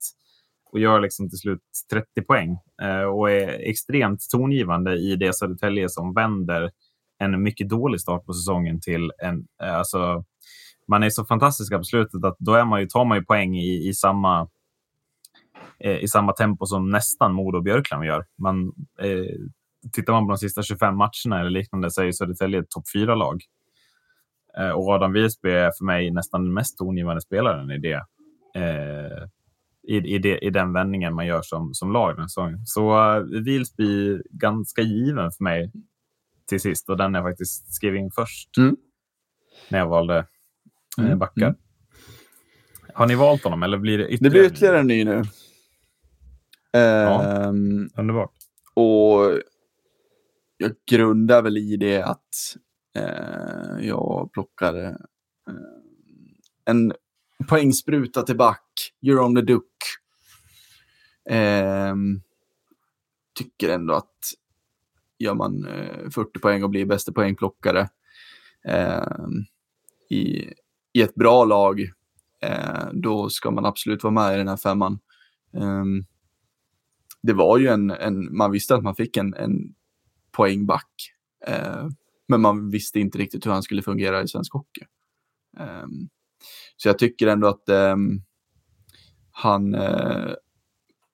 Och 0.72 0.80
gör 0.80 1.00
liksom 1.00 1.28
till 1.28 1.38
slut 1.38 1.60
30 1.92 2.22
poäng. 2.22 2.58
Eh, 2.82 3.02
och 3.02 3.30
är 3.30 3.48
extremt 3.70 4.30
tongivande 4.30 4.96
i 4.96 5.16
det 5.16 5.36
Södertälje 5.36 5.88
som 5.88 6.14
vänder 6.14 6.70
en 7.18 7.42
mycket 7.42 7.68
dålig 7.68 8.00
start 8.00 8.26
på 8.26 8.32
säsongen 8.32 8.80
till 8.80 9.12
en... 9.18 9.46
Eh, 9.62 9.74
alltså, 9.74 10.24
man 10.88 11.02
är 11.02 11.10
så 11.10 11.24
fantastiska 11.24 11.78
på 11.78 11.84
slutet 11.84 12.24
att 12.24 12.36
då 12.38 12.54
är 12.54 12.64
man 12.64 12.80
ju, 12.80 12.86
tar 12.86 13.04
man 13.04 13.18
ju 13.18 13.24
poäng 13.24 13.56
i, 13.56 13.88
i 13.88 13.94
samma 13.94 14.48
eh, 15.80 15.96
i 15.96 16.08
samma 16.08 16.32
tempo 16.32 16.66
som 16.66 16.90
nästan 16.90 17.34
Modo 17.34 17.58
och 17.58 17.64
Björklund 17.64 18.04
gör. 18.04 18.24
Man, 18.38 18.72
eh, 19.00 19.24
tittar 19.92 20.12
man 20.12 20.26
på 20.26 20.32
de 20.32 20.38
sista 20.38 20.62
25 20.62 20.96
matcherna 20.96 21.40
eller 21.40 21.50
liknande 21.50 21.90
så 21.90 22.00
är 22.00 22.04
ju 22.04 22.12
Södertälje 22.12 22.60
ett 22.60 22.70
topp 22.70 22.84
fyra 22.94 23.14
lag. 23.14 23.42
Eh, 24.58 24.70
och 24.70 24.88
Adam 24.88 25.12
Wiesby 25.12 25.50
är 25.50 25.70
för 25.78 25.84
mig 25.84 26.10
nästan 26.10 26.44
den 26.44 26.54
mest 26.54 26.78
tongivande 26.78 27.20
spelaren 27.20 27.70
i 27.70 27.78
det. 27.78 28.04
Eh, 28.54 29.28
i, 29.88 29.96
i, 29.96 30.18
det, 30.18 30.38
I 30.38 30.50
den 30.50 30.72
vändningen 30.72 31.14
man 31.14 31.26
gör 31.26 31.42
som, 31.42 31.74
som 31.74 31.92
lag 31.92 32.10
den 32.14 32.20
här 32.20 32.28
säsongen. 32.28 32.66
Så 32.66 33.16
uh, 33.18 33.42
Wilsby 33.44 34.22
ganska 34.30 34.82
given 34.82 35.30
för 35.30 35.44
mig 35.44 35.72
till 36.48 36.60
sist 36.60 36.88
och 36.88 36.96
den 36.96 37.14
jag 37.14 37.24
faktiskt 37.24 37.74
skrev 37.74 37.96
in 37.96 38.10
först 38.10 38.56
Mm. 38.58 38.76
när 39.68 39.78
jag 39.78 39.86
valde 39.88 40.18
eh, 40.98 41.04
Mm, 41.04 41.18
backar. 41.18 41.46
mm. 41.46 41.56
Har 42.94 43.06
ni 43.06 43.14
valt 43.14 43.44
honom 43.44 43.62
eller 43.62 43.78
blir 43.78 43.98
det 43.98 44.08
ytterligare? 44.08 44.34
Det 44.34 44.40
blir 44.48 44.52
ytterligare 44.56 44.78
en 44.78 44.86
ny 44.86 45.04
nu. 45.04 45.22
Ehm, 46.72 47.88
Underbart. 47.96 48.32
Och 48.74 49.40
jag 50.56 50.72
grundar 50.90 51.42
väl 51.42 51.56
i 51.56 51.76
det 51.76 52.02
att 52.02 52.28
eh, 52.96 53.86
jag 53.86 54.30
plockar 54.32 54.74
eh, 54.84 54.94
en 56.64 56.92
poängspruta 57.48 58.22
till 58.22 58.36
back, 58.36 58.92
you're 59.02 59.18
on 59.18 59.34
the 59.34 59.42
Duck. 59.42 59.66
Ehm, 61.30 62.20
tycker 63.34 63.68
ändå 63.68 63.94
att 63.94 64.34
gör 65.18 65.34
man 65.34 65.66
eh, 65.66 66.10
40 66.10 66.38
poäng 66.40 66.62
och 66.62 66.70
blir 66.70 66.86
bästa 66.86 67.12
poängplockare 67.12 67.88
ehm, 68.64 69.44
i, 70.10 70.52
i 70.92 71.02
ett 71.02 71.14
bra 71.14 71.44
lag, 71.44 71.80
eh, 72.40 72.86
då 72.92 73.28
ska 73.28 73.50
man 73.50 73.66
absolut 73.66 74.02
vara 74.02 74.14
med 74.14 74.34
i 74.34 74.36
den 74.36 74.48
här 74.48 74.56
femman. 74.56 74.98
Ehm, 75.54 76.04
det 77.22 77.32
var 77.32 77.58
ju 77.58 77.68
en, 77.68 77.90
en, 77.90 78.36
man 78.36 78.50
visste 78.50 78.74
att 78.74 78.82
man 78.82 78.94
fick 78.94 79.16
en, 79.16 79.34
en 79.34 79.74
poängback. 80.32 81.12
Eh, 81.46 81.88
men 82.28 82.40
man 82.40 82.70
visste 82.70 83.00
inte 83.00 83.18
riktigt 83.18 83.46
hur 83.46 83.50
han 83.50 83.62
skulle 83.62 83.82
fungera 83.82 84.22
i 84.22 84.28
svensk 84.28 84.52
hockey. 84.52 84.84
Ehm, 85.58 86.08
så 86.82 86.88
jag 86.88 86.98
tycker 86.98 87.26
ändå 87.26 87.48
att 87.48 87.68
eh, 87.68 87.96
han 89.30 89.74
eh, 89.74 90.32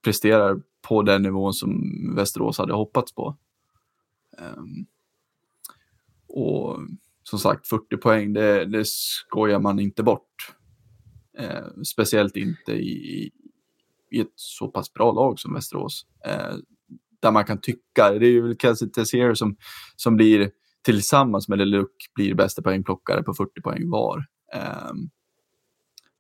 presterar 0.05 0.61
på 0.89 1.03
den 1.03 1.23
nivån 1.23 1.55
som 1.55 1.81
Västerås 2.17 2.59
hade 2.59 2.75
hoppats 2.75 3.15
på. 3.15 3.37
Ehm, 4.39 4.87
och 6.29 6.79
som 7.23 7.39
sagt, 7.39 7.69
40 7.69 7.97
poäng, 7.97 8.33
det, 8.33 8.65
det 8.65 8.87
skojar 8.87 9.61
man 9.61 9.79
inte 9.79 10.03
bort. 10.03 10.55
Eh, 11.39 11.83
speciellt 11.87 12.37
inte 12.37 12.73
i, 12.73 13.31
i 14.11 14.21
ett 14.21 14.33
så 14.35 14.69
pass 14.69 14.93
bra 14.93 15.13
lag 15.13 15.39
som 15.39 15.55
Västerås. 15.55 16.07
Eh, 16.25 16.55
där 17.21 17.31
man 17.31 17.45
kan 17.45 17.61
tycka, 17.61 18.11
det 18.11 18.27
är 18.27 18.31
ju 18.31 18.43
väl 18.43 18.57
Kelsey 18.59 18.89
Tessier 18.89 19.35
som, 19.35 19.57
som 19.97 20.17
blir 20.17 20.51
tillsammans 20.83 21.49
med 21.49 21.59
Leluc 21.59 21.89
blir 22.15 22.35
bästa 22.35 22.63
poängplockare 22.63 23.23
på 23.23 23.35
40 23.35 23.61
poäng 23.61 23.91
var. 23.91 24.27
Eh, 24.55 24.93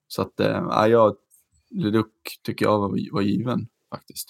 så 0.08 0.22
att, 0.22 0.32
ja, 0.36 0.88
jag, 0.88 1.16
Leluc 1.70 2.06
tycker 2.42 2.64
jag 2.66 2.78
var, 2.78 3.12
var 3.12 3.22
given 3.22 3.68
faktiskt. 3.90 4.28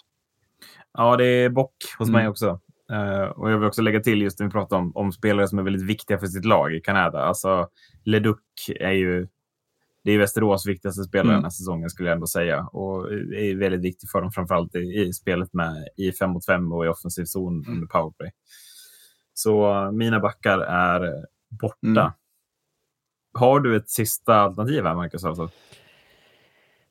Ja, 0.93 1.17
det 1.17 1.25
är 1.27 1.49
bock 1.51 1.75
hos 1.99 2.09
Mm. 2.09 2.21
mig 2.21 2.29
också. 2.29 2.61
Eh, 2.93 3.23
och 3.23 3.51
jag 3.51 3.59
vill 3.59 3.69
också 3.69 3.83
lägga 3.83 4.01
till 4.01 4.23
just 4.23 4.39
när 4.39 4.47
vi 4.47 4.53
pratar 4.53 4.77
om, 4.77 4.97
om 4.97 5.13
spelare 5.13 5.49
som 5.49 5.59
är 5.59 5.63
väldigt 5.63 5.87
viktiga 5.91 6.19
för 6.19 6.27
sitt 6.27 6.45
lag 6.45 6.75
i 6.75 6.81
Kanada. 6.81 7.19
Alltså, 7.23 7.69
Leduc 8.05 8.37
är 8.81 8.93
ju 8.93 9.29
det 10.05 10.13
är 10.13 10.19
Västerås 10.19 10.67
viktigaste 10.67 11.05
spelare 11.05 11.29
Mm. 11.29 11.35
den 11.37 11.45
här 11.45 11.51
säsongen 11.51 11.91
skulle 11.91 12.09
jag 12.09 12.15
ändå 12.15 12.27
säga. 12.27 12.63
Och 12.67 13.13
är 13.13 13.57
väldigt 13.59 13.81
viktig 13.83 14.11
för 14.11 14.21
dem, 14.21 14.33
framförallt 14.33 14.75
i, 14.75 14.79
i 14.79 15.13
spelet 15.13 15.53
med 15.53 15.89
i 15.97 16.13
5 16.13 16.31
mot 16.31 16.47
5 16.47 16.73
och 16.73 16.85
i 16.85 16.89
offensiv 16.89 17.25
zon 17.25 17.55
Mm. 17.65 17.75
under 17.75 17.87
powerplay. 17.87 18.31
Så 19.35 19.91
mina 19.93 20.21
backar 20.21 20.59
är 20.59 21.13
borta. 21.61 22.01
Mm. 22.01 22.13
Har 23.39 23.61
du 23.61 23.77
ett 23.77 23.91
sista 23.91 24.35
alternativ 24.35 24.85
här, 24.85 24.95
Marcus? 24.95 25.25
Alltså? 25.25 25.49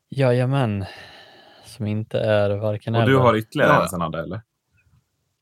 Jajamän. 0.10 0.86
Som 1.66 1.88
inte 1.88 2.20
är 2.20 2.50
varken 2.50 2.96
Och 2.96 3.06
du 3.06 3.12
eller. 3.12 3.20
har 3.22 3.36
ytterligare 3.38 3.72
Ja. 3.74 3.84
en 3.84 3.90
som 3.90 4.02
hade, 4.02 4.20
eller? 4.20 4.42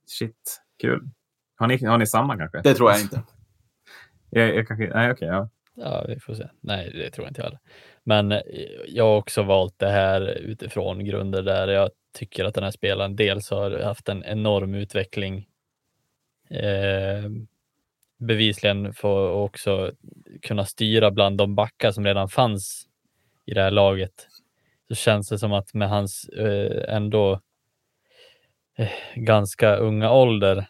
Shit, 0.07 0.61
kul. 0.81 1.09
Har 1.55 1.67
ni, 1.67 1.85
har 1.85 1.97
ni 1.97 2.07
samma 2.07 2.37
kanske? 2.37 2.61
Det 2.61 2.73
tror 2.73 2.91
jag 2.91 3.01
inte. 3.01 3.23
Jag, 4.29 4.55
jag 4.55 4.67
kanske, 4.67 4.87
nej, 4.93 5.11
okej. 5.11 5.27
ja. 5.27 5.49
Ja, 5.77 6.05
vi 6.07 6.19
får 6.19 6.33
se. 6.33 6.47
Nej, 6.61 6.91
det 6.93 7.09
tror 7.11 7.25
jag 7.25 7.29
inte 7.31 7.41
heller. 7.41 7.59
Men 8.03 8.31
eh, 8.31 8.41
jag 8.87 9.03
har 9.03 9.17
också 9.17 9.43
valt 9.43 9.79
det 9.79 9.87
här 9.89 10.21
utifrån 10.37 11.05
grunder 11.05 11.41
där 11.41 11.67
jag 11.67 11.89
tycker 12.13 12.45
att 12.45 12.53
den 12.55 12.63
här 12.63 12.71
spelaren 12.71 13.15
dels 13.15 13.49
har 13.49 13.79
haft 13.79 14.09
en 14.09 14.23
enorm 14.23 14.73
utveckling. 14.75 15.47
Eh, 16.49 17.23
bevisligen 18.17 18.93
får 18.93 19.29
också 19.29 19.91
kunna 20.41 20.65
styra 20.65 21.11
bland 21.11 21.37
de 21.37 21.55
backar 21.55 21.91
som 21.91 22.05
redan 22.05 22.29
fanns 22.29 22.87
i 23.45 23.53
det 23.53 23.61
här 23.61 23.71
laget. 23.71 24.27
Så 24.87 24.95
känns 24.95 25.29
det 25.29 25.39
som 25.39 25.53
att 25.53 25.73
med 25.73 25.89
hans 25.89 26.29
eh, 26.29 26.95
ändå 26.95 27.41
eh, 28.77 28.89
ganska 29.15 29.75
unga 29.75 30.11
ålder 30.11 30.65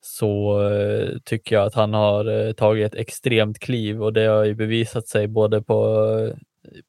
så 0.00 0.62
eh, 0.70 1.18
tycker 1.24 1.56
jag 1.56 1.66
att 1.66 1.74
han 1.74 1.94
har 1.94 2.46
eh, 2.46 2.52
tagit 2.52 2.94
ett 2.94 3.00
extremt 3.00 3.58
kliv 3.58 4.02
och 4.02 4.12
det 4.12 4.26
har 4.26 4.44
ju 4.44 4.54
bevisat 4.54 5.08
sig 5.08 5.28
både 5.28 5.62
på, 5.62 6.06
eh, 6.18 6.36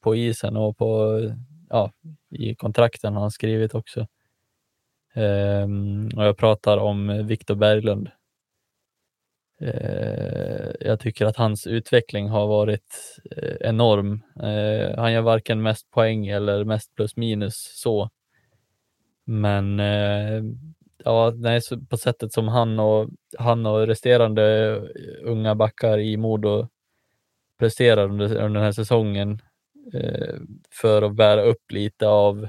på 0.00 0.16
isen 0.16 0.56
och 0.56 0.78
på, 0.78 1.18
eh, 1.18 1.34
ja, 1.70 1.92
i 2.30 2.54
kontrakten 2.54 3.14
han 3.14 3.30
skrivit 3.30 3.74
också. 3.74 4.06
Ehm, 5.14 6.08
och 6.16 6.24
jag 6.24 6.36
pratar 6.36 6.78
om 6.78 7.26
Viktor 7.26 7.54
Berglund. 7.54 8.10
Eh, 9.60 10.70
jag 10.80 11.00
tycker 11.00 11.26
att 11.26 11.36
hans 11.36 11.66
utveckling 11.66 12.28
har 12.28 12.46
varit 12.46 13.18
eh, 13.36 13.56
enorm. 13.60 14.22
Eh, 14.42 14.98
han 14.98 15.12
gör 15.12 15.22
varken 15.22 15.62
mest 15.62 15.90
poäng 15.90 16.26
eller 16.26 16.64
mest 16.64 16.94
plus 16.94 17.16
minus 17.16 17.54
så. 17.82 18.10
Men 19.24 19.80
eh, 19.80 20.42
ja, 21.04 21.32
nej, 21.36 21.62
så 21.62 21.80
på 21.80 21.96
sättet 21.96 22.32
som 22.32 22.48
han 22.48 22.78
och, 22.80 23.08
han 23.38 23.66
och 23.66 23.86
resterande 23.86 24.76
unga 25.22 25.54
backar 25.54 25.98
i 25.98 26.16
Modo 26.16 26.68
presterar 27.58 28.04
under, 28.04 28.24
under 28.24 28.48
den 28.48 28.62
här 28.62 28.72
säsongen 28.72 29.40
eh, 29.94 30.34
för 30.70 31.02
att 31.02 31.16
bära 31.16 31.42
upp 31.42 31.72
lite 31.72 32.08
av 32.08 32.48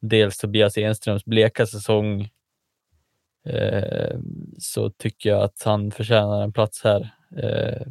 dels 0.00 0.38
Tobias 0.38 0.78
Enströms 0.78 1.24
bleka 1.24 1.66
säsong 1.66 2.28
eh, 3.46 4.18
så 4.58 4.90
tycker 4.90 5.30
jag 5.30 5.42
att 5.42 5.62
han 5.64 5.90
förtjänar 5.90 6.42
en 6.42 6.52
plats 6.52 6.84
här. 6.84 7.14
Eh, 7.36 7.86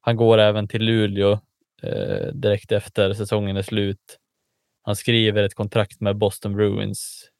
han 0.00 0.16
går 0.16 0.38
även 0.38 0.68
till 0.68 0.82
Luleå 0.82 1.32
eh, 1.82 2.26
direkt 2.32 2.72
efter 2.72 3.12
säsongen 3.12 3.56
är 3.56 3.62
slut. 3.62 4.18
Han 4.82 4.96
skriver 4.96 5.42
ett 5.42 5.54
kontrakt 5.54 6.00
med 6.00 6.16
Boston 6.16 6.56
Bruins 6.56 7.30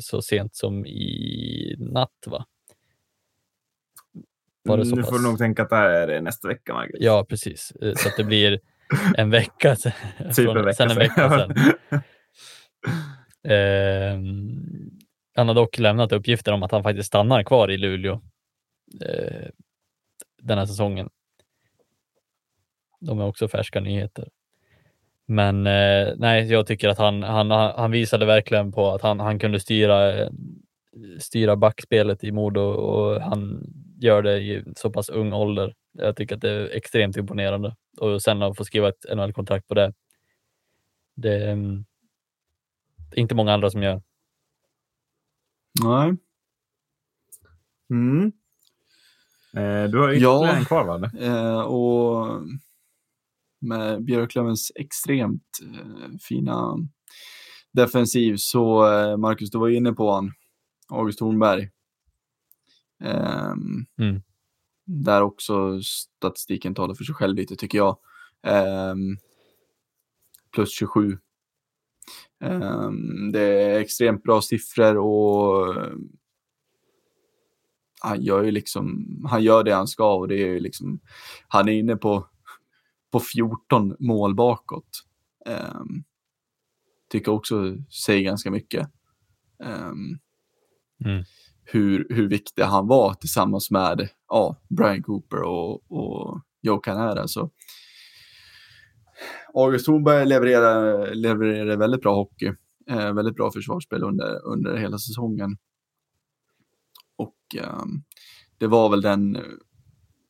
så 0.00 0.22
sent 0.22 0.56
som 0.56 0.86
i 0.86 1.76
natt, 1.78 2.10
va? 2.26 2.46
Nu 4.64 4.76
pass? 4.76 5.08
får 5.08 5.18
du 5.18 5.24
nog 5.24 5.38
tänka 5.38 5.62
att 5.62 5.70
det 5.70 5.76
här 5.76 6.08
är 6.08 6.20
nästa 6.20 6.48
vecka, 6.48 6.72
Marcus. 6.72 6.96
Ja, 7.00 7.26
precis. 7.28 7.72
Så 7.96 8.08
att 8.08 8.16
det 8.16 8.24
blir 8.24 8.60
en 9.16 9.30
vecka 9.30 9.76
sen. 9.76 9.92
typ 10.36 10.48
en 10.48 10.64
vecka 10.64 10.72
sen 10.72 10.90
en 10.90 10.96
vecka 10.96 11.30
sedan. 11.30 11.54
sedan. 11.54 12.02
Ehm, 13.44 14.90
han 15.34 15.48
har 15.48 15.54
dock 15.54 15.78
lämnat 15.78 16.12
uppgifter 16.12 16.52
om 16.52 16.62
att 16.62 16.72
han 16.72 16.82
faktiskt 16.82 17.06
stannar 17.06 17.42
kvar 17.42 17.70
i 17.70 17.76
Luleå 17.78 18.20
eh, 19.04 19.48
den 20.42 20.58
här 20.58 20.66
säsongen. 20.66 21.10
De 23.00 23.20
är 23.20 23.26
också 23.26 23.48
färska 23.48 23.80
nyheter. 23.80 24.28
Men 25.26 25.66
eh, 25.66 26.14
nej, 26.16 26.52
jag 26.52 26.66
tycker 26.66 26.88
att 26.88 26.98
han, 26.98 27.22
han, 27.22 27.50
han 27.50 27.90
visade 27.90 28.26
verkligen 28.26 28.72
på 28.72 28.90
att 28.90 29.02
han, 29.02 29.20
han 29.20 29.38
kunde 29.38 29.60
styra, 29.60 30.28
styra 31.20 31.56
backspelet 31.56 32.24
i 32.24 32.32
Modo 32.32 32.60
och 32.60 33.20
han 33.22 33.66
gör 34.00 34.22
det 34.22 34.40
i 34.40 34.64
så 34.76 34.90
pass 34.90 35.08
ung 35.08 35.32
ålder. 35.32 35.74
Jag 35.92 36.16
tycker 36.16 36.34
att 36.34 36.40
det 36.40 36.50
är 36.50 36.76
extremt 36.76 37.16
imponerande 37.16 37.76
och 37.96 38.22
sen 38.22 38.42
att 38.42 38.56
få 38.56 38.64
skriva 38.64 38.88
ett 38.88 39.16
NHL-kontrakt 39.16 39.68
på 39.68 39.74
det. 39.74 39.92
Mm, 41.24 41.84
det 43.10 43.16
är 43.16 43.20
inte 43.20 43.34
många 43.34 43.52
andra 43.52 43.70
som 43.70 43.82
gör. 43.82 44.02
Nej. 45.80 46.16
Mm. 47.90 48.32
Eh, 49.56 49.90
du 49.90 49.98
har 49.98 50.10
ytterligare 50.12 50.46
Ja. 50.46 50.56
en 50.56 50.64
kvar 50.64 50.84
va? 50.84 51.10
Eh, 51.20 51.60
och 51.60 52.42
med 53.60 54.04
Björklövens 54.04 54.72
extremt 54.74 55.58
eh, 55.62 56.16
fina 56.20 56.76
defensiv 57.72 58.36
så, 58.36 58.92
eh, 58.92 59.16
Marcus, 59.16 59.50
du 59.50 59.58
var 59.58 59.68
inne 59.68 59.92
på 59.92 60.12
han, 60.12 60.32
August 60.88 61.18
Thornberg. 61.18 61.70
Ehm, 63.04 63.86
Mm. 63.98 64.22
Där 64.84 65.22
också 65.22 65.82
statistiken 65.82 66.74
talar 66.74 66.94
för 66.94 67.04
sig 67.04 67.14
själv 67.14 67.36
lite, 67.36 67.56
tycker 67.56 67.78
jag. 67.78 67.98
Ehm, 68.42 69.16
plus 70.54 70.72
27. 70.72 71.18
Ehm, 72.42 73.32
det 73.32 73.40
är 73.40 73.80
extremt 73.80 74.22
bra 74.22 74.42
siffror 74.42 74.96
och 74.96 75.76
eh, 75.76 75.92
han 78.00 78.22
gör 78.22 78.42
ju 78.42 78.50
liksom, 78.50 79.06
han 79.30 79.42
gör 79.42 79.64
det 79.64 79.74
han 79.74 79.88
ska 79.88 80.14
och 80.14 80.28
det 80.28 80.34
är 80.34 80.46
ju 80.46 80.60
liksom, 80.60 81.00
han 81.48 81.68
är 81.68 81.72
inne 81.72 81.96
på, 81.96 82.26
på 83.12 83.20
14 83.20 83.96
mål 83.98 84.34
bakåt. 84.34 85.04
Um, 85.46 86.04
tycker 87.10 87.32
också 87.32 87.76
säger 88.04 88.22
ganska 88.22 88.50
mycket. 88.50 88.88
Ehm, 89.64 90.18
Mm. 91.04 91.24
hur, 91.64 92.06
hur 92.10 92.28
viktig 92.28 92.62
han 92.62 92.86
var 92.86 93.14
tillsammans 93.14 93.70
med 93.70 94.08
ja, 94.28 94.56
Brian 94.68 95.02
Cooper 95.02 95.42
och, 95.42 95.92
och 95.92 96.40
Joe 96.60 96.78
Canara. 96.78 97.28
Så 97.28 97.50
August 99.54 99.84
Thornberg 99.86 100.26
levererar, 100.26 101.14
levererar 101.14 101.76
väldigt 101.76 102.00
bra 102.00 102.14
hockey. 102.14 102.52
Eh, 102.86 103.12
väldigt 103.12 103.34
bra 103.34 103.50
försvarsspel 103.52 104.02
under, 104.02 104.46
under 104.46 104.76
hela 104.76 104.98
säsongen. 104.98 105.56
Och 107.16 107.36
ehm, 107.56 108.02
det 108.58 108.66
var 108.66 108.88
väl 108.90 109.00
den, 109.02 109.38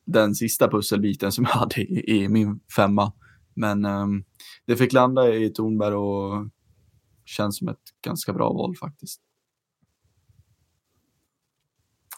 den 0.05 0.35
sista 0.35 0.69
pusselbiten 0.69 1.31
som 1.31 1.43
jag 1.43 1.51
hade 1.51 1.81
i, 1.81 2.21
i 2.21 2.29
min 2.29 2.59
femma. 2.75 3.13
Men 3.53 3.85
ehm, 3.85 4.23
det 4.65 4.75
fick 4.75 4.93
landa 4.93 5.33
i 5.35 5.49
Thornberg 5.49 5.95
och 5.95 6.47
känns 7.25 7.57
som 7.57 7.67
ett 7.67 7.83
ganska 8.05 8.33
bra 8.33 8.53
val 8.53 8.75
faktiskt. 8.75 9.21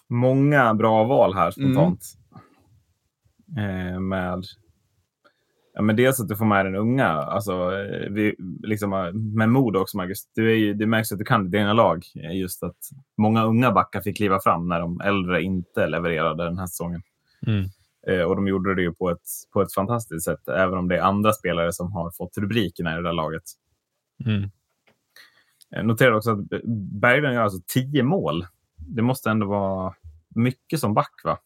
Många 0.08 0.74
bra 0.74 1.04
val 1.04 1.34
här 1.34 1.42
Mm. 1.42 1.74
spontant. 1.74 2.02
Eh, 3.58 4.00
med, 4.00 4.44
ja, 5.76 5.82
men 5.82 5.96
dels 5.96 6.20
att 6.20 6.28
du 6.28 6.36
får 6.36 6.46
med 6.46 6.66
den 6.66 6.76
unga. 6.76 7.08
Alltså, 7.08 7.52
eh, 7.52 8.10
vi, 8.10 8.36
liksom, 8.64 8.94
eh, 8.94 9.14
med 9.14 9.50
mod 9.50 9.76
också, 9.76 9.98
Marcus. 9.98 10.28
Du 10.36 10.52
är 10.52 10.56
ju, 10.56 10.74
det 10.74 10.88
märks 10.88 11.12
att 11.12 11.18
du 11.20 11.26
kan 11.26 11.52
dina 11.52 11.74
lag. 11.74 12.06
Eh, 12.24 12.38
Just 12.38 12.64
att 12.64 12.78
många 13.18 13.44
unga 13.44 13.72
backar 13.72 14.02
fick 14.02 14.18
kliva 14.18 14.40
fram 14.40 14.68
när 14.68 14.80
de 14.80 15.02
äldre 15.02 15.42
inte 15.42 15.88
levererade 15.88 16.44
den 16.44 16.58
här 16.58 16.68
säsongen. 16.68 17.02
Mm. 17.48 17.66
Eh, 18.08 18.22
och 18.22 18.36
de 18.36 18.48
gjorde 18.48 18.76
det 18.76 18.82
ju 18.82 18.94
på 18.94 19.10
ett, 19.10 19.28
på 19.54 19.62
ett 19.62 19.74
fantastiskt 19.74 20.26
sätt, 20.26 20.48
även 20.48 20.78
om 20.78 20.88
det 20.88 20.98
är 20.98 21.02
andra 21.02 21.34
spelare 21.34 21.74
som 21.74 21.92
har 21.92 22.12
fått 22.12 22.38
rubrikerna 22.38 22.94
i 22.94 22.96
det 22.96 23.04
där 23.04 23.14
laget. 23.14 23.44
Mm. 24.26 24.50
Jag 25.70 25.86
noterar 25.86 26.12
också 26.12 26.32
att 26.32 26.50
Berglund 27.02 27.34
gör 27.34 27.42
alltså 27.42 27.60
tio 27.68 28.04
mål. 28.04 28.46
Det 28.76 29.02
måste 29.02 29.30
ändå 29.30 29.48
vara 29.48 29.94
mycket 30.36 30.80
som 30.80 30.94
back, 30.94 31.22
va? 31.24 31.38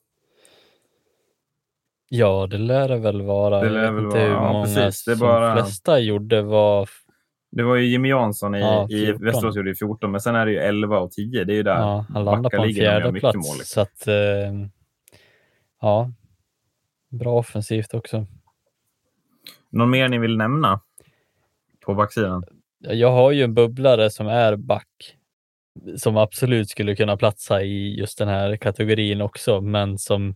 Ja, 2.10 2.47
det 2.47 2.57
lär 2.57 2.88
det 2.89 2.97
väl 2.97 3.22
vara. 3.22 3.62
Det 3.64 3.70
lär 3.70 3.91
väl 3.91 4.05
vara- 4.05 4.20
hur 4.22 4.30
ja, 4.30 4.53
många 4.53 4.66
precis. 4.66 5.05
Det 5.05 5.16
bara- 5.16 5.53
flesta 5.53 5.99
gjorde 5.99 6.41
var 6.41 6.89
Det 7.51 7.64
var 7.64 7.76
ju 7.76 7.86
Jimmy 7.86 8.10
Jansson 8.10 8.55
i, 8.55 8.60
Ja, 8.60 8.88
i 8.89 9.05
14. 9.05 9.26
Västerås 9.26 9.55
gjorde 9.55 9.70
ju 9.70 9.76
14, 9.76 10.12
men 10.12 10.22
sen 10.22 10.36
är 10.36 10.45
det 10.45 10.51
ju 10.51 10.57
11 10.57 10.99
och 10.99 11.12
10. 11.12 11.43
Det 11.43 11.53
är 11.53 11.55
ju 11.55 11.64
där 11.64 11.76
Ja, 11.80 12.05
han 12.14 12.26
landar 12.26 12.49
på 12.49 12.64
en 12.64 12.74
fjärde 12.74 13.20
plats. 13.20 13.36
mål, 13.36 13.43
liksom. 13.57 13.66
Så 13.66 13.82
att, 13.82 14.07
eh, 14.07 14.53
ja, 15.82 16.12
bra 17.12 17.39
offensivt 17.39 17.93
också. 17.93 18.26
Någon 19.70 19.89
mer 19.89 20.10
ni 20.10 20.18
vill 20.20 20.38
nämna 20.38 20.80
på 21.86 21.93
backsidan? 21.95 22.43
Jag 22.80 23.12
har 23.12 23.32
ju 23.32 23.43
en 23.43 23.53
bubblare 23.53 24.10
som 24.10 24.28
är 24.28 24.55
back 24.55 25.16
som 25.97 26.18
absolut 26.18 26.70
skulle 26.70 26.95
kunna 26.95 27.18
platsa 27.18 27.62
i 27.64 27.99
just 27.99 28.18
den 28.18 28.28
här 28.28 28.57
kategorin 28.57 29.22
också, 29.22 29.62
men 29.62 29.97
som 29.97 30.36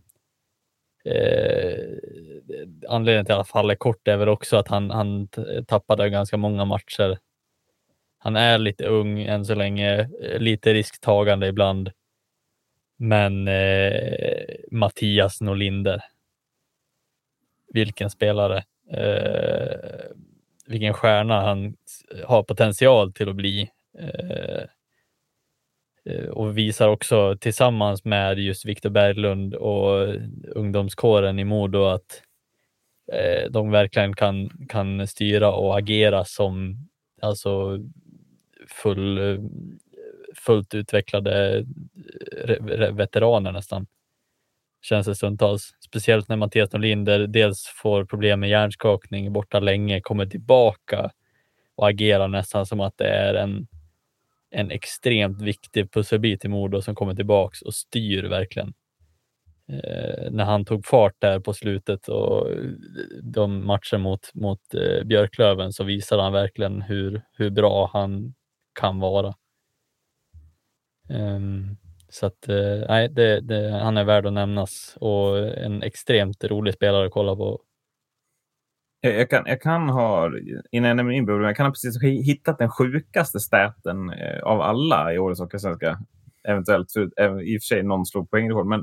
eh, 1.04 1.78
anledningen 2.88 3.24
till 3.24 3.32
att 3.32 3.38
han 3.38 3.44
faller 3.44 3.74
kort 3.74 4.08
är 4.08 4.16
väl 4.16 4.28
också 4.28 4.56
att 4.56 4.68
han, 4.68 4.90
han 4.90 5.28
tappade 5.66 6.10
ganska 6.10 6.36
många 6.36 6.64
matcher. 6.64 7.18
Han 8.18 8.36
är 8.36 8.58
lite 8.58 8.86
ung 8.86 9.22
än 9.22 9.44
så 9.44 9.54
länge, 9.54 10.08
eh, 10.22 10.38
lite 10.38 10.74
risktagande 10.74 11.46
ibland. 11.46 11.90
Men 12.96 13.48
eh, 13.48 14.42
Mattias 14.70 15.40
Norlinder. 15.40 16.04
Vilken 17.68 18.10
spelare. 18.10 18.64
Eh, 18.90 20.10
vilken 20.66 20.94
stjärna 20.94 21.40
han 21.40 21.76
har 22.24 22.42
potential 22.42 23.12
till 23.12 23.28
att 23.28 23.36
bli. 23.36 23.70
Eh, 23.98 24.62
Eh, 26.06 26.28
och 26.28 26.58
visar 26.58 26.88
också 26.88 27.36
tillsammans 27.40 28.04
med 28.04 28.38
just 28.38 28.64
Viktor 28.64 28.90
Berglund 28.90 29.54
och 29.54 30.14
ungdomskåren 30.44 31.38
i 31.38 31.44
Modo 31.44 31.84
att 31.84 32.22
eh, 33.12 33.50
de 33.50 33.70
verkligen 33.70 34.16
kan, 34.16 34.50
kan 34.68 35.06
styra 35.06 35.52
och 35.52 35.78
agera 35.78 36.24
som 36.24 36.76
alltså 37.22 37.78
full, 38.68 39.40
fullt 40.34 40.74
utvecklade 40.74 41.64
eh, 42.48 42.92
veteraner 42.92 43.52
nästan. 43.52 43.86
Känns 44.82 45.06
det 45.06 45.14
stundtals. 45.14 45.70
Speciellt 45.80 46.28
när 46.28 46.36
Mattias 46.36 46.72
Norlinder 46.72 47.26
dels 47.26 47.66
får 47.66 48.04
problem 48.04 48.40
med 48.40 48.50
hjärnskakning, 48.50 49.32
borta 49.32 49.60
länge, 49.60 50.00
kommer 50.00 50.26
tillbaka 50.26 51.10
och 51.76 51.88
agerar 51.88 52.28
nästan 52.28 52.66
som 52.66 52.80
att 52.80 52.98
det 52.98 53.08
är 53.08 53.34
en, 53.34 53.66
en 54.54 54.70
extremt 54.70 55.42
viktig 55.42 55.92
pusselbit 55.92 56.44
i 56.44 56.48
Modo 56.48 56.82
som 56.82 56.94
kommer 56.94 57.14
tillbaks 57.14 57.62
och 57.62 57.74
styr 57.74 58.24
verkligen. 58.24 58.74
Eh, 59.68 60.30
när 60.30 60.44
han 60.44 60.64
tog 60.64 60.86
fart 60.86 61.16
där 61.18 61.40
på 61.40 61.54
slutet 61.54 62.08
och 62.08 62.50
eh, 62.50 62.56
de 63.22 63.66
matcher 63.66 63.98
mot, 63.98 64.34
mot 64.34 64.74
eh, 64.74 65.04
Björklöven 65.04 65.72
så 65.72 65.84
visade 65.84 66.22
han 66.22 66.32
verkligen 66.32 66.82
hur, 66.82 67.22
hur 67.32 67.50
bra 67.50 67.90
han 67.92 68.34
kan 68.80 69.00
vara. 69.00 69.34
Ehm, 71.10 71.76
så 72.08 72.26
att 72.26 72.48
eh, 72.48 72.84
nej, 72.88 73.08
det, 73.08 73.40
det, 73.40 73.70
han 73.70 73.96
är 73.96 74.04
värd 74.04 74.26
att 74.26 74.32
nämnas 74.32 74.96
och 75.00 75.38
en 75.38 75.82
extremt 75.82 76.44
rolig 76.44 76.74
spelare 76.74 77.06
att 77.06 77.12
kolla 77.12 77.36
på. 77.36 77.60
Jag, 79.08 79.30
kan, 79.30 79.42
jag 79.46 79.60
kan 79.60 79.88
ha, 79.88 80.30
innan 80.70 80.98
jag 80.98 81.06
min 81.06 81.26
jag 81.26 81.56
kan 81.56 81.66
ha 81.66 81.70
precis 81.72 82.02
hittat 82.02 82.58
den 82.58 82.70
sjukaste 82.70 83.40
staten 83.40 84.10
eh, 84.10 84.42
av 84.42 84.60
alla 84.60 85.14
i 85.14 85.18
årets 85.18 85.40
Hockeyallsvenska. 85.40 85.98
Eventuellt, 86.48 86.92
för, 86.92 87.10
även, 87.16 87.40
i 87.40 87.58
och 87.58 87.62
för 87.62 87.66
sig 87.66 87.82
någon 87.82 88.06
slog 88.06 88.30
poängrekord, 88.30 88.66
men 88.66 88.80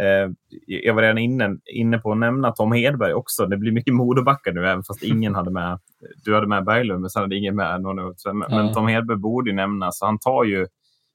eh, 0.00 0.30
jag 0.66 0.94
var 0.94 1.02
redan 1.02 1.18
inne, 1.18 1.56
inne 1.74 1.98
på 1.98 2.12
att 2.12 2.18
nämna 2.18 2.52
Tom 2.52 2.72
Hedberg 2.72 3.14
också. 3.14 3.46
Det 3.46 3.56
blir 3.56 3.72
mycket 3.72 3.94
modebackar 3.94 4.52
nu, 4.52 4.68
även 4.68 4.82
fast 4.84 5.02
ingen 5.12 5.34
hade 5.34 5.50
med, 5.50 5.78
du 6.24 6.34
hade 6.34 6.46
med 6.46 6.64
Berglund, 6.64 7.00
men 7.00 7.10
sen 7.10 7.22
hade 7.22 7.36
ingen 7.36 7.56
med 7.56 7.82
någon. 7.82 8.14
Men, 8.32 8.38
men. 8.50 8.72
Tom 8.72 8.88
Hedberg 8.88 9.18
borde 9.18 9.50
ju 9.50 9.56
nämnas. 9.56 10.00
Han 10.00 10.18
tar 10.18 10.44
ju, 10.44 10.66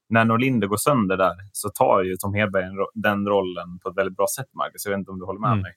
när 0.08 0.24
Norlinder 0.24 0.66
går 0.66 0.76
sönder 0.76 1.16
där, 1.16 1.34
så 1.52 1.68
tar 1.68 2.02
ju 2.02 2.16
Tom 2.16 2.34
Hedberg 2.34 2.64
den 2.94 3.26
rollen 3.28 3.78
på 3.82 3.88
ett 3.88 3.96
väldigt 3.96 4.16
bra 4.16 4.26
sätt, 4.36 4.48
Marcus. 4.54 4.84
Jag 4.84 4.90
vet 4.90 4.98
inte 4.98 5.10
om 5.10 5.18
du 5.18 5.24
håller 5.24 5.40
med 5.40 5.52
Mm. 5.52 5.62
mig. 5.62 5.72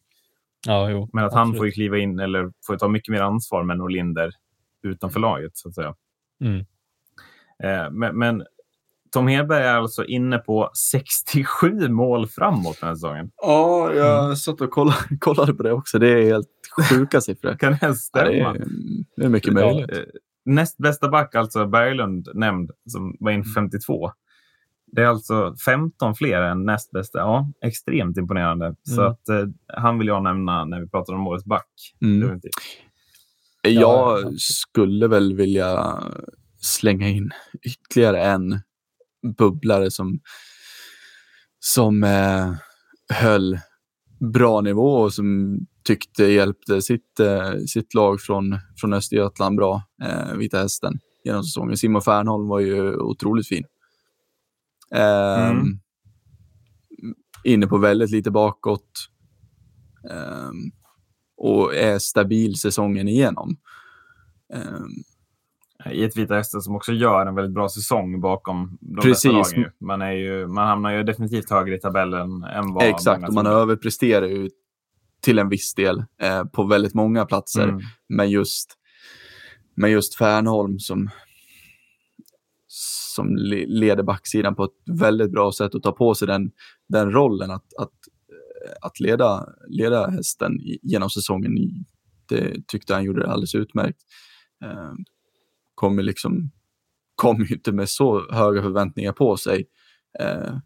Ja, 0.68 0.90
jo, 0.90 1.10
Men 1.14 1.26
att 1.26 1.34
han 1.34 1.42
absolut. 1.42 1.58
får 1.58 1.66
ju 1.66 1.72
kliva 1.72 1.98
in 1.98 2.20
eller 2.20 2.52
får 2.68 2.78
ta 2.78 2.88
mycket 2.88 3.12
mer 3.12 3.22
ansvar 3.22 3.64
med 3.64 3.78
Norlinder 3.78 4.32
utanför 4.84 5.20
laget, 5.20 5.58
så 5.58 5.70
att 5.70 5.76
säga. 5.76 5.96
Mm. 6.42 6.60
Eh, 7.64 7.92
men, 7.92 8.18
men 8.20 8.44
Tom 9.12 9.28
Hedberg 9.28 9.64
är 9.64 9.74
alltså 9.76 10.06
inne 10.06 10.38
på 10.38 10.72
67 10.92 11.88
mål 11.90 12.28
framåt 12.28 12.78
den 12.80 12.88
här 12.88 12.96
säsongen. 12.96 13.32
Ja, 13.42 13.94
jag 13.94 14.38
satt 14.38 14.62
och 14.62 14.72
kollade, 14.72 14.98
kollade 15.20 15.54
på 15.54 15.64
det 15.64 15.72
också. 15.72 16.00
Det 16.00 16.10
är 16.10 16.24
helt 16.24 16.48
sjuka 16.90 17.22
siffror. 17.22 17.56
Kan 17.60 17.72
det 17.72 17.78
Ja, 17.82 17.88
det, 17.88 17.96
stämma? 17.96 18.30
är, 18.30 18.66
det 19.16 19.26
är 19.26 19.30
mycket 19.30 19.54
möjligt. 19.54 19.92
Eh, 19.92 19.98
näst 20.46 20.78
bästa 20.78 21.10
back, 21.10 21.36
alltså 21.36 21.66
Berglund 21.66 22.30
nämnd, 22.34 22.72
som 22.90 23.18
var 23.20 23.32
in 23.32 23.44
52. 23.44 24.12
Det 24.96 25.02
är 25.02 25.06
alltså 25.06 25.56
15 25.66 26.16
fler 26.16 26.42
än 26.42 26.66
näst 26.66 26.92
bästa. 26.92 27.20
Ja, 27.20 27.52
extremt 27.66 28.18
imponerande. 28.18 28.76
Så 28.84 29.02
Mm. 29.02 29.12
att, 29.12 29.30
eh, 29.30 29.48
han 29.68 30.00
vill 30.00 30.08
jag 30.08 30.24
nämna 30.24 30.66
när 30.66 30.80
vi 30.82 30.90
pratar 30.90 31.14
om 31.14 31.28
årets 31.28 31.46
back. 31.46 31.68
Mm. 32.02 32.40
Jag 33.62 33.74
Ja. 33.74 34.18
skulle 34.38 35.08
väl 35.08 35.34
vilja 35.36 36.00
slänga 36.62 37.08
in 37.10 37.32
ytterligare 37.62 38.22
en 38.24 38.60
bubblare 39.38 39.92
som, 39.92 40.20
som 41.60 42.04
eh, 42.04 42.54
höll 43.14 43.58
bra 44.34 44.62
nivå 44.62 44.96
och 44.96 45.14
som 45.14 45.58
tyckte 45.84 46.24
hjälpte 46.26 46.82
sitt, 46.82 47.20
eh, 47.20 47.54
sitt 47.68 47.94
lag 47.94 48.22
från, 48.22 48.58
från 48.78 48.94
Östergötland 48.94 49.58
bra, 49.58 49.84
eh, 50.04 50.34
Vita 50.38 50.58
Hästen, 50.58 50.94
genom 51.26 51.44
säsongen. 51.44 51.78
Simon 51.78 52.02
Fernholm 52.02 52.48
var 52.48 52.60
ju 52.60 52.96
otroligt 52.96 53.48
fin. 53.48 53.64
Ehm, 54.94 55.52
Mm. 55.52 55.80
Inne 57.44 57.68
på 57.68 57.78
väldigt 57.78 58.12
lite 58.12 58.32
bakåt. 58.32 59.10
Ehm, 60.12 60.72
och 61.38 61.76
är 61.76 62.00
stabil 62.00 62.56
säsongen 62.56 63.08
igenom. 63.08 63.58
Ehm, 64.54 65.94
I 65.94 66.04
ett 66.04 66.18
Vita 66.18 66.36
Hästen 66.36 66.62
som 66.62 66.76
också 66.76 66.92
gör 66.94 67.26
en 67.26 67.36
väldigt 67.36 67.54
bra 67.54 67.70
säsong 67.70 68.22
bakom 68.22 68.78
de 68.82 69.02
Precis. 69.02 69.32
lagen. 69.56 69.72
Man, 69.80 70.02
är 70.02 70.12
ju, 70.12 70.48
man 70.48 70.68
hamnar 70.68 70.92
ju 70.92 71.04
definitivt 71.04 71.50
högre 71.50 71.76
i 71.76 71.80
tabellen 71.80 72.44
än 72.44 72.74
vad 72.74 72.84
Exakt, 72.84 73.28
och 73.28 73.34
man 73.34 73.46
trodde. 73.46 73.60
överpresterar 73.60 74.26
ju 74.28 74.50
till 75.22 75.40
en 75.40 75.50
viss 75.50 75.74
del 75.74 76.04
eh, 76.22 76.44
på 76.46 76.64
väldigt 76.64 76.94
många 76.94 77.26
platser. 77.26 77.68
Mm. 77.68 77.82
Men 78.10 78.30
just, 78.30 78.78
men 79.76 79.92
just 79.92 80.16
Fernholm 80.16 80.80
som, 80.80 81.10
som 83.14 83.36
leder 83.68 84.04
backsidan 84.04 84.56
på 84.56 84.64
ett 84.64 85.00
väldigt 85.00 85.32
bra 85.32 85.52
sätt 85.52 85.76
och 85.76 85.84
tar 85.84 85.92
på 85.92 86.16
sig 86.16 86.28
den, 86.28 86.52
den 86.90 87.12
rollen 87.12 87.52
att, 87.52 87.74
att, 87.80 87.92
eh, 88.30 88.74
att 88.82 89.00
leda, 89.00 89.48
leda 89.68 90.10
hästen 90.10 90.52
genom 90.82 91.10
säsongen. 91.10 91.52
Det 92.30 92.68
tyckte 92.68 92.94
han 92.94 93.04
gjorde 93.04 93.22
det 93.22 93.32
alldeles 93.32 93.56
utmärkt. 93.56 94.00
Ehm, 94.66 94.98
kommer 95.76 96.04
liksom 96.04 96.52
kommer 97.16 97.46
ju 97.46 97.56
inte 97.56 97.72
med 97.72 97.90
så 97.90 98.32
höga 98.32 98.62
förväntningar 98.62 99.12
på 99.12 99.38
sig, 99.38 99.66
eh, 100.20 100.58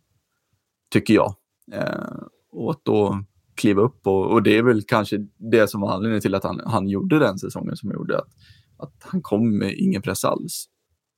tycker 0.91 1.13
jag. 1.13 1.35
Eh, 1.71 2.17
och 2.51 2.71
att 2.71 2.85
då 2.85 3.23
kliva 3.55 3.81
upp 3.81 4.07
och, 4.07 4.31
och 4.31 4.43
det 4.43 4.57
är 4.57 4.63
väl 4.63 4.81
kanske 4.87 5.17
det 5.51 5.69
som 5.69 5.81
var 5.81 5.91
anledningen 5.93 6.21
till 6.21 6.35
att 6.35 6.43
han, 6.43 6.61
han 6.65 6.87
gjorde 6.87 7.19
den 7.19 7.39
säsongen 7.39 7.75
som 7.75 7.89
han 7.89 7.95
gjorde. 7.95 8.17
Att, 8.17 8.29
att 8.77 8.93
han 8.99 9.21
kom 9.21 9.57
med 9.57 9.73
ingen 9.77 10.01
press 10.01 10.25
alls, 10.25 10.65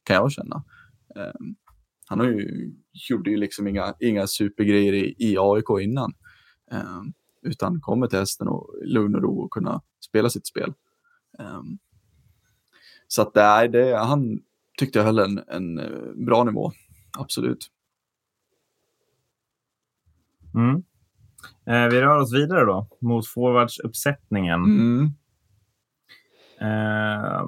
kan 0.03 0.15
jag 0.15 0.31
känna. 0.31 0.63
Eh, 1.15 1.33
han 2.07 2.19
har 2.19 2.27
ju, 2.27 2.71
gjorde 3.09 3.29
ju 3.29 3.37
liksom 3.37 3.67
inga, 3.67 3.93
inga 3.99 4.27
supergrejer 4.27 4.93
i, 4.93 5.15
i 5.17 5.37
AIK 5.39 5.69
innan. 5.81 6.13
Eh, 6.71 7.01
utan 7.41 7.81
kommer 7.81 8.07
till 8.07 8.19
hästen 8.19 8.47
och 8.47 8.75
lugn 8.83 9.15
och 9.15 9.21
ro 9.21 9.39
och 9.39 9.51
kunna 9.51 9.81
spela 9.99 10.29
sitt 10.29 10.47
spel. 10.47 10.73
Eh, 11.39 11.61
så 13.07 13.21
att 13.21 13.33
det 13.33 13.41
är 13.41 13.67
det, 13.67 13.97
han 13.97 14.39
tyckte 14.77 14.99
jag 14.99 15.05
höll 15.05 15.19
en, 15.19 15.43
en 15.47 15.79
eh, 15.79 16.25
bra 16.25 16.43
nivå, 16.43 16.71
absolut. 17.17 17.71
Mm. 20.55 20.83
Eh, 21.65 21.91
vi 21.91 22.01
rör 22.01 22.17
oss 22.17 22.33
vidare 22.33 22.65
då 22.65 22.87
mot 22.99 23.27
forwardsuppsättningen. 23.27 24.63
Mm. 24.63 25.05
Eh, 26.61 27.45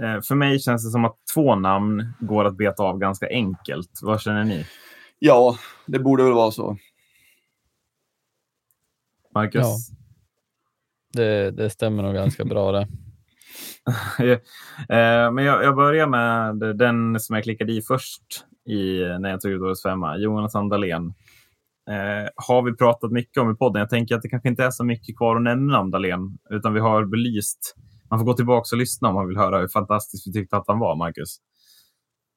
för 0.00 0.34
mig 0.34 0.58
känns 0.58 0.84
det 0.84 0.90
som 0.90 1.04
att 1.04 1.16
två 1.34 1.54
namn 1.54 2.12
går 2.20 2.44
att 2.44 2.56
beta 2.56 2.82
av 2.82 2.98
ganska 2.98 3.28
enkelt. 3.28 4.00
Vad 4.02 4.20
känner 4.20 4.44
ni? 4.44 4.66
Ja, 5.18 5.56
det 5.86 5.98
borde 5.98 6.24
väl 6.24 6.32
vara 6.32 6.50
så. 6.50 6.76
Marcus? 9.34 9.62
Ja. 9.62 9.76
Det, 11.12 11.50
det 11.50 11.70
stämmer 11.70 12.02
nog 12.02 12.14
ganska 12.14 12.44
bra 12.44 12.72
det. 12.72 12.88
Eh, 14.88 15.32
Men 15.32 15.44
jag, 15.44 15.64
jag 15.64 15.76
börjar 15.76 16.06
med 16.06 16.76
den 16.76 17.20
som 17.20 17.34
jag 17.36 17.44
klickade 17.44 17.72
i 17.72 17.82
först 17.82 18.22
i, 18.68 19.00
när 19.20 19.30
jag 19.30 19.40
tog 19.40 19.52
ut 19.52 19.62
årets 19.62 19.82
femma, 19.82 20.16
Jonathan 20.16 20.68
Dahlén. 20.68 21.14
Eh, 21.90 22.28
har 22.36 22.62
vi 22.62 22.76
pratat 22.76 23.12
mycket 23.12 23.42
om 23.42 23.50
i 23.50 23.54
podden. 23.54 23.80
Jag 23.80 23.90
tänker 23.90 24.14
att 24.14 24.22
det 24.22 24.28
kanske 24.28 24.48
inte 24.48 24.64
är 24.64 24.70
så 24.70 24.84
mycket 24.84 25.16
kvar 25.16 25.36
att 25.36 25.42
nämna 25.42 25.80
om 25.80 25.90
Dahlén, 25.90 26.38
utan 26.50 26.74
vi 26.74 26.80
har 26.80 27.04
belyst. 27.04 27.76
Man 28.10 28.18
får 28.18 28.26
gå 28.26 28.34
tillbaka 28.34 28.74
och 28.74 28.78
lyssna 28.78 29.08
om 29.08 29.14
man 29.14 29.28
vill 29.28 29.36
höra 29.36 29.58
hur 29.58 29.68
fantastiskt 29.68 30.26
vi 30.26 30.32
tyckte 30.32 30.56
att 30.56 30.64
han 30.66 30.78
var, 30.78 30.96
Marcus. 30.96 31.36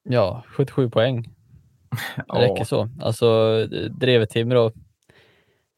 Ja, 0.08 0.44
77 0.48 0.90
poäng. 0.90 1.24
Det 2.16 2.38
räcker 2.38 2.64
så. 2.64 2.88
Alltså, 3.00 3.58
drev 3.90 4.26
Timrå 4.26 4.72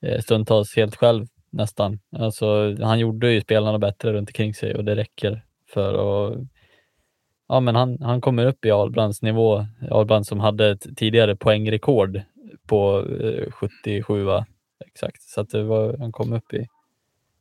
eh, 0.02 0.20
stundtals 0.20 0.76
helt 0.76 0.96
själv 0.96 1.26
nästan. 1.50 1.98
Alltså, 2.16 2.76
han 2.82 2.98
gjorde 2.98 3.32
ju 3.32 3.40
spelarna 3.40 3.78
bättre 3.78 4.12
runt 4.12 4.28
omkring 4.28 4.54
sig 4.54 4.74
och 4.74 4.84
det 4.84 4.96
räcker 4.96 5.44
för 5.72 5.94
att 5.94 6.38
Ja, 7.48 7.60
men 7.60 7.74
han, 7.74 7.98
han 8.02 8.20
kommer 8.20 8.46
upp 8.46 8.64
i 8.64 8.70
Ahlbrands 8.70 9.22
nivå. 9.22 9.66
Ahlbrand 9.90 10.26
som 10.26 10.40
hade 10.40 10.70
ett 10.70 10.96
tidigare 10.96 11.36
poängrekord 11.36 12.20
på 12.66 13.06
eh, 13.20 13.50
77, 13.50 14.24
va? 14.24 14.46
Exakt. 14.86 15.22
Så 15.22 15.40
att 15.40 15.50
det 15.50 15.62
var, 15.62 15.96
han 15.98 16.12
kom 16.12 16.32
upp 16.32 16.54
i 16.54 16.66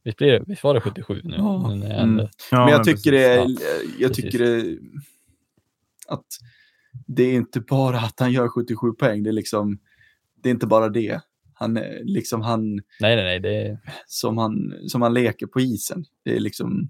Visst, 0.06 0.18
blir 0.18 0.32
det, 0.32 0.44
visst 0.48 0.64
var 0.64 0.74
det 0.74 0.82
77 0.82 1.22
nu? 1.24 1.36
Ja. 1.38 1.68
Men, 1.68 1.84
Mm. 1.84 1.92
ändå, 1.98 2.30
Ja, 2.52 2.58
men 2.60 2.68
jag 2.70 2.78
men 2.78 2.86
tycker, 2.86 3.12
precis. 3.12 3.60
det, 3.60 3.66
är, 3.66 4.02
jag 4.02 4.10
precis. 4.10 4.26
tycker 4.26 4.40
det, 4.40 4.78
att 6.08 6.26
det 7.08 7.24
är 7.24 7.34
inte 7.34 7.60
bara 7.60 7.98
att 7.98 8.20
han 8.20 8.32
gör 8.32 8.48
77 8.48 8.92
poäng, 8.92 9.24
det 9.24 9.30
är 9.30 9.34
liksom, 9.34 9.80
det 10.44 10.50
är 10.50 10.52
inte 10.54 10.68
bara 10.68 10.90
det. 10.90 11.22
Han 11.54 11.78
är 11.78 12.02
liksom 12.04 12.42
han, 12.42 12.74
Nej, 12.76 13.16
nej, 13.16 13.24
nej. 13.24 13.40
Det, 13.40 13.80
som 14.08 14.38
han, 14.38 14.74
som 14.88 15.02
han 15.02 15.14
leker 15.14 15.48
på 15.48 15.60
isen. 15.60 16.06
Det 16.24 16.36
är 16.36 16.40
liksom, 16.40 16.90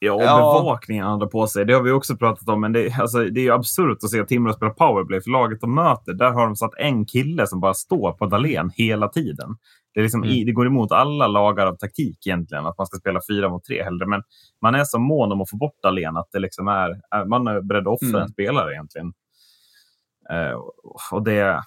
Ja, 0.00 0.12
och 0.12 0.22
Ja. 0.22 0.60
bevakningen 0.62 1.04
han 1.06 1.18
drar 1.18 1.26
på 1.26 1.46
sig. 1.46 1.64
Det 1.66 1.72
har 1.74 1.82
vi 1.82 1.90
också 1.90 2.16
pratat 2.16 2.48
om, 2.48 2.60
men 2.60 2.72
det, 2.72 2.92
alltså, 2.92 3.18
det 3.24 3.40
är 3.40 3.42
ju 3.44 3.52
absurt 3.52 3.98
att 4.04 4.10
se 4.10 4.24
Timrå 4.24 4.52
spela 4.52 4.70
powerplay 4.70 5.20
för 5.20 5.30
laget 5.30 5.60
de 5.60 5.74
möter. 5.74 6.12
Där 6.12 6.30
har 6.30 6.46
de 6.46 6.56
satt 6.56 6.74
en 6.78 7.06
kille 7.06 7.46
som 7.46 7.60
bara 7.60 7.74
står 7.74 8.12
på 8.12 8.26
Dahlén 8.26 8.70
hela 8.74 9.08
tiden. 9.08 9.56
Det, 9.98 10.02
är 10.02 10.04
liksom, 10.04 10.22
Mm. 10.22 10.34
i, 10.34 10.44
det 10.44 10.52
går 10.52 10.66
emot 10.66 10.92
alla 10.92 11.26
lagar 11.26 11.66
av 11.66 11.76
taktik 11.76 12.26
egentligen, 12.26 12.66
att 12.66 12.78
man 12.78 12.86
ska 12.86 12.98
spela 12.98 13.20
fyra 13.30 13.48
mot 13.48 13.64
tre 13.64 13.82
hellre. 13.84 14.06
Men 14.06 14.22
man 14.62 14.74
är 14.74 14.84
så 14.84 14.98
mån 14.98 15.32
om 15.32 15.40
att 15.40 15.50
få 15.50 15.56
bort 15.56 15.82
Dahlén 15.82 16.16
att 16.16 16.28
det 16.32 16.38
liksom 16.38 16.68
är, 16.68 17.24
man 17.26 17.46
är 17.48 17.60
beredd 17.60 17.80
att 17.88 17.94
offra 17.94 18.08
Mm. 18.08 18.22
en 18.22 18.28
spelare 18.28 18.72
egentligen. 18.72 19.12
Eh, 20.30 20.56
och 21.12 21.22
det, 21.24 21.62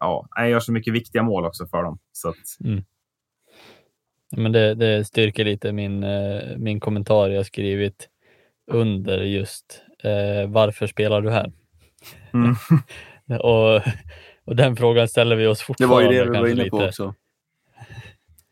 ja, 0.00 0.26
jag 0.36 0.50
gör 0.50 0.60
så 0.60 0.72
mycket 0.72 0.94
viktiga 0.94 1.22
mål 1.22 1.46
också 1.46 1.66
för 1.66 1.82
dem. 1.82 1.98
Så 2.12 2.28
att, 2.28 2.36
men 4.36 4.52
det, 4.52 4.74
det 4.74 5.04
styrker 5.04 5.44
lite 5.44 5.72
min, 5.72 6.04
eh, 6.04 6.56
min 6.56 6.80
kommentar 6.80 7.28
jag 7.28 7.46
skrivit 7.46 8.08
under 8.70 9.18
just 9.18 9.82
eh, 10.02 10.50
varför 10.50 10.86
spelar 10.86 11.20
du 11.20 11.30
här? 11.30 11.52
mm. 12.34 12.54
Och, 13.40 13.82
och 14.44 14.56
den 14.56 14.76
frågan 14.76 15.08
ställer 15.08 15.36
vi 15.36 15.46
oss 15.46 15.58
det 15.58 15.64
fortfarande. 15.64 15.94
var 15.94 16.12
ju 16.12 16.18
det 16.18 16.22
vi 16.24 16.28
var 16.28 16.34
kanske 16.34 16.50
inne 16.52 16.62
lite. 16.64 16.70
på 16.70 16.84
också. 16.84 17.14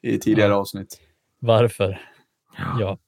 I 0.02 0.18
tidigare 0.18 0.50
Ja. 0.50 0.56
avsnitt. 0.56 1.00
Varför? 1.40 2.00
Ja. 2.80 2.98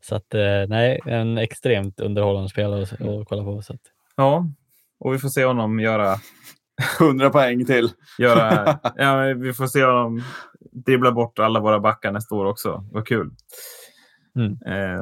Så 0.00 0.14
att 0.16 0.34
eh, 0.34 0.66
nej, 0.68 1.00
en 1.06 1.38
extremt 1.38 2.00
underhållande 2.00 2.48
spelare 2.48 2.82
att, 2.82 2.92
att 2.92 3.28
kolla 3.28 3.44
på. 3.44 3.62
Så 3.62 3.72
att, 3.72 3.80
ja, 4.16 4.46
och 4.98 5.14
vi 5.14 5.18
får 5.18 5.28
se 5.28 5.44
honom 5.44 5.80
göra 5.80 6.16
100 7.00 7.30
poäng 7.30 7.64
till. 7.66 7.90
göra, 8.18 8.78
ja, 8.96 9.34
vi 9.36 9.52
får 9.52 9.66
se 9.66 9.84
om 9.84 10.22
dribbla 10.72 11.12
bort 11.12 11.38
alla 11.38 11.60
våra 11.60 11.80
backar 11.80 12.12
nästa 12.12 12.34
år 12.34 12.44
också. 12.44 12.84
Vad 12.92 13.06
kul. 13.06 13.30
Mm. 14.36 14.58
Eh, 14.66 15.00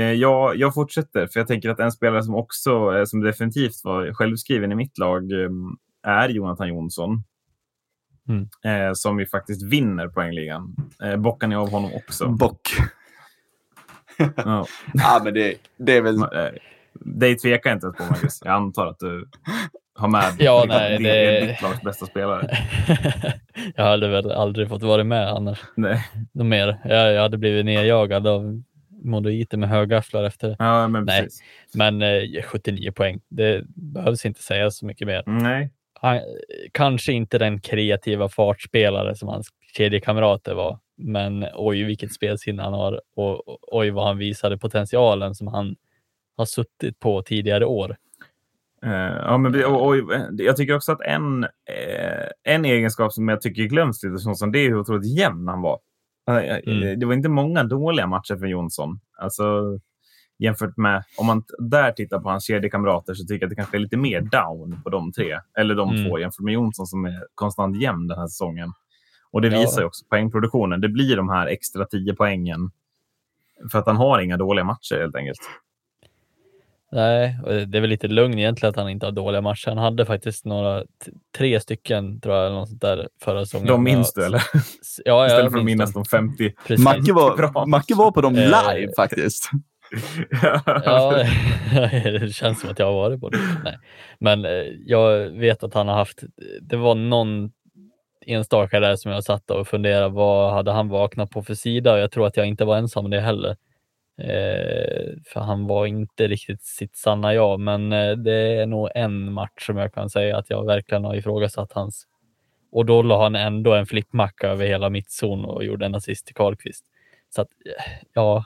eh, 0.00 0.12
jag, 0.12 0.56
jag 0.56 0.74
fortsätter, 0.74 1.26
för 1.26 1.40
jag 1.40 1.46
tänker 1.46 1.70
att 1.70 1.80
en 1.80 1.92
spelare 1.92 2.22
som 2.22 2.34
också 2.34 3.04
som 3.06 3.20
definitivt 3.20 3.80
var 3.84 4.14
självskriven 4.14 4.72
i 4.72 4.74
mitt 4.74 4.98
lag 4.98 5.32
eh, 5.32 5.50
är 6.06 6.28
Jonathan 6.28 6.68
Jonsson. 6.68 7.24
Mm. 8.28 8.48
Eh, 8.64 8.92
som 8.94 9.20
ju 9.20 9.26
faktiskt 9.26 9.62
vinner 9.72 10.08
poängligan. 10.08 10.76
Eh, 11.04 11.16
bockar 11.16 11.46
ni 11.46 11.54
av 11.56 11.70
honom 11.70 11.90
också? 11.94 12.28
Bock. 12.28 12.60
ja. 14.36 14.66
Ja, 14.94 15.20
men 15.24 15.34
det, 15.34 15.54
det 15.78 15.96
är 15.96 16.02
väl... 16.02 16.16
Eh, 16.22 16.28
Dig 16.94 17.36
tvekar 17.38 17.70
jag 17.70 17.76
inte 17.76 17.86
ens 17.86 17.96
på, 17.96 18.04
Marcus. 18.04 18.38
Jag 18.44 18.52
antar 18.54 18.86
att 18.86 18.98
du 18.98 19.28
har 19.94 20.08
med 20.08 20.24
Ja, 20.38 20.64
nej, 20.68 20.98
din- 20.98 21.02
det- 21.06 21.46
ditt 21.46 21.62
lags 21.62 21.82
bästa 21.82 22.06
spelare. 22.06 22.58
jag 23.76 23.84
hade 23.84 24.08
väl 24.08 24.30
aldrig 24.30 24.68
fått 24.68 24.82
vara 24.82 25.04
med 25.04 25.28
annars. 25.28 25.60
Nej. 25.76 26.04
Något 26.32 26.46
mer. 26.46 26.78
Jag, 26.84 27.12
jag 27.12 27.22
hade 27.22 27.38
blivit 27.38 27.64
nerjagad 27.64 28.26
av 28.26 28.62
Modoite 29.04 29.56
med 29.56 29.68
högafflar 29.68 30.24
efter. 30.24 30.56
Ja, 30.58 30.88
men 30.88 31.04
Nej. 31.04 31.22
precis. 31.22 31.42
Men 31.74 32.02
eh, 32.02 32.42
79 32.44 32.92
poäng, 32.92 33.20
det 33.28 33.62
behövs 33.66 34.26
inte 34.26 34.42
säga 34.42 34.70
så 34.70 34.86
mycket 34.86 35.06
mer. 35.06 35.22
Nej. 35.26 35.70
Han, 36.02 36.20
kanske 36.72 37.12
inte 37.12 37.38
den 37.38 37.60
kreativa 37.60 38.28
fartspelare 38.28 39.16
som 39.16 39.28
hans 39.28 39.48
kedjekamrater 39.76 40.54
var, 40.54 40.78
men 40.96 41.46
oj 41.54 41.84
vilket 41.84 42.12
spelsinne 42.12 42.62
han 42.62 42.72
har 42.72 43.00
och 43.16 43.58
oj 43.74 43.90
vad 43.90 44.06
han 44.06 44.18
visade 44.18 44.58
potentialen 44.58 45.34
som 45.34 45.46
han 45.46 45.76
har 46.36 46.44
suttit 46.44 47.00
på 47.00 47.22
tidigare 47.22 47.66
år. 47.66 47.96
Eh, 48.84 49.16
ja, 49.16 49.38
men, 49.38 49.64
och, 49.64 49.86
och, 49.86 49.96
jag 50.32 50.56
tycker 50.56 50.74
också 50.76 50.92
att 50.92 51.00
en, 51.00 51.44
eh, 51.44 52.54
en 52.54 52.64
egenskap 52.64 53.12
som 53.12 53.28
jag 53.28 53.40
tycker 53.40 53.62
glöms 53.62 54.02
lite, 54.02 54.24
Jonsson, 54.24 54.52
det 54.52 54.58
är 54.58 54.68
hur 54.68 54.78
otroligt 54.78 55.18
jämn 55.18 55.48
han 55.48 55.62
var. 55.62 55.78
Eh, 56.28 56.58
Mm. 56.66 57.00
Det 57.00 57.06
var 57.06 57.14
inte 57.14 57.28
många 57.28 57.64
dåliga 57.64 58.06
matcher 58.06 58.36
för 58.36 58.46
Jonsson. 58.46 59.00
Alltså, 59.18 59.78
jämfört 60.44 60.76
med, 60.76 61.04
om 61.18 61.26
man 61.26 61.44
där 61.58 61.92
tittar 61.92 62.18
på 62.18 62.28
hans 62.30 62.44
kedjekamrater 62.46 63.14
så 63.14 63.24
tycker 63.24 63.34
jag 63.34 63.44
att 63.44 63.50
det 63.50 63.56
kanske 63.56 63.76
är 63.76 63.80
lite 63.80 63.96
mer 63.96 64.20
down 64.20 64.80
på 64.84 64.90
de 64.90 65.12
tre. 65.12 65.38
Eller 65.58 65.74
de 65.74 65.90
Mm. 65.90 66.04
två 66.08 66.18
jämfört 66.18 66.40
med 66.44 66.54
Jonsson 66.54 66.86
som 66.86 67.04
är 67.04 67.24
konstant 67.34 67.82
jämn 67.82 68.06
den 68.08 68.18
här 68.18 68.26
säsongen. 68.26 68.72
Och 69.30 69.40
det 69.42 69.48
Ja. 69.48 69.60
visar 69.60 69.80
ju 69.80 69.86
också 69.86 70.04
poängproduktionen. 70.10 70.80
Det 70.80 70.88
blir 70.88 71.16
de 71.16 71.28
här 71.28 71.46
extra 71.46 71.84
10 71.84 72.14
poängen. 72.14 72.70
För 73.72 73.78
att 73.78 73.86
han 73.86 73.96
har 73.96 74.18
inga 74.20 74.36
dåliga 74.36 74.64
matcher 74.64 75.00
helt 75.00 75.16
enkelt. 75.16 75.38
Nej, 76.94 77.38
och 77.44 77.52
det 77.52 77.78
är 77.78 77.80
väl 77.80 77.90
lite 77.90 78.08
lugn 78.08 78.38
egentligen 78.38 78.70
att 78.70 78.76
han 78.76 78.88
inte 78.88 79.06
har 79.06 79.12
dåliga 79.12 79.40
matcher. 79.40 79.68
Han 79.68 79.78
hade 79.78 80.06
faktiskt 80.06 80.44
några, 80.44 80.84
tre 81.38 81.60
stycken 81.60 82.20
tror 82.20 82.34
jag, 82.34 82.46
eller 82.46 82.56
något 82.56 82.68
sånt 82.68 82.80
där 82.80 83.08
förra 83.22 83.44
säsongen. 83.44 83.66
De 83.66 83.82
minns 83.84 84.12
du 84.12 84.24
eller? 84.24 84.42
Ja, 85.04 85.22
jag 85.22 85.26
Istället 85.26 85.52
för 85.52 85.58
att 85.58 85.64
minnas 85.64 85.92
de 85.92 86.04
50. 86.04 86.54
Precis. 86.66 86.84
Macke 86.84 87.12
var, 87.12 87.66
Macke 87.66 87.94
var 87.94 88.10
på 88.10 88.20
dem 88.20 88.34
Eh, 88.36 88.40
live 88.74 88.92
faktiskt. 88.96 89.50
Ja, 90.84 91.12
det 92.04 92.34
känns 92.34 92.60
som 92.60 92.70
att 92.70 92.78
jag 92.78 92.86
har 92.86 92.92
varit 92.92 93.20
på 93.20 93.28
det. 93.28 93.38
Nej. 93.64 93.78
Men 94.18 94.44
eh, 94.44 94.66
jag 94.86 95.28
vet 95.28 95.62
att 95.62 95.74
han 95.74 95.88
har 95.88 95.94
haft, 95.94 96.22
det 96.60 96.76
var 96.76 96.94
någon 96.94 97.52
enstaka 98.26 98.80
där 98.80 98.96
som 98.96 99.12
jag 99.12 99.24
satt 99.24 99.50
och 99.50 99.68
funderade, 99.68 100.08
vad 100.08 100.52
hade 100.52 100.72
han 100.72 100.88
vaknat 100.88 101.30
på 101.30 101.42
för 101.42 101.54
sida? 101.54 101.92
Och 101.92 101.98
jag 101.98 102.10
tror 102.10 102.26
att 102.26 102.36
jag 102.36 102.46
inte 102.46 102.64
var 102.64 102.76
ensam 102.76 103.04
om 103.04 103.10
det 103.10 103.20
heller. 103.20 103.56
Eh, 104.18 105.12
för 105.26 105.40
han 105.40 105.66
var 105.66 105.86
inte 105.86 106.28
riktigt 106.28 106.62
sitt 106.62 106.96
sanna 106.96 107.34
jag, 107.34 107.60
men 107.60 107.92
eh, 107.92 108.12
det 108.12 108.32
är 108.32 108.66
nog 108.66 108.88
en 108.94 109.32
match 109.32 109.66
som 109.66 109.76
jag 109.76 109.94
kan 109.94 110.10
säga 110.10 110.36
att 110.36 110.50
jag 110.50 110.66
verkligen 110.66 111.04
har 111.04 111.14
ifrågasatt 111.14 111.72
hans. 111.72 112.06
Och 112.72 112.86
då 112.86 113.02
la 113.02 113.22
han 113.22 113.34
ändå 113.34 113.74
en 113.74 113.86
flippmacka 113.86 114.48
över 114.48 114.66
hela 114.66 114.90
mittzon 114.90 115.44
och 115.44 115.64
gjorde 115.64 115.86
en 115.86 115.94
assist 115.94 116.26
till 116.26 116.34
Karlqvist. 116.34 116.84
Så 117.34 117.42
att, 117.42 117.48
eh, 117.66 118.06
ja, 118.14 118.44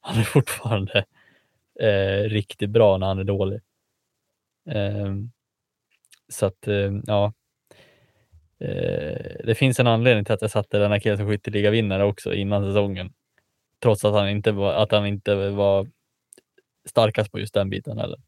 han 0.00 0.18
är 0.18 0.24
fortfarande 0.24 1.04
eh, 1.80 2.28
riktigt 2.28 2.70
bra 2.70 2.98
när 2.98 3.06
han 3.06 3.18
är 3.18 3.24
dålig. 3.24 3.60
Eh, 4.70 5.14
så 6.28 6.46
att, 6.46 6.68
eh, 6.68 6.92
ja. 7.06 7.32
Eh, 8.60 9.36
det 9.44 9.54
finns 9.58 9.80
en 9.80 9.86
anledning 9.86 10.24
till 10.24 10.34
att 10.34 10.42
jag 10.42 10.50
satte 10.50 10.78
denna 10.78 11.00
killen 11.00 11.18
som 11.18 11.28
skytteligavinnare 11.28 12.04
också 12.04 12.34
innan 12.34 12.64
säsongen. 12.64 13.12
Trots 13.82 14.04
att 14.04 14.14
han 14.14 14.28
inte 14.28 14.52
var, 14.52 14.74
att 14.74 14.92
han 14.92 15.06
inte 15.06 15.50
var 15.50 15.88
starkast 16.88 17.32
på 17.32 17.38
just 17.38 17.54
den 17.54 17.70
biten 17.70 17.98
heller. 17.98 18.20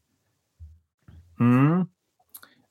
Mm. 1.39 1.79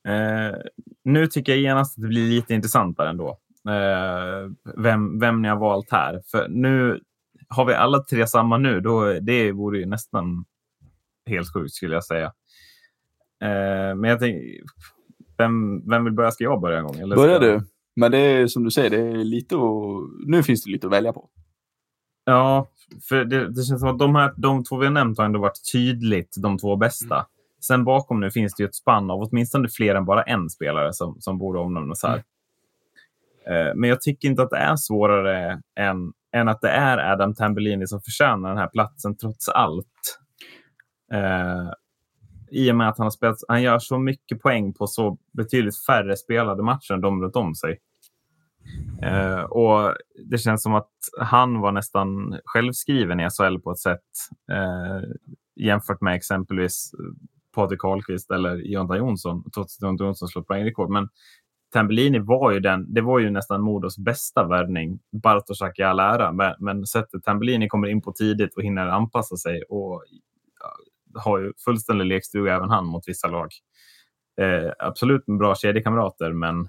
Eh, 0.08 0.58
nu 1.04 1.26
tycker 1.26 1.52
jag 1.52 1.60
genast 1.60 1.98
att 1.98 2.02
det 2.02 2.08
blir 2.08 2.28
lite 2.28 2.54
intressantare 2.54 3.08
ändå. 3.08 3.38
Eh, 3.68 4.50
vem, 4.76 5.18
vem 5.18 5.42
ni 5.42 5.48
har 5.48 5.56
valt 5.56 5.90
här. 5.90 6.22
För 6.26 6.48
nu 6.48 7.00
har 7.56 7.64
vi 7.64 7.74
alla 7.74 8.00
tre 8.04 8.26
samma 8.26 8.58
nu. 8.58 8.80
Då, 8.80 9.12
det 9.20 9.52
vore 9.52 9.78
ju 9.78 9.86
nästan 9.86 10.44
helt 11.26 11.52
sjukt 11.54 11.72
skulle 11.74 11.94
jag 11.94 12.04
säga. 12.04 12.26
Eh, 13.44 13.94
men 13.96 14.04
jag 14.04 14.20
tänker, 14.20 14.60
vem, 15.38 15.88
vem 15.88 16.04
vill 16.04 16.12
börja? 16.14 16.30
Ska 16.30 16.44
jag 16.44 16.60
börja 16.60 16.78
en 16.78 16.84
gång? 16.84 16.96
Eller 16.96 17.16
Börjar 17.16 17.36
ska- 17.36 17.46
du? 17.46 17.60
Men 17.96 18.10
det 18.10 18.18
är 18.18 18.46
som 18.46 18.64
du 18.64 18.70
säger, 18.70 18.90
det 18.90 18.96
är 19.20 19.24
lite 19.24 19.54
att, 19.54 20.26
nu 20.26 20.42
finns 20.42 20.64
det 20.64 20.70
lite 20.70 20.86
att 20.86 20.92
välja 20.92 21.12
på. 21.12 21.28
Ja, 22.24 22.68
för 23.08 23.24
det, 23.24 23.48
det 23.48 23.62
känns 23.62 23.80
som 23.80 23.88
att 23.88 23.98
de, 23.98 24.14
här, 24.14 24.32
de 24.36 24.64
två 24.64 24.76
vi 24.76 24.86
har 24.86 24.92
nämnt 24.92 25.18
har 25.18 25.24
ändå 25.24 25.40
varit 25.40 25.72
tydligt 25.72 26.34
de 26.42 26.58
två 26.58 26.76
bästa. 26.76 27.26
Sen 27.66 27.84
bakom 27.84 28.20
nu 28.20 28.30
finns 28.30 28.54
det 28.54 28.62
ju 28.62 28.66
ett 28.68 28.74
spann 28.74 29.10
av 29.10 29.20
åtminstone 29.20 29.68
fler 29.68 29.94
än 29.94 30.04
bara 30.04 30.22
en 30.22 30.50
spelare 30.50 30.92
som, 30.92 31.16
som 31.20 31.38
borde 31.38 31.58
omnämnas 31.58 32.02
här. 32.02 32.16
Eh, 33.46 33.74
Men 33.74 33.90
jag 33.90 34.00
tycker 34.00 34.28
inte 34.28 34.42
att 34.42 34.50
det 34.50 34.56
är 34.56 34.76
svårare 34.76 35.60
än, 35.80 36.12
än 36.32 36.48
att 36.48 36.60
det 36.60 36.70
är 36.70 37.12
Adam 37.12 37.34
Tambellini 37.34 37.86
som 37.86 38.00
förtjänar 38.00 38.48
den 38.48 38.58
här 38.58 38.68
platsen 38.68 39.16
trots 39.16 39.48
allt. 39.48 40.18
Eh, 41.12 41.70
I 42.50 42.72
och 42.72 42.76
med 42.76 42.88
att 42.88 42.98
han 42.98 43.04
har 43.04 43.10
spelat, 43.10 43.36
han 43.48 43.62
gör 43.62 43.78
så 43.78 43.98
mycket 43.98 44.42
poäng 44.42 44.74
på 44.74 44.86
så 44.86 45.18
betydligt 45.32 45.84
färre 45.86 46.16
spelade 46.16 46.62
matcher 46.62 46.92
än 46.92 47.00
de 47.00 47.22
runt 47.22 47.36
om 47.36 47.54
sig. 47.54 47.80
Eh, 49.02 49.40
och 49.40 49.94
Det 50.30 50.38
känns 50.38 50.62
som 50.62 50.74
att 50.74 50.90
han 51.20 51.60
var 51.60 51.72
nästan 51.72 52.38
självskriven 52.44 53.20
i 53.20 53.28
SHL 53.30 53.58
på 53.58 53.72
ett 53.72 53.78
sätt 53.78 54.00
eh, 54.52 55.08
jämfört 55.56 56.00
med 56.00 56.14
exempelvis 56.14 56.92
Patrik 57.54 57.80
Karlqvist 57.80 58.30
eller 58.30 58.56
Jonathan 58.56 58.96
Jonsson, 58.96 59.50
trots 59.54 59.78
att 59.78 59.82
Jonathan 59.82 60.06
Jonsson 60.06 60.28
slått 60.28 60.46
poängrekord. 60.46 60.90
Men 60.90 61.08
Tambellini 61.72 62.18
var 62.18 62.52
ju 62.52 62.60
den, 62.60 62.94
det 62.94 63.00
var 63.00 63.18
ju 63.18 63.30
nästan 63.30 63.60
Modos 63.60 63.98
bästa 63.98 64.44
värvning. 64.44 65.00
Bartoszak 65.22 65.78
i 65.78 65.82
all 65.82 66.00
ära, 66.00 66.32
men, 66.32 66.54
men 66.58 66.86
sättet 66.86 67.24
Tambellini 67.24 67.68
kommer 67.68 67.88
in 67.88 68.02
på 68.02 68.12
tidigt 68.12 68.56
och 68.56 68.62
hinner 68.62 68.86
anpassa 68.86 69.36
sig 69.36 69.62
och 69.62 70.04
ja, 70.60 71.20
har 71.20 71.38
ju 71.38 71.52
fullständig 71.64 72.06
lekstuga 72.06 72.54
även 72.54 72.70
han 72.70 72.86
mot 72.86 73.08
vissa 73.08 73.28
lag. 73.28 73.48
Eh, 74.40 74.72
absolut 74.78 75.26
med 75.26 75.38
bra 75.38 75.54
kedjekamrater, 75.54 76.32
men 76.32 76.68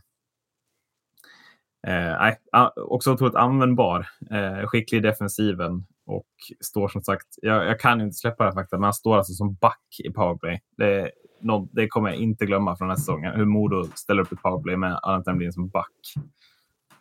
Eh, 1.88 2.18
nej, 2.20 2.38
också 2.76 3.14
otroligt 3.14 3.36
användbar. 3.36 4.08
Eh, 4.32 4.68
skicklig 4.68 4.98
i 4.98 5.02
defensiven 5.02 5.86
och 6.06 6.28
står 6.60 6.88
som 6.88 7.02
sagt, 7.02 7.28
jag, 7.42 7.66
jag 7.66 7.80
kan 7.80 8.02
inte 8.02 8.16
släppa 8.16 8.44
det 8.44 8.50
här 8.50 8.56
fakta, 8.56 8.78
men 8.78 8.84
han 8.84 8.94
står 8.94 9.18
alltså 9.18 9.34
som 9.34 9.54
back 9.54 9.82
i 10.04 10.10
powerplay. 10.10 10.62
Det, 10.78 11.12
nå- 11.44 11.70
det 11.72 11.88
kommer 11.88 12.10
jag 12.10 12.18
inte 12.18 12.46
glömma 12.46 12.76
från 12.78 12.88
den 12.88 12.96
här 12.98 13.00
säsongen. 13.00 13.34
Hur 13.36 13.46
Modo 13.46 13.84
ställer 13.96 14.22
upp 14.22 14.32
ett 14.32 14.42
powerplay 14.42 14.78
med 14.78 15.00
Allan 15.04 15.24
Temblin 15.24 15.54
som 15.54 15.70
back. 15.70 15.92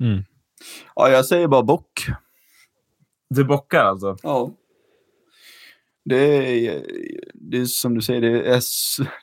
Mm. 0.00 0.22
Ja, 0.94 1.08
jag 1.08 1.26
säger 1.26 1.48
bara 1.48 1.62
bock. 1.62 2.06
Du 3.28 3.44
bockar 3.44 3.84
alltså? 3.84 4.16
Ja. 4.22 4.50
Det 6.04 6.16
är, 6.16 6.86
det 7.34 7.58
är 7.58 7.64
som 7.64 7.94
du 7.94 8.00
säger, 8.02 8.20
det 8.20 8.48
är, 8.48 8.62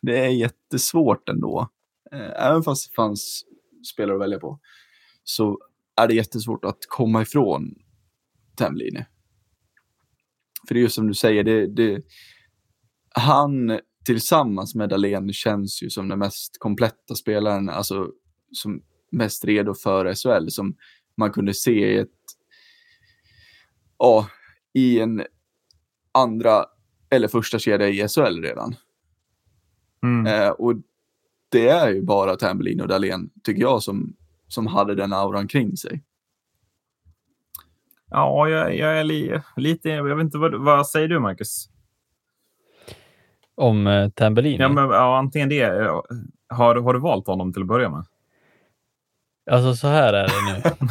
det 0.02 0.18
är 0.26 0.30
jättesvårt 0.30 1.30
ändå. 1.30 1.70
Eh, 2.12 2.46
Även 2.48 2.64
fast 2.64 2.90
det 2.90 2.96
fanns 2.96 3.46
spelare 3.94 4.16
att 4.16 4.22
välja 4.22 4.40
på 4.40 4.60
så 5.24 5.60
är 5.96 6.08
det 6.08 6.14
jättesvårt 6.14 6.66
att 6.66 6.78
komma 6.88 7.22
ifrån 7.22 7.76
Temlini. 8.58 9.06
För 10.68 10.74
det 10.74 10.80
är 10.80 10.82
ju 10.82 10.90
som 10.90 11.08
du 11.08 11.14
säger, 11.14 11.44
det, 11.44 11.68
det, 11.68 12.04
han 13.16 13.80
tillsammans 14.10 14.76
med 14.76 14.90
Dahlén 14.90 15.34
känns 15.34 15.84
ju 15.84 15.90
som 15.90 16.08
den 16.08 16.20
mest 16.20 16.60
kompletta 16.60 17.16
spelaren, 17.16 17.70
alltså 17.70 18.12
som 18.52 18.82
mest 19.12 19.46
redo 19.46 19.74
för 19.74 20.14
SHL, 20.14 20.50
som 20.50 20.76
man 21.18 21.32
kunde 21.32 21.54
se 21.54 21.94
i 21.94 21.98
ett, 21.98 22.10
ja, 23.98 24.28
i 24.74 25.00
en 25.00 25.24
andra 26.12 26.66
eller 27.10 27.28
första 27.28 27.60
kedja 27.60 27.90
i 27.90 28.08
SHL 28.08 28.42
redan. 28.42 28.76
Mm. 30.04 30.26
Eh, 30.26 30.50
och 30.50 30.76
det 31.50 31.70
är 31.70 31.90
ju 31.90 32.02
bara 32.02 32.36
Tambellin 32.36 32.82
och 32.82 32.88
Dahlén, 32.88 33.30
tycker 33.44 33.62
jag, 33.62 33.84
som, 33.84 34.16
som 34.48 34.68
hade 34.68 34.96
den 34.96 35.14
auran 35.14 35.48
kring 35.48 35.78
sig. 35.78 36.04
Ja, 38.10 38.50
jag, 38.50 38.78
jag 38.78 39.00
är 39.00 39.04
li, 39.04 39.42
lite... 39.56 39.90
Jag 39.90 40.16
vet 40.16 40.24
inte, 40.24 40.38
vad, 40.38 40.64
vad 40.64 40.88
säger 40.88 41.08
du, 41.08 41.20
Marcus? 41.20 41.70
Om 43.60 43.88
eh, 43.88 44.10
Tambellini? 44.10 44.58
Ja, 44.64 44.70
men, 44.70 44.90
ja, 44.90 45.18
antingen 45.18 45.50
det. 45.50 45.56
ja. 45.56 46.04
Har, 46.50 46.76
har 46.76 46.94
du 46.94 47.00
valt 47.00 47.28
honom 47.28 47.54
till 47.54 47.62
att 47.62 47.68
börja 47.68 47.90
med? 47.90 48.06
Alltså 49.52 49.76
så 49.76 49.88
här 49.88 50.14
är 50.14 50.28
det 50.28 50.54
nu. 50.54 50.88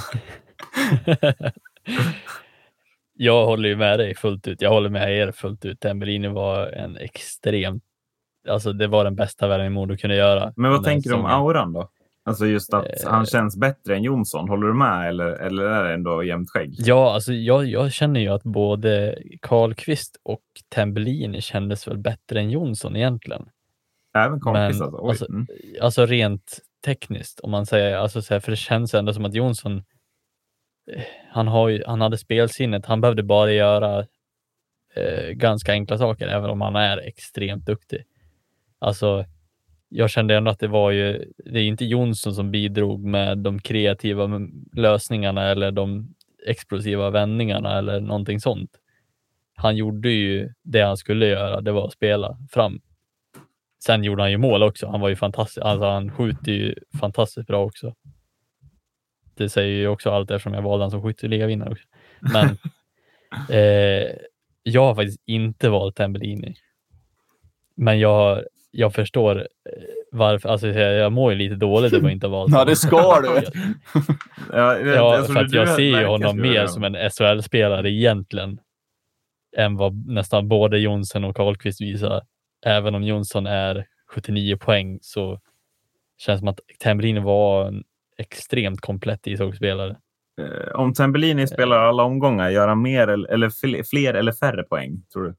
jag 3.14 3.46
håller 3.46 3.68
ju 3.68 3.76
med 3.76 3.98
dig 3.98 4.14
fullt 4.14 4.48
ut. 4.48 4.62
Jag 4.62 4.70
håller 4.70 4.90
med 4.90 5.16
er 5.16 5.32
fullt 5.32 5.64
ut. 5.64 5.80
Tambellini 5.80 6.28
var 6.28 6.66
en 6.66 6.96
extremt, 6.96 7.82
alltså 8.48 8.72
det 8.72 8.86
var 8.86 9.04
den 9.04 9.16
bästa 9.16 9.48
värvningen 9.48 9.72
Modo 9.72 9.96
kunde 9.96 10.16
göra. 10.16 10.52
Men 10.56 10.70
vad 10.70 10.84
tänker 10.84 11.10
du 11.10 11.16
om 11.16 11.26
auran 11.26 11.72
då? 11.72 11.88
Alltså 12.28 12.46
just 12.46 12.74
att 12.74 12.86
Eh. 12.86 13.10
han 13.10 13.26
känns 13.26 13.56
bättre 13.56 13.96
än 13.96 14.02
Jonsson. 14.02 14.48
Håller 14.48 14.66
du 14.66 14.74
med 14.74 15.08
eller, 15.08 15.26
eller 15.26 15.62
är 15.64 15.84
det 15.84 15.94
ändå 15.94 16.24
jämnt 16.24 16.50
skägg? 16.50 16.74
Ja, 16.78 17.14
alltså 17.14 17.32
jag, 17.32 17.66
jag 17.66 17.92
känner 17.92 18.20
ju 18.20 18.28
att 18.28 18.42
både 18.42 19.18
Karlqvist 19.42 20.20
och 20.22 20.42
Tambellini 20.68 21.40
kändes 21.40 21.88
väl 21.88 21.98
bättre 21.98 22.40
än 22.40 22.50
Jonsson 22.50 22.96
egentligen. 22.96 23.48
Även 24.16 24.40
Karlqvist 24.40 24.82
alltså? 24.82 24.98
Oj. 25.02 25.08
alltså, 25.08 25.28
mm. 25.28 25.46
Alltså 25.80 26.06
rent 26.06 26.58
tekniskt, 26.84 27.40
om 27.40 27.50
man 27.50 27.66
säger, 27.66 27.96
alltså 27.96 28.22
så 28.22 28.34
här, 28.34 28.40
för 28.40 28.50
det 28.50 28.56
känns 28.56 28.94
ändå 28.94 29.12
som 29.12 29.24
att 29.24 29.34
Jonsson, 29.34 29.76
eh, 30.92 31.02
han, 31.30 31.48
har 31.48 31.68
ju, 31.68 31.82
han 31.86 32.00
hade 32.00 32.18
spelsinnet, 32.18 32.86
han 32.86 33.00
behövde 33.00 33.22
bara 33.22 33.52
göra 33.52 33.98
eh, 34.94 35.28
ganska 35.30 35.72
enkla 35.72 35.98
saker, 35.98 36.26
även 36.28 36.50
om 36.50 36.60
han 36.60 36.76
är 36.76 36.98
extremt 36.98 37.66
duktig. 37.66 38.04
Alltså, 38.78 39.24
jag 39.88 40.10
kände 40.10 40.36
ändå 40.36 40.50
att 40.50 40.58
det 40.58 40.68
var 40.68 40.90
ju, 40.90 41.32
det 41.44 41.60
är 41.60 41.64
inte 41.64 41.84
Jonsson 41.84 42.34
som 42.34 42.50
bidrog 42.50 43.04
med 43.04 43.38
de 43.38 43.60
kreativa 43.60 44.40
lösningarna 44.72 45.50
eller 45.50 45.70
de 45.70 46.14
explosiva 46.46 47.10
vändningarna 47.10 47.78
eller 47.78 48.00
någonting 48.00 48.40
sånt. 48.40 48.70
Han 49.54 49.76
gjorde 49.76 50.10
ju 50.10 50.52
det 50.62 50.80
han 50.80 50.96
skulle 50.96 51.26
göra, 51.26 51.60
det 51.60 51.72
var 51.72 51.86
att 51.86 51.92
spela 51.92 52.38
fram. 52.50 52.80
sen 53.84 54.04
gjorde 54.04 54.22
han 54.22 54.30
ju 54.30 54.38
mål 54.38 54.62
också. 54.62 54.86
Han 54.86 55.00
var 55.00 55.08
ju 55.08 55.16
fantastisk. 55.16 55.64
Alltså 55.66 55.86
han 55.86 56.10
skjuter 56.10 56.52
ju 56.52 56.74
fantastiskt 57.00 57.46
bra 57.46 57.64
också. 57.64 57.94
Det 59.34 59.48
säger 59.48 59.76
ju 59.76 59.88
också 59.88 60.10
allt 60.10 60.30
eftersom 60.30 60.54
jag 60.54 60.62
valde 60.62 60.84
han 60.84 60.90
som 60.90 61.02
skytteligavinnare 61.02 61.70
också. 61.70 61.84
Men 62.20 62.48
eh, 63.58 64.08
jag 64.62 64.84
har 64.84 64.94
faktiskt 64.94 65.22
inte 65.26 65.68
valt 65.68 65.96
Tambellini. 65.96 66.54
Men 67.74 67.98
jag, 67.98 68.44
jag 68.70 68.94
förstår 68.94 69.38
eh, 69.38 69.44
varför. 70.12 70.48
Alltså 70.48 70.66
jag, 70.68 71.12
mår 71.12 71.32
ju 71.32 71.38
lite 71.38 71.54
dåligt 71.54 71.92
över 71.92 72.06
att 72.06 72.12
inte 72.12 72.26
ha 72.26 72.32
valt 72.32 72.50
Ja, 72.52 72.58
honom. 72.58 72.68
det 72.70 72.76
ska 72.76 73.20
du. 73.20 73.28
Ja, 74.52 74.78
Ja, 74.78 75.22
för 75.24 75.36
att 75.44 75.52
jag 75.52 75.68
ser 75.68 76.00
ju 76.00 76.06
honom 76.06 76.40
mer 76.40 76.66
som 76.66 76.84
en 76.84 76.94
SHL-spelare 77.10 77.90
egentligen 77.90 78.60
än 79.56 79.76
vad 79.76 80.06
nästan 80.06 80.48
både 80.48 80.78
Jonsson 80.78 81.24
och 81.24 81.36
Karlqvist 81.36 81.80
visar. 81.80 82.22
Även 82.66 82.94
om 82.94 83.02
Jonsson 83.02 83.46
är 83.46 83.86
79 84.14 84.56
poäng 84.56 84.98
så 85.02 85.40
känns 86.18 86.36
det 86.36 86.40
som 86.40 86.48
att 86.48 86.60
Tambellini 86.78 87.20
var 87.20 87.66
en 87.66 87.84
extremt 88.18 88.80
komplett 88.80 89.26
ishockeyspelare. 89.26 89.96
Eh, 90.40 90.74
Om 90.80 90.94
Tambellini 90.94 91.46
spelar 91.46 91.78
alla 91.78 92.02
omgångar, 92.02 92.50
gör 92.50 92.68
han 92.68 92.82
mer 92.82 93.08
eller, 93.08 93.82
fler 93.82 94.14
eller 94.14 94.32
färre 94.32 94.62
poäng, 94.62 95.02
tror 95.12 95.22
du? 95.24 95.34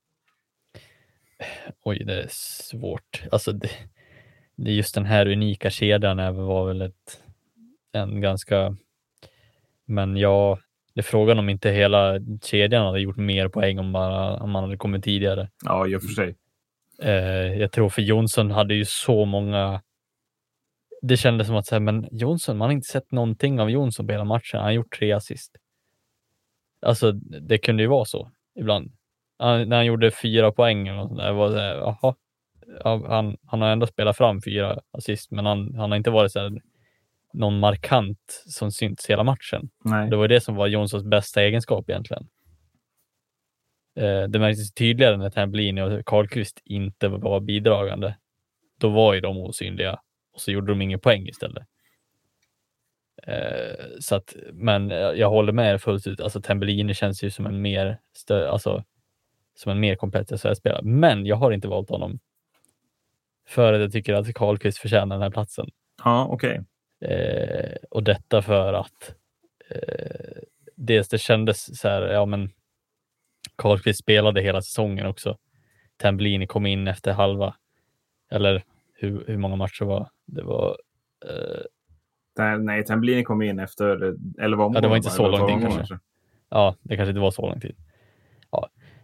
Oj, 1.83 2.03
det 2.03 2.23
är 2.23 2.27
svårt. 2.29 3.23
Alltså 3.31 3.51
det, 3.51 3.69
det 4.55 4.71
är 4.71 4.75
just 4.75 4.95
den 4.95 5.05
här 5.05 5.27
unika 5.27 5.69
kedjan 5.69 6.35
var 6.35 6.67
väl 6.67 6.81
ett, 6.81 7.23
en 7.91 8.21
ganska... 8.21 8.75
Men 9.85 10.17
ja, 10.17 10.59
det 10.93 11.01
är 11.01 11.03
frågan 11.03 11.39
om 11.39 11.49
inte 11.49 11.69
hela 11.69 12.19
kedjan 12.43 12.85
hade 12.85 12.99
gjort 12.99 13.17
mer 13.17 13.47
poäng 13.47 13.79
om, 13.79 13.91
bara, 13.91 14.35
om 14.35 14.51
man 14.51 14.63
hade 14.63 14.77
kommit 14.77 15.03
tidigare. 15.03 15.49
Ja, 15.65 15.87
i 15.87 15.95
och 15.95 16.01
för 16.01 16.09
sig. 16.09 16.35
Eh, 17.01 17.59
jag 17.59 17.71
tror 17.71 17.89
för 17.89 18.01
Jonsson 18.01 18.51
hade 18.51 18.73
ju 18.75 18.85
så 18.85 19.25
många. 19.25 19.81
Det 21.01 21.17
kändes 21.17 21.47
som 21.47 21.55
att 21.55 21.67
säga, 21.67 21.79
men 21.79 22.07
Jonsson, 22.11 22.57
man 22.57 22.65
har 22.65 22.73
inte 22.73 22.87
sett 22.87 23.11
någonting 23.11 23.59
av 23.59 23.69
Jonsson 23.69 24.07
på 24.07 24.11
hela 24.13 24.23
matchen. 24.23 24.57
Han 24.57 24.63
har 24.63 24.71
gjort 24.71 24.97
tre 24.99 25.11
assist. 25.11 25.55
Alltså, 26.81 27.11
det 27.11 27.57
kunde 27.57 27.83
ju 27.83 27.89
vara 27.89 28.05
så 28.05 28.31
ibland. 28.55 28.91
Han, 29.39 29.69
när 29.69 29.75
han 29.75 29.85
gjorde 29.85 30.11
fyra 30.11 30.51
poäng 30.51 30.87
eller 30.87 30.97
något 30.97 31.07
sånt 31.07 31.19
där, 31.19 31.31
var 31.31 31.49
det, 31.49 31.75
jaha. 31.75 32.15
Ja, 32.83 33.05
han, 33.07 33.37
han 33.45 33.61
har 33.61 33.69
ändå 33.69 33.87
spelat 33.87 34.17
fram 34.17 34.41
fyra 34.41 34.79
assist, 34.91 35.31
men 35.31 35.45
han, 35.45 35.75
han 35.75 35.91
har 35.91 35.97
inte 35.97 36.11
varit 36.11 36.31
så 36.31 36.39
här, 36.39 36.61
någon 37.33 37.59
markant 37.59 38.43
som 38.45 38.71
synts 38.71 39.09
hela 39.09 39.23
matchen. 39.23 39.69
Nej. 39.85 40.09
Det 40.09 40.15
var 40.15 40.27
det 40.27 40.41
som 40.41 40.55
var 40.55 40.67
Jonssons 40.67 41.03
bästa 41.03 41.43
egenskap 41.43 41.89
egentligen. 41.89 42.27
Eh, 43.95 44.23
det 44.23 44.39
märktes 44.39 44.73
tydligare 44.73 45.17
när 45.17 45.29
Tambellini 45.29 45.81
och 45.81 46.05
Karlqvist 46.05 46.61
inte 46.65 47.07
var 47.07 47.39
bidragande. 47.39 48.15
Då 48.79 48.89
var 48.89 49.13
ju 49.13 49.19
de 49.19 49.37
osynliga 49.37 49.99
och 50.33 50.41
så 50.41 50.51
gjorde 50.51 50.71
de 50.71 50.81
ingen 50.81 50.99
poäng 50.99 51.27
istället. 51.27 51.63
Eh, 53.27 53.85
så 53.99 54.15
att, 54.15 54.35
men 54.53 54.89
jag 54.89 55.29
håller 55.29 55.53
med 55.53 55.73
er 55.73 55.77
fullt 55.77 56.07
ut. 56.07 56.21
Alltså 56.21 56.41
Tambellini 56.41 56.93
känns 56.93 57.23
ju 57.23 57.29
som 57.29 57.45
en 57.45 57.61
mer, 57.61 57.99
stö, 58.13 58.49
alltså, 58.49 58.83
som 59.59 59.71
en 59.71 59.79
mer 59.79 59.95
komplett 59.95 60.41
SHL-spelare. 60.41 60.81
Men 60.83 61.25
jag 61.25 61.35
har 61.35 61.51
inte 61.51 61.67
valt 61.67 61.89
honom. 61.89 62.19
För 63.47 63.73
att 63.73 63.81
jag 63.81 63.91
tycker 63.91 64.13
att 64.13 64.33
Karlqvist 64.33 64.77
förtjänar 64.77 65.15
den 65.15 65.23
här 65.23 65.29
platsen. 65.29 65.69
Ja, 66.03 66.27
okej. 66.31 66.61
Eh, 67.05 67.75
och 67.91 68.03
detta 68.03 68.41
för 68.41 68.73
att 68.73 69.15
eh, 69.69 70.41
dels 70.75 71.07
det 71.09 71.17
kändes 71.17 71.79
så 71.79 71.87
här, 71.89 72.01
ja 72.01 72.25
men 72.25 72.49
Karlqvist 73.55 73.99
spelade 73.99 74.41
hela 74.41 74.61
säsongen 74.61 75.05
också. 75.05 75.37
Tambellini 75.97 76.47
kom 76.47 76.65
in 76.65 76.87
efter 76.87 77.11
halva, 77.13 77.55
eller 78.31 78.63
hur, 78.93 79.23
hur 79.27 79.37
många 79.37 79.55
matcher 79.55 79.85
var 79.85 80.09
det? 80.25 80.43
var 80.43 80.77
eh, 81.25 81.61
Där- 82.35 82.57
Nej, 82.57 82.85
Tambellini 82.85 83.23
kom 83.23 83.41
in 83.41 83.59
efter 83.59 84.15
11 84.41 84.63
omgångar. 84.65 84.77
Ja, 84.77 84.81
det 84.81 84.87
var 84.87 84.97
inte 84.97 85.09
så 85.09 85.25
Eller 85.25 85.37
långt 85.37 85.49
12 85.49 85.49
in 85.51 85.55
omgångar, 85.55 85.77
kanske. 85.77 85.99
Ja, 86.49 86.75
det 86.81 86.95
kanske 86.95 87.09
inte 87.09 87.21
var 87.21 87.31
så 87.31 87.41
lång 87.41 87.59
tid. 87.59 87.75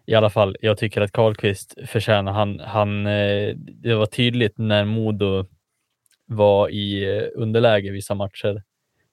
I 0.07 0.15
alla 0.15 0.29
fall, 0.29 0.57
jag 0.61 0.77
tycker 0.77 1.01
att 1.01 1.11
Karlqvist 1.11 1.75
förtjänar, 1.85 2.31
han, 2.31 2.59
han, 2.59 3.07
eh, 3.07 3.55
det 3.55 3.95
var 3.95 4.05
tydligt 4.05 4.57
när 4.57 4.85
Modo 4.85 5.45
var 6.25 6.69
i 6.69 7.17
eh, 7.17 7.27
underläge 7.35 7.91
vissa 7.91 8.15
matcher 8.15 8.63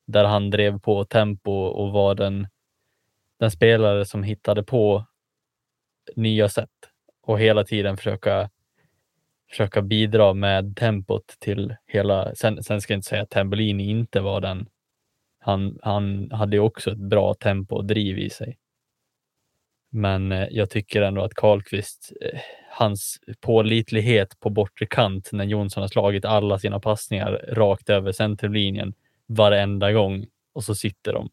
där 0.07 0.25
han 0.25 0.51
drev 0.51 0.79
på 0.79 1.05
tempo 1.05 1.51
och 1.53 1.93
var 1.93 2.15
den, 2.15 2.49
den 3.39 3.51
spelare 3.51 4.05
som 4.05 4.23
hittade 4.23 4.63
på 4.63 5.05
nya 6.17 6.49
sätt 6.49 6.69
och 7.23 7.41
hela 7.41 7.65
tiden 7.65 7.97
försöka 7.97 8.51
försöka 9.51 9.83
bidra 9.83 10.35
med 10.35 10.77
tempot 10.77 11.27
till 11.39 11.77
hela. 11.87 12.35
Sen, 12.35 12.63
sen 12.63 12.81
ska 12.81 12.93
jag 12.93 12.99
inte 12.99 13.09
säga 13.09 13.23
att 13.23 13.31
Tambellini 13.31 13.91
inte 13.91 14.21
var 14.21 14.41
den. 14.41 14.69
Han, 15.39 15.79
han 15.83 16.31
hade 16.33 16.57
ju 16.57 16.61
också 16.61 16.91
ett 16.91 16.99
bra 16.99 17.35
tempo 17.35 17.77
och 17.77 17.85
driv 17.85 18.19
i 18.19 18.31
sig. 18.31 18.59
Men 19.95 20.33
eh, 20.33 20.49
jag 20.51 20.71
tycker 20.71 21.03
ändå 21.03 21.23
att 21.23 21.35
Karlqvist, 21.35 22.13
eh, 22.21 22.41
hans 22.71 23.21
pålitlighet 23.41 24.41
på 24.41 24.51
bortre 24.51 24.87
kant 24.87 25.29
när 25.33 25.45
Jonsson 25.45 25.81
har 25.81 25.89
slagit 25.89 26.25
alla 26.25 26.59
sina 26.59 26.81
passningar 26.81 27.45
rakt 27.49 27.91
över 27.91 28.13
centerlinjen 28.13 28.95
varenda 29.27 29.93
gång 29.93 30.27
och 30.53 30.65
så 30.65 30.75
sitter 30.75 31.13
de. 31.13 31.31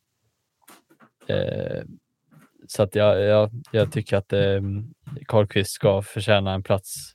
Eh, 1.27 1.83
så 2.67 2.83
att 2.83 2.95
jag, 2.95 3.21
jag, 3.21 3.51
jag 3.71 3.91
tycker 3.91 4.17
att 4.17 4.33
eh, 4.33 4.61
Karlqvist 5.25 5.71
ska 5.71 6.01
förtjäna 6.01 6.53
en 6.53 6.63
plats 6.63 7.13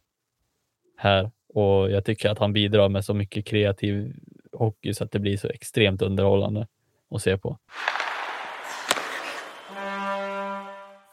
här 0.97 1.30
och 1.49 1.90
jag 1.90 2.05
tycker 2.05 2.30
att 2.30 2.38
han 2.38 2.53
bidrar 2.53 2.88
med 2.88 3.05
så 3.05 3.14
mycket 3.14 3.47
kreativ 3.47 4.12
hockey 4.53 4.95
så 4.95 5.05
att 5.05 5.12
det 5.12 5.18
blir 5.18 5.36
så 5.36 5.49
extremt 5.49 6.03
underhållande 6.03 6.66
att 7.11 7.22
se 7.22 7.38
på. 7.38 7.59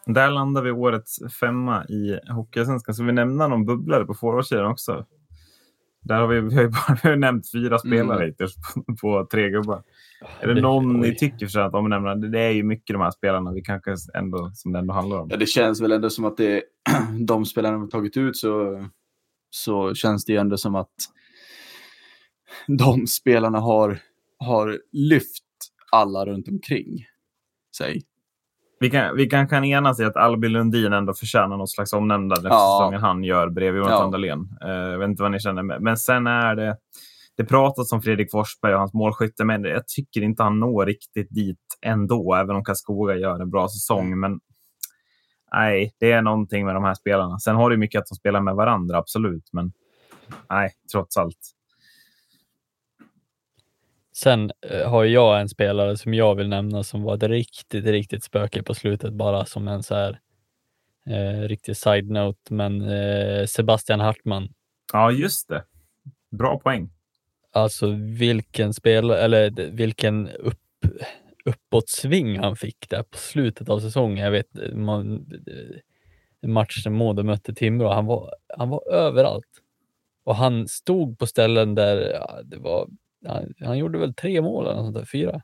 Där 0.06 0.32
landar 0.32 0.62
vi 0.62 0.72
årets 0.72 1.20
femma 1.40 1.86
i 1.86 2.20
Hockeyallsvenskan. 2.32 2.96
Ska 2.96 3.04
vi 3.04 3.12
nämna 3.12 3.48
någon 3.48 3.66
bubblare 3.66 4.06
på 4.06 4.14
forwardsidan 4.14 4.66
också? 4.72 5.06
Där 6.04 6.20
har 6.22 6.28
vi, 6.28 6.42
vi 6.42 6.56
har 6.56 6.62
ju 6.62 6.68
bara 6.70 6.98
vi 7.04 7.10
har 7.10 7.16
nämnt 7.16 7.52
fyra 7.52 7.80
spelare 7.80 8.26
hittills 8.26 8.56
på, 8.56 8.96
på 9.02 9.28
tre 9.32 9.50
gubbar. 9.50 9.84
Är 10.40 10.48
det, 10.48 10.54
Det- 10.54 10.62
någon 10.62 11.00
ni 11.00 11.08
oj. 11.10 11.16
tycker 11.16 11.46
förtjänar 11.46 11.68
att 11.68 11.74
omnämna? 11.74 12.16
Det, 12.16 12.30
det 12.30 12.40
är 12.40 12.52
ju 12.52 12.64
mycket 12.64 12.94
de 12.94 13.02
här 13.02 13.12
spelarna 13.12 13.52
vi 13.54 13.62
kanske 13.62 13.96
ändå, 14.14 14.52
som 14.54 14.72
det 14.74 14.80
ändå 14.80 14.94
handlar 14.94 15.20
om. 15.20 15.28
Ja, 15.32 15.38
det 15.38 15.46
känns 15.46 15.82
väl 15.82 15.92
ändå 15.92 16.10
som 16.10 16.26
att 16.26 16.38
det 16.38 16.64
de 17.28 17.46
spelarna 17.46 17.78
vi 17.86 17.90
tagit 17.92 18.18
ut 18.18 18.38
så, 18.38 18.86
så 19.50 19.94
känns 19.94 20.26
det 20.26 20.34
ju 20.34 20.40
ändå 20.40 20.58
som 20.58 20.76
att 20.76 20.92
de 22.68 23.08
spelarna 23.08 23.60
har, 23.60 24.00
har 24.38 24.80
lyft 24.92 25.44
alla 25.92 26.26
runt 26.26 26.48
omkring 26.48 27.06
sig. 27.78 28.02
Vi 28.82 28.90
kan, 28.90 29.16
vi 29.16 29.26
kan, 29.26 29.48
kan 29.48 29.64
enas 29.66 30.00
i 30.00 30.04
att 30.04 30.16
Albin 30.16 30.52
Lundin 30.52 30.94
ändå 30.94 31.14
förtjänar 31.14 31.58
något 31.58 31.70
slags 31.72 31.94
omnämnande 31.94 32.50
Ja. 32.50 32.78
säsongen 32.80 33.02
han 33.02 33.24
gör 33.24 33.50
bredvid 33.50 33.80
Jonathan 33.82 34.06
Ja. 34.06 34.12
Dahlén. 34.12 34.50
Eh, 34.62 34.70
jag 34.70 35.00
vet 35.00 35.10
inte 35.10 35.24
vad 35.24 35.32
ni 35.32 35.40
känner. 35.40 35.64
Men, 35.64 35.84
men 35.84 35.98
sen 35.98 36.28
är 36.28 36.56
det... 36.56 36.78
Det 37.38 37.46
pratas 37.46 37.92
om 37.94 38.02
Fredrik 38.02 38.32
Forsberg 38.32 38.74
och 38.74 38.80
hans 38.80 38.94
målskytte, 38.94 39.46
men 39.46 39.64
jag 39.64 39.88
tycker 39.88 40.22
inte 40.22 40.44
han 40.44 40.60
når 40.60 40.86
riktigt 40.86 41.28
dit 41.30 41.58
ändå, 41.82 42.36
även 42.36 42.56
om 42.56 42.64
Karlskoga 42.64 43.16
gör 43.16 43.40
en 43.40 43.50
bra 43.50 43.68
säsong. 43.68 44.20
Men 44.20 44.40
nej, 45.54 45.92
det 46.00 46.12
är 46.12 46.22
någonting 46.22 46.66
med 46.66 46.76
de 46.76 46.84
här 46.84 46.94
spelarna. 46.94 47.40
Sen 47.40 47.56
har 47.56 47.70
det 47.70 47.78
mycket 47.78 48.00
att 48.00 48.08
de 48.08 48.16
spelar 48.16 48.42
med 48.42 48.56
varandra, 48.56 48.98
absolut. 48.98 49.50
Men 49.52 49.72
nej, 50.50 50.70
trots 50.92 51.18
allt. 51.18 51.38
Sen 54.14 54.52
eh, 54.70 54.90
har 54.90 55.04
jag 55.04 55.42
en 55.42 55.50
spelare 55.50 55.98
som 55.98 56.14
jag 56.14 56.36
vill 56.36 56.50
nämna 56.50 56.84
som 56.84 57.04
var 57.04 57.16
ett 57.16 57.24
riktigt, 57.24 57.86
riktigt 57.86 58.24
spöke 58.24 58.64
på 58.64 58.74
slutet 58.74 59.14
bara 59.14 59.46
som 59.46 59.68
en 59.68 59.84
så 59.84 59.96
här 59.96 60.20
eh, 61.06 61.42
riktig 61.48 61.78
side-note. 61.78 62.54
Men 62.54 62.82
eh, 62.82 63.46
Sebastian 63.46 64.00
Hartman, 64.00 64.54
Ja, 64.94 65.12
just 65.12 65.48
det. 65.50 65.64
Bra 66.32 66.60
poäng. 66.60 66.90
alltså 67.52 67.88
vilken 68.20 68.74
spelare, 68.74 69.20
eller 69.20 69.72
vilken 69.72 70.30
upp, 70.30 70.58
uppåtsving 71.46 72.40
han 72.40 72.56
fick 72.56 72.90
där 72.90 73.04
på 73.04 73.18
slutet 73.18 73.70
av 73.70 73.80
säsongen. 73.80 74.18
Jag 74.26 74.32
vet, 74.32 74.58
eh, 74.58 74.76
man, 74.76 75.26
eh, 75.48 76.50
matchen 76.50 76.94
Modo 76.94 77.24
mötte 77.24 77.54
Timrå, 77.54 77.90
han 77.90 78.06
var, 78.06 78.34
han 78.58 78.70
var 78.70 78.92
överallt. 78.94 79.62
Och 80.24 80.36
han 80.36 80.68
stod 80.68 81.20
på 81.20 81.28
ställen 81.28 81.76
där 81.76 82.12
ja, 82.14 82.40
det 82.44 82.58
var, 82.58 82.88
han, 83.26 83.54
han 83.60 83.78
gjorde 83.78 84.00
väl 84.00 84.14
tre 84.14 84.42
mål 84.42 84.66
eller 84.68 84.76
sånt 84.82 84.96
där, 84.96 85.06
fyra. 85.06 85.42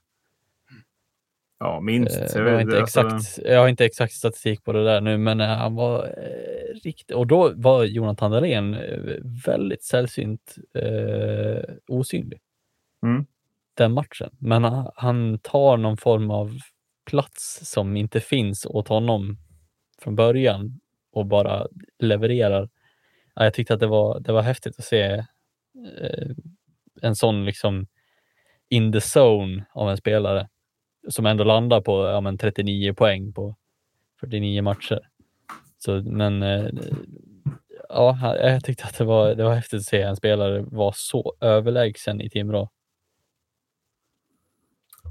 Ja, 1.60 1.80
minst. 1.80 2.18
Eh, 2.18 2.26
Jag 2.36 2.48
Jag 2.48 2.54
har, 2.54 2.62
inte 2.62 2.82
alltså- 2.82 3.02
exakt, 3.02 3.40
jag 3.46 3.60
har 3.60 3.68
inte 3.68 3.86
exakt 3.86 4.14
statistik 4.14 4.64
på 4.64 4.72
det 4.74 4.84
där 4.84 5.02
nu, 5.02 5.18
men 5.18 5.42
eh, 5.42 5.48
han 5.48 5.76
var 5.76 6.06
eh, 6.06 6.74
riktigt... 6.84 7.12
Och 7.16 7.28
då 7.28 7.54
var 7.56 7.84
Jonathan 7.84 8.32
Dahlén 8.32 8.74
eh, 8.74 9.16
väldigt 9.46 9.84
sällsynt 9.84 10.56
eh, 10.74 11.74
osynlig 11.88 12.40
Mm. 13.04 13.26
den 13.74 13.92
matchen. 13.94 14.30
Men 14.40 14.64
han, 14.64 14.92
han 14.96 15.40
tar 15.40 15.78
någon 15.78 15.98
form 15.98 16.32
av 16.32 16.52
plats 17.10 17.60
som 17.72 17.98
inte 17.98 18.20
finns 18.20 18.66
åt 18.66 18.88
honom 18.88 19.38
från 20.02 20.16
början 20.16 20.80
och 21.12 21.26
bara 21.26 21.68
levererar. 22.00 22.70
ja, 23.36 23.44
jag 23.44 23.54
tyckte 23.54 23.74
att 23.74 23.80
det 23.80 23.88
var, 23.88 24.20
det 24.20 24.32
var 24.32 24.42
häftigt 24.42 24.80
att 24.80 24.86
se 24.86 25.04
eh, 26.02 26.28
en 27.02 27.16
sån 27.16 27.46
liksom 27.46 27.88
in 28.70 28.92
the 28.92 29.00
zone 29.20 29.66
av 29.74 29.90
en 29.90 29.98
spelare 29.98 30.50
som 31.10 31.26
ändå 31.26 31.44
landar 31.44 31.82
på 31.82 32.06
ja, 32.06 32.22
men 32.22 32.38
39 32.38 32.94
poäng 32.94 33.34
på 33.34 33.56
49 34.20 34.62
matcher. 34.62 35.00
Så, 35.78 36.02
men 36.02 36.44
eh, 36.44 36.70
ja, 37.90 38.36
jag 38.38 38.64
tyckte 38.64 38.84
att 38.84 38.98
det 38.98 39.04
var, 39.04 39.36
det 39.36 39.44
var 39.44 39.54
häftigt 39.54 39.80
att 39.80 39.86
se 39.86 40.02
en 40.02 40.16
spelare 40.16 40.62
vara 40.62 40.94
så 40.96 41.36
överlägsen 41.42 42.22
i 42.22 42.30
Timrå 42.30 42.70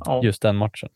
Ja. 0.04 0.20
just 0.24 0.42
den 0.42 0.56
matchen. 0.56 0.88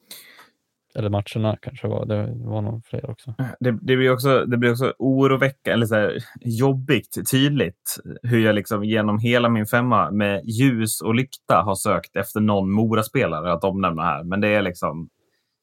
Eller 0.95 1.09
matcherna 1.11 1.57
kanske 1.63 1.89
var, 1.89 2.07
det 2.07 2.35
var 2.37 2.63
nog 2.63 2.87
fler 2.87 3.11
också. 3.11 3.35
Det, 3.61 3.71
det, 3.83 3.97
blir 3.97 4.13
också, 4.13 4.45
det 4.45 4.57
blir 4.57 4.71
också 4.71 4.95
oroväckande, 4.99 5.73
eller 5.75 5.87
så 5.87 5.95
här, 5.95 6.19
jobbigt, 6.41 7.31
tydligt 7.31 7.97
hur 8.23 8.41
jag 8.45 8.55
liksom 8.55 8.85
genom 8.85 9.19
hela 9.19 9.49
min 9.49 9.67
femma 9.67 10.11
med 10.11 10.43
ljus 10.45 11.01
och 11.01 11.15
lykta 11.15 11.63
har 11.63 11.75
sökt 11.75 12.17
efter 12.17 12.41
någon 12.41 12.71
Mora-spelare 12.73 13.53
att 13.53 13.65
omnämna 13.65 14.03
här. 14.03 14.25
Men 14.25 14.41
det 14.41 14.49
är 14.49 14.63
liksom, 14.63 15.09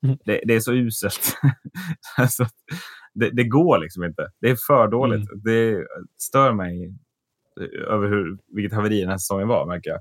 Mm. 0.04 0.18
det, 0.26 0.42
det 0.46 0.56
är 0.56 0.60
så 0.60 0.74
uselt. 0.74 1.38
alltså, 2.18 2.46
det, 3.14 3.30
det 3.30 3.44
går 3.44 3.80
liksom 3.80 4.04
inte. 4.04 4.28
Det 4.42 4.50
är 4.50 4.58
för 4.68 4.88
dåligt. 4.88 5.30
Det 5.44 5.86
stör 6.18 6.54
mig 6.54 6.94
över 7.88 8.08
hur, 8.08 8.38
vilket 8.56 8.74
haveri 8.78 9.00
den 9.02 9.10
här 9.10 9.18
säsongen 9.18 9.48
var, 9.48 9.66
märker 9.66 9.90
jag. 9.90 10.00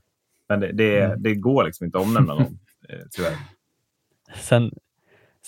Men 0.48 0.60
det, 0.60 0.72
det, 0.72 1.00
Mm. 1.00 1.40
går 1.40 1.64
liksom 1.64 1.84
inte 1.86 1.98
att 1.98 2.04
omnämna 2.04 2.34
någon, 2.34 2.58
eh, 2.88 2.98
tyvärr. 3.10 3.36
Sen, 4.36 4.70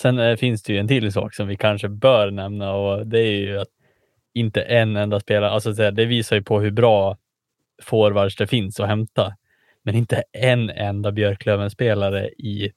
sen 0.00 0.18
eh, 0.18 0.36
finns 0.36 0.62
det 0.62 0.72
ju 0.72 0.78
en 0.78 0.88
till 0.88 1.12
sak 1.12 1.34
som 1.34 1.48
vi 1.48 1.56
kanske 1.56 1.88
bör 1.88 2.30
nämna 2.30 2.72
och 2.72 3.06
det 3.06 3.20
är 3.20 3.40
ju 3.40 3.58
att 3.58 3.68
inte 4.34 4.62
en 4.62 4.96
enda 4.96 5.20
spelare, 5.20 5.50
alltså 5.50 5.72
det 5.72 6.04
visar 6.04 6.36
ju 6.36 6.42
på 6.42 6.60
hur 6.60 6.70
bra 6.70 7.16
forwards 7.82 8.36
det 8.36 8.46
finns 8.46 8.80
att 8.80 8.88
hämta. 8.88 9.32
Men 9.82 9.94
inte 9.94 10.22
en 10.32 10.70
enda 10.70 11.12
Björklöven-spelare 11.12 12.28
i 12.28 12.72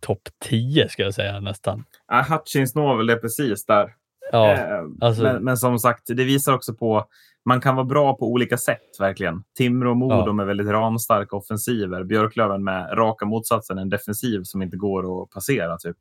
topp 0.00 0.22
10 0.44 0.88
ska 0.88 1.02
jag 1.02 1.14
säga 1.14 1.40
nästan. 1.40 1.84
Ja, 2.08 2.26
Hutchins 2.30 2.74
når 2.74 2.96
väl 2.96 3.06
det 3.06 3.16
precis 3.16 3.66
där. 3.66 3.94
Ja, 4.32 4.52
Eh, 4.52 4.82
alltså- 5.00 5.22
men, 5.22 5.44
men 5.44 5.56
som 5.56 5.78
sagt, 5.78 6.02
det 6.06 6.24
visar 6.24 6.52
också 6.54 6.74
på 6.74 7.04
man 7.44 7.60
kan 7.60 7.74
vara 7.76 7.84
bra 7.86 8.14
på 8.16 8.26
olika 8.32 8.56
sätt, 8.58 8.96
verkligen. 9.00 9.42
Timrå 9.58 9.90
och 9.90 9.96
Modo 9.96 10.26
Ja. 10.26 10.32
med 10.32 10.46
väldigt 10.46 10.68
ramstarka 10.68 11.36
offensiver. 11.36 12.04
Björklöven 12.04 12.64
med 12.64 12.98
raka 12.98 13.24
motsatsen, 13.26 13.78
en 13.78 13.88
defensiv 13.88 14.40
som 14.44 14.62
inte 14.62 14.76
går 14.76 15.22
att 15.22 15.30
passera. 15.30 15.76
Typ. 15.78 15.96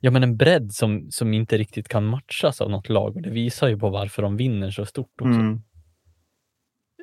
Ja, 0.00 0.10
men 0.10 0.22
en 0.22 0.36
bredd 0.36 0.72
som, 0.72 1.10
som 1.10 1.34
inte 1.34 1.58
riktigt 1.58 1.88
kan 1.88 2.04
matchas 2.04 2.60
av 2.60 2.70
något 2.70 2.88
lag 2.88 3.16
och 3.16 3.22
det 3.22 3.30
visar 3.30 3.68
ju 3.68 3.78
på 3.78 3.90
varför 3.90 4.22
de 4.22 4.36
vinner 4.36 4.70
så 4.70 4.86
stort 4.86 5.20
också. 5.20 5.40
Mm. 5.40 5.60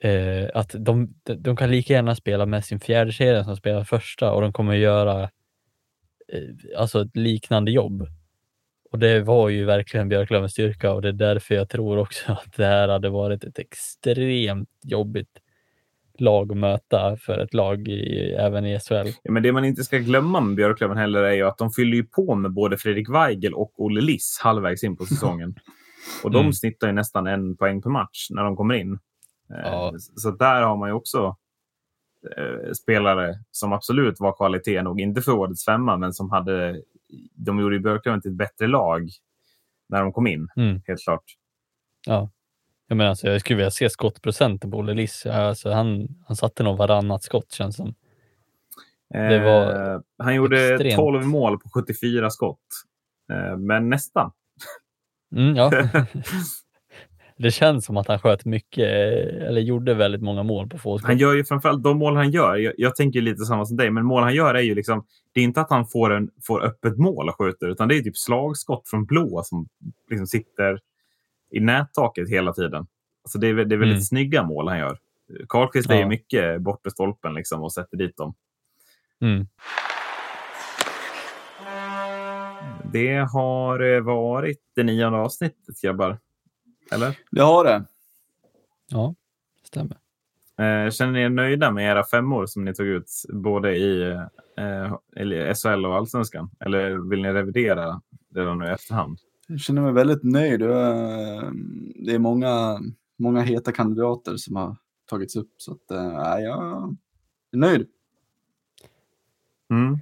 eh, 0.04 0.50
att 0.54 0.76
de, 0.80 1.14
de, 1.24 1.58
kan 1.58 1.72
lika 1.72 1.94
gärna 1.94 2.16
spela 2.16 2.46
med 2.46 2.66
sin 2.66 2.80
fjärde 2.80 3.14
serie 3.14 3.44
som 3.44 3.56
spelar 3.56 3.84
första 3.84 4.32
och 4.32 4.42
de 4.42 4.54
kommer 4.54 4.76
göra 4.76 5.24
eh, 6.34 6.78
alltså 6.78 7.02
ett 7.02 7.16
liknande 7.16 7.72
jobb. 7.72 8.08
Och 8.92 9.00
det 9.00 9.22
var 9.22 9.50
ju 9.50 9.66
verkligen 9.66 10.10
Björklövens 10.10 10.52
styrka 10.52 10.94
och 10.94 11.02
det 11.02 11.08
är 11.08 11.14
därför 11.14 11.56
jag 11.56 11.70
tror 11.70 11.98
också 11.98 12.32
att 12.32 12.54
det 12.58 12.66
här 12.66 12.88
hade 12.88 13.10
varit 13.10 13.44
ett 13.44 13.60
extremt 13.60 14.70
jobbigt 14.84 15.40
lag 16.22 16.52
att 16.52 16.58
möta 16.58 17.18
för 17.18 17.38
ett 17.40 17.54
lag 17.54 17.88
i, 17.88 18.32
även 18.34 18.66
i 18.66 18.80
SHL. 18.80 19.08
Ja, 19.24 19.32
men 19.32 19.44
det 19.44 19.52
man 19.52 19.66
inte 19.66 19.84
ska 19.84 19.98
glömma 19.98 20.40
med 20.42 20.56
Björklöven 20.56 20.98
heller 20.98 21.24
är 21.24 21.34
ju 21.34 21.44
att 21.44 21.58
de 21.58 21.72
fyller 21.72 21.98
ju 21.98 22.04
på 22.04 22.36
med 22.36 22.52
både 22.54 22.78
Fredrik 22.78 23.10
Weigel 23.10 23.54
och 23.54 23.72
Olle 23.84 24.02
Liss 24.02 24.40
halvvägs 24.44 24.84
in 24.84 24.98
på 24.98 25.06
säsongen. 25.06 25.56
Och 26.24 26.32
de 26.32 26.40
Mm. 26.40 26.54
snittar 26.54 26.88
ju 26.88 26.94
nästan 26.94 27.28
en 27.28 27.58
poäng 27.58 27.82
per 27.82 27.90
match 27.90 28.28
när 28.30 28.44
de 28.44 28.56
kommer 28.56 28.74
in. 28.76 28.94
Eh, 29.54 29.60
Ja. 29.64 29.94
Så 29.98 30.32
där 30.32 30.62
har 30.62 30.78
man 30.78 30.90
ju 30.90 30.94
också 30.94 31.36
eh, 32.38 32.72
spelare 32.74 33.36
som 33.52 33.74
absolut 33.74 34.20
var 34.20 34.34
kvalitet 34.34 34.82
nog, 34.82 35.02
inte 35.02 35.22
för 35.22 35.32
årets 35.32 35.66
femma, 35.66 35.98
men 35.98 36.14
som 36.14 36.30
hade... 36.30 36.82
De 37.36 37.60
gjorde 37.60 37.76
ju 37.76 37.82
Björklöven 37.82 38.22
till 38.22 38.32
ett 38.32 38.38
bättre 38.38 38.68
lag 38.68 39.10
när 39.90 40.02
de 40.02 40.14
kom 40.14 40.28
in, 40.28 40.48
Mm. 40.58 40.82
helt 40.88 41.02
klart. 41.04 41.24
Ja. 42.08 42.30
Jag, 42.88 42.98
menar, 42.98 43.10
alltså, 43.10 43.28
jag 43.28 43.42
skulle 43.42 43.58
vilja 43.58 43.72
se 43.72 43.90
skottprocenten 43.90 44.72
på 44.72 44.78
Olle 44.78 44.94
Liss. 44.94 45.26
Alltså, 45.26 45.72
han, 45.72 46.08
han 46.28 46.36
satte 46.36 46.64
nog 46.64 46.78
varannat 46.78 47.24
skott 47.24 47.52
känns 47.52 47.76
som. 47.76 47.96
Det 49.10 49.40
var 49.40 49.94
Eh, 49.94 50.02
han 50.18 50.36
gjorde 50.36 50.74
extremt. 50.74 50.96
12 50.96 51.26
mål 51.26 51.60
på 51.60 51.70
74 51.70 52.30
skott. 52.30 52.60
Eh, 53.32 53.58
men 53.58 53.90
nästan. 53.90 54.32
Mm, 55.36 55.56
ja. 55.56 55.72
det 57.38 57.52
känns 57.52 57.86
som 57.86 57.98
att 57.98 58.08
han 58.08 58.20
sköt 58.20 58.46
mycket, 58.46 58.84
eh, 58.84 59.48
eller 59.48 59.62
gjorde 59.62 59.94
väldigt 59.94 60.22
många 60.22 60.44
mål 60.44 60.70
på 60.70 60.78
få 60.78 60.98
skott. 60.98 61.08
Han 61.08 61.18
gör 61.18 61.34
ju 61.34 61.46
framförallt 61.46 61.84
de 61.84 61.98
mål 61.98 62.16
han 62.16 62.32
gör. 62.32 62.56
Jag, 62.56 62.74
jag 62.78 62.96
tänker 62.96 63.22
lite 63.22 63.46
samma 63.46 63.66
som 63.66 63.78
dig, 63.78 63.90
men 63.92 64.06
mål 64.06 64.24
han 64.24 64.36
gör 64.36 64.56
är 64.56 64.62
ju 64.62 64.76
liksom. 64.76 65.06
Det 65.34 65.40
är 65.40 65.44
inte 65.44 65.62
att 65.62 65.70
han 65.70 65.88
får, 65.88 66.14
en, 66.14 66.30
får 66.44 66.64
öppet 66.64 66.98
mål 66.98 67.30
och 67.30 67.36
skjuter, 67.38 67.68
utan 67.68 67.88
det 67.88 67.98
är 67.98 68.02
typ 68.02 68.18
slagskott 68.18 68.90
från 68.90 69.06
blå 69.06 69.42
som 69.44 69.68
liksom 70.10 70.28
sitter 70.28 70.80
i 71.50 71.60
nättaket 71.60 72.30
hela 72.30 72.54
tiden. 72.54 72.88
Alltså 73.24 73.40
det 73.40 73.48
är, 73.48 73.54
det 73.54 73.62
är 73.76 73.80
väldigt 73.80 73.96
Mm. 73.96 74.02
snygga 74.02 74.44
mål 74.44 74.68
han 74.68 74.80
gör. 74.80 74.98
Karlqvist 75.50 75.90
är 75.90 75.96
ju 75.96 76.02
Ja. 76.02 76.08
mycket 76.08 76.62
bortre 76.62 76.92
stolpen 76.92 77.34
liksom 77.34 77.62
och 77.64 77.74
sätter 77.74 77.98
dit 77.98 78.18
dem. 78.18 78.34
Mm. 79.22 79.48
Det 82.94 83.16
har 83.32 83.80
eh, 83.96 84.02
varit 84.02 84.62
det 84.76 84.84
nionde 84.84 85.20
avsnittet, 85.20 85.82
grabbar. 85.82 86.18
Eller? 86.92 87.18
Det 87.32 87.42
har 87.42 87.64
det. 87.64 87.86
Ja, 88.90 89.16
stämmer. 89.64 89.98
Eh, 90.58 90.92
känner 90.92 91.12
ni 91.12 91.22
er 91.22 91.30
nöjda 91.30 91.72
med 91.72 91.92
era 91.92 92.04
femmor 92.04 92.46
som 92.46 92.66
ni 92.66 92.74
tog 92.74 92.88
ut 92.88 93.10
både 93.30 93.76
i 93.76 94.02
eh, 94.58 94.94
eller 95.16 95.54
SHL 95.54 95.86
och 95.86 95.96
Allsvenskan? 95.96 96.50
Eller 96.60 97.10
vill 97.10 97.22
ni 97.22 97.34
revidera 97.34 98.02
redan 98.36 98.60
nu 98.60 98.66
i 98.66 98.70
efterhand? 98.70 99.20
Jag 99.48 99.60
känner 99.60 99.82
mig 99.82 99.94
väldigt 99.94 100.24
nöjd. 100.24 100.62
Eh, 100.62 101.52
Det 101.96 102.14
är 102.14 102.20
många, 102.20 102.80
många 103.20 103.42
heta 103.42 103.72
kandidater 103.72 104.38
som 104.38 104.56
har 104.56 104.76
tagits 105.10 105.36
upp. 105.36 105.52
Så 105.58 105.72
att, 105.72 105.90
nej, 105.90 106.44
jag 106.44 106.98
är 107.52 107.58
nöjd. 107.58 107.88
Mm. 109.72 110.00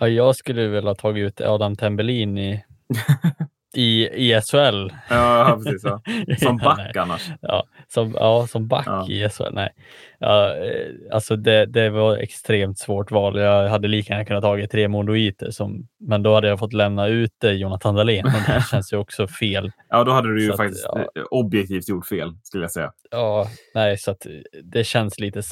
Ja, 0.00 0.08
jag 0.08 0.36
skulle 0.36 0.68
väl 0.68 0.86
ha 0.86 0.94
tagit 0.94 1.26
ut 1.26 1.40
Adam 1.40 1.76
Tembelin 1.76 2.38
i, 2.38 2.64
i, 3.74 4.08
i 4.08 4.40
SHL. 4.40 4.88
Ja, 5.10 5.60
precis. 5.64 5.84
Ja. 5.84 6.00
Som 6.38 6.58
Ja, 6.62 6.64
back 6.64 6.78
nej. 6.78 7.02
annars. 7.02 7.28
Ja, 7.40 7.64
som, 7.88 8.12
ja, 8.16 8.46
som 8.46 8.68
back 8.68 8.86
Ja. 8.86 9.06
i 9.08 9.28
SHL. 9.28 9.52
Nej. 9.52 9.70
Ja, 10.18 10.56
eh, 10.56 10.86
alltså 11.12 11.36
det, 11.36 11.66
det 11.66 11.90
var 11.90 12.16
extremt 12.16 12.78
svårt 12.78 13.10
val. 13.10 13.38
Jag 13.38 13.68
hade 13.68 13.88
lika 13.88 14.12
gärna 14.12 14.24
kunnat 14.24 14.42
tagit 14.42 14.70
tre 14.70 14.88
mondoiter, 14.88 15.50
som, 15.50 15.88
men 16.00 16.22
då 16.22 16.34
hade 16.34 16.48
jag 16.48 16.58
fått 16.58 16.72
lämna 16.72 17.06
ut 17.06 17.44
eh, 17.44 17.50
Jonathan 17.52 17.94
Dahlén 17.94 18.26
och 18.26 18.32
det 18.46 18.64
känns 18.70 18.92
ju 18.92 18.96
också 18.96 19.28
fel. 19.28 19.72
Ja, 19.88 20.04
då 20.04 20.12
hade 20.12 20.34
du 20.34 20.40
ju 20.42 20.46
Så 20.46 20.52
att, 20.52 20.56
faktiskt 20.58 20.86
ja. 20.92 20.98
eh, 21.00 21.22
objektivt 21.30 21.88
gjort 21.88 22.06
fel, 22.06 22.32
skulle 22.42 22.64
jag 22.64 22.70
säga. 22.72 22.92
Ja, 23.10 23.48
nej, 23.74 23.98
så 23.98 24.10
att 24.10 24.26
det 24.64 24.84
känns 24.84 25.18
lite 25.20 25.42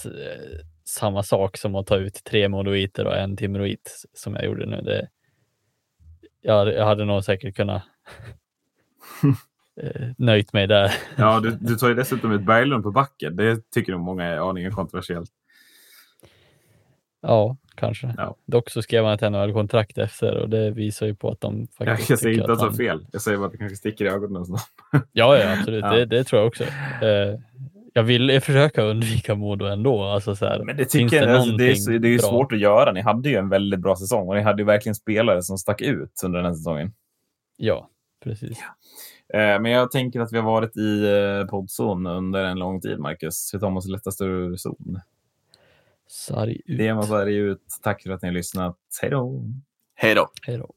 samma 0.84 1.22
sak 1.22 1.56
som 1.56 1.74
att 1.74 1.86
ta 1.86 1.96
ut 1.96 2.24
tre 2.24 2.48
mondoiter 2.48 3.06
och 3.06 3.16
en 3.16 3.36
timroit 3.36 4.02
som 4.14 4.34
jag 4.34 4.44
gjorde 4.44 4.66
nu. 4.66 4.80
Det, 4.82 5.08
jag, 6.42 6.68
jag 6.74 6.84
hade 6.86 7.04
nog 7.04 7.24
säkert 7.24 7.56
kunnat 7.56 7.82
nöjt 10.18 10.52
mig 10.52 10.66
där. 10.66 10.92
Ja, 11.16 11.40
du, 11.40 11.50
du 11.61 11.76
tar 11.76 11.88
ju 11.88 11.94
dessutom 11.94 12.32
ut 12.32 12.42
Berglund 12.42 12.82
på 12.84 12.90
backen. 12.90 13.36
Det 13.36 13.70
tycker 13.70 13.92
nog 13.92 14.00
många 14.00 14.24
är 14.24 14.50
aningen 14.50 14.72
kontroversiellt. 14.72 15.30
Ja, 17.22 17.57
kanske. 17.74 18.14
Ja. 18.16 18.36
Dock 18.46 18.70
så 18.70 18.82
skrev 18.82 19.04
han 19.04 19.14
ett 19.14 19.32
NHL-kontrakt 19.32 19.98
efter 19.98 20.36
och 20.36 20.48
det 20.50 20.70
visar 20.70 21.07
ju 21.07 21.14
på 21.14 21.30
att 21.30 21.40
de 21.40 21.66
faktiskt 21.78 22.11
jag 22.11 22.18
säger 22.18 22.38
inte 22.40 22.52
att 22.52 22.59
du 22.59 22.62
har 22.64 22.68
han... 22.68 22.76
fel. 22.76 23.07
Jag 23.12 23.22
säger 23.22 23.38
bara 23.38 23.46
att 23.46 23.52
det 23.52 23.59
kanske 23.59 23.76
sticker 23.76 24.04
i 24.04 24.09
ögonen. 24.09 24.44
så. 24.46 24.59
Ja, 25.12 25.38
ja, 25.38 25.52
absolut. 25.59 25.84
Ja. 25.84 25.90
Det, 25.92 26.04
det 26.04 26.24
tror 26.24 26.40
jag 26.40 26.46
också. 26.48 26.64
Eh, 27.02 27.40
jag 27.92 28.02
vill 28.02 28.40
försöka 28.40 28.82
undvika 28.82 29.34
Modo 29.34 29.64
ändå. 29.64 30.02
Alltså, 30.02 30.36
så 30.36 30.46
här, 30.46 30.62
Men 30.64 30.76
det 30.76 30.84
tycker 30.84 31.16
jag, 31.16 31.28
det 31.28 31.36
alltså, 31.38 31.57
det 31.57 31.70
är, 31.70 31.74
så- 31.74 31.90
det 31.90 32.09
är 32.09 32.12
ju 32.12 32.18
bra? 32.18 32.28
svårt 32.28 32.52
att 32.52 32.59
göra. 32.59 32.92
Ni 32.92 33.00
hade 33.00 33.28
ju 33.28 33.36
en 33.36 33.48
väldigt 33.48 33.80
bra 33.80 33.96
säsong 33.96 34.28
och 34.28 34.34
ni 34.36 34.42
hade 34.42 34.62
ju 34.62 34.66
verkligen 34.66 34.94
spelare 34.94 35.42
som 35.42 35.59
stack 35.59 35.80
ut 35.80 36.22
under 36.24 36.38
den 36.38 36.46
här 36.46 36.54
säsongen. 36.54 36.92
Ja, 37.57 37.90
precis. 38.24 38.58
Eh, 39.34 39.60
men 39.60 39.64
jag 39.64 39.90
tänker 39.90 40.20
att 40.20 40.32
vi 40.32 40.36
har 40.36 40.44
varit 40.44 40.76
i 40.76 41.04
eh, 41.04 41.50
poddzon 41.50 42.06
under 42.06 42.44
en 42.44 42.58
lång 42.58 42.80
tid, 42.80 42.98
Marcus. 42.98 43.50
Vi 43.54 43.60
tar 43.60 43.76
oss 43.76 43.88
lättast 43.88 44.20
ur 44.20 44.56
zon. 44.56 45.00
Sarg 46.08 46.56
ut. 46.66 46.78
Det 46.78 46.86
är 46.86 46.94
man 46.94 47.06
så 47.06 47.16
här 47.16 47.26
ut. 47.26 47.62
Tack 47.82 48.02
för 48.02 48.10
att 48.10 48.22
ni 48.22 48.28
har 48.28 48.34
lyssnat. 48.34 48.76
Hej 49.02 49.10
då! 49.10 49.42
Hej 49.94 50.14
då. 50.14 50.28
Hej 50.42 50.58
då. 50.58 50.74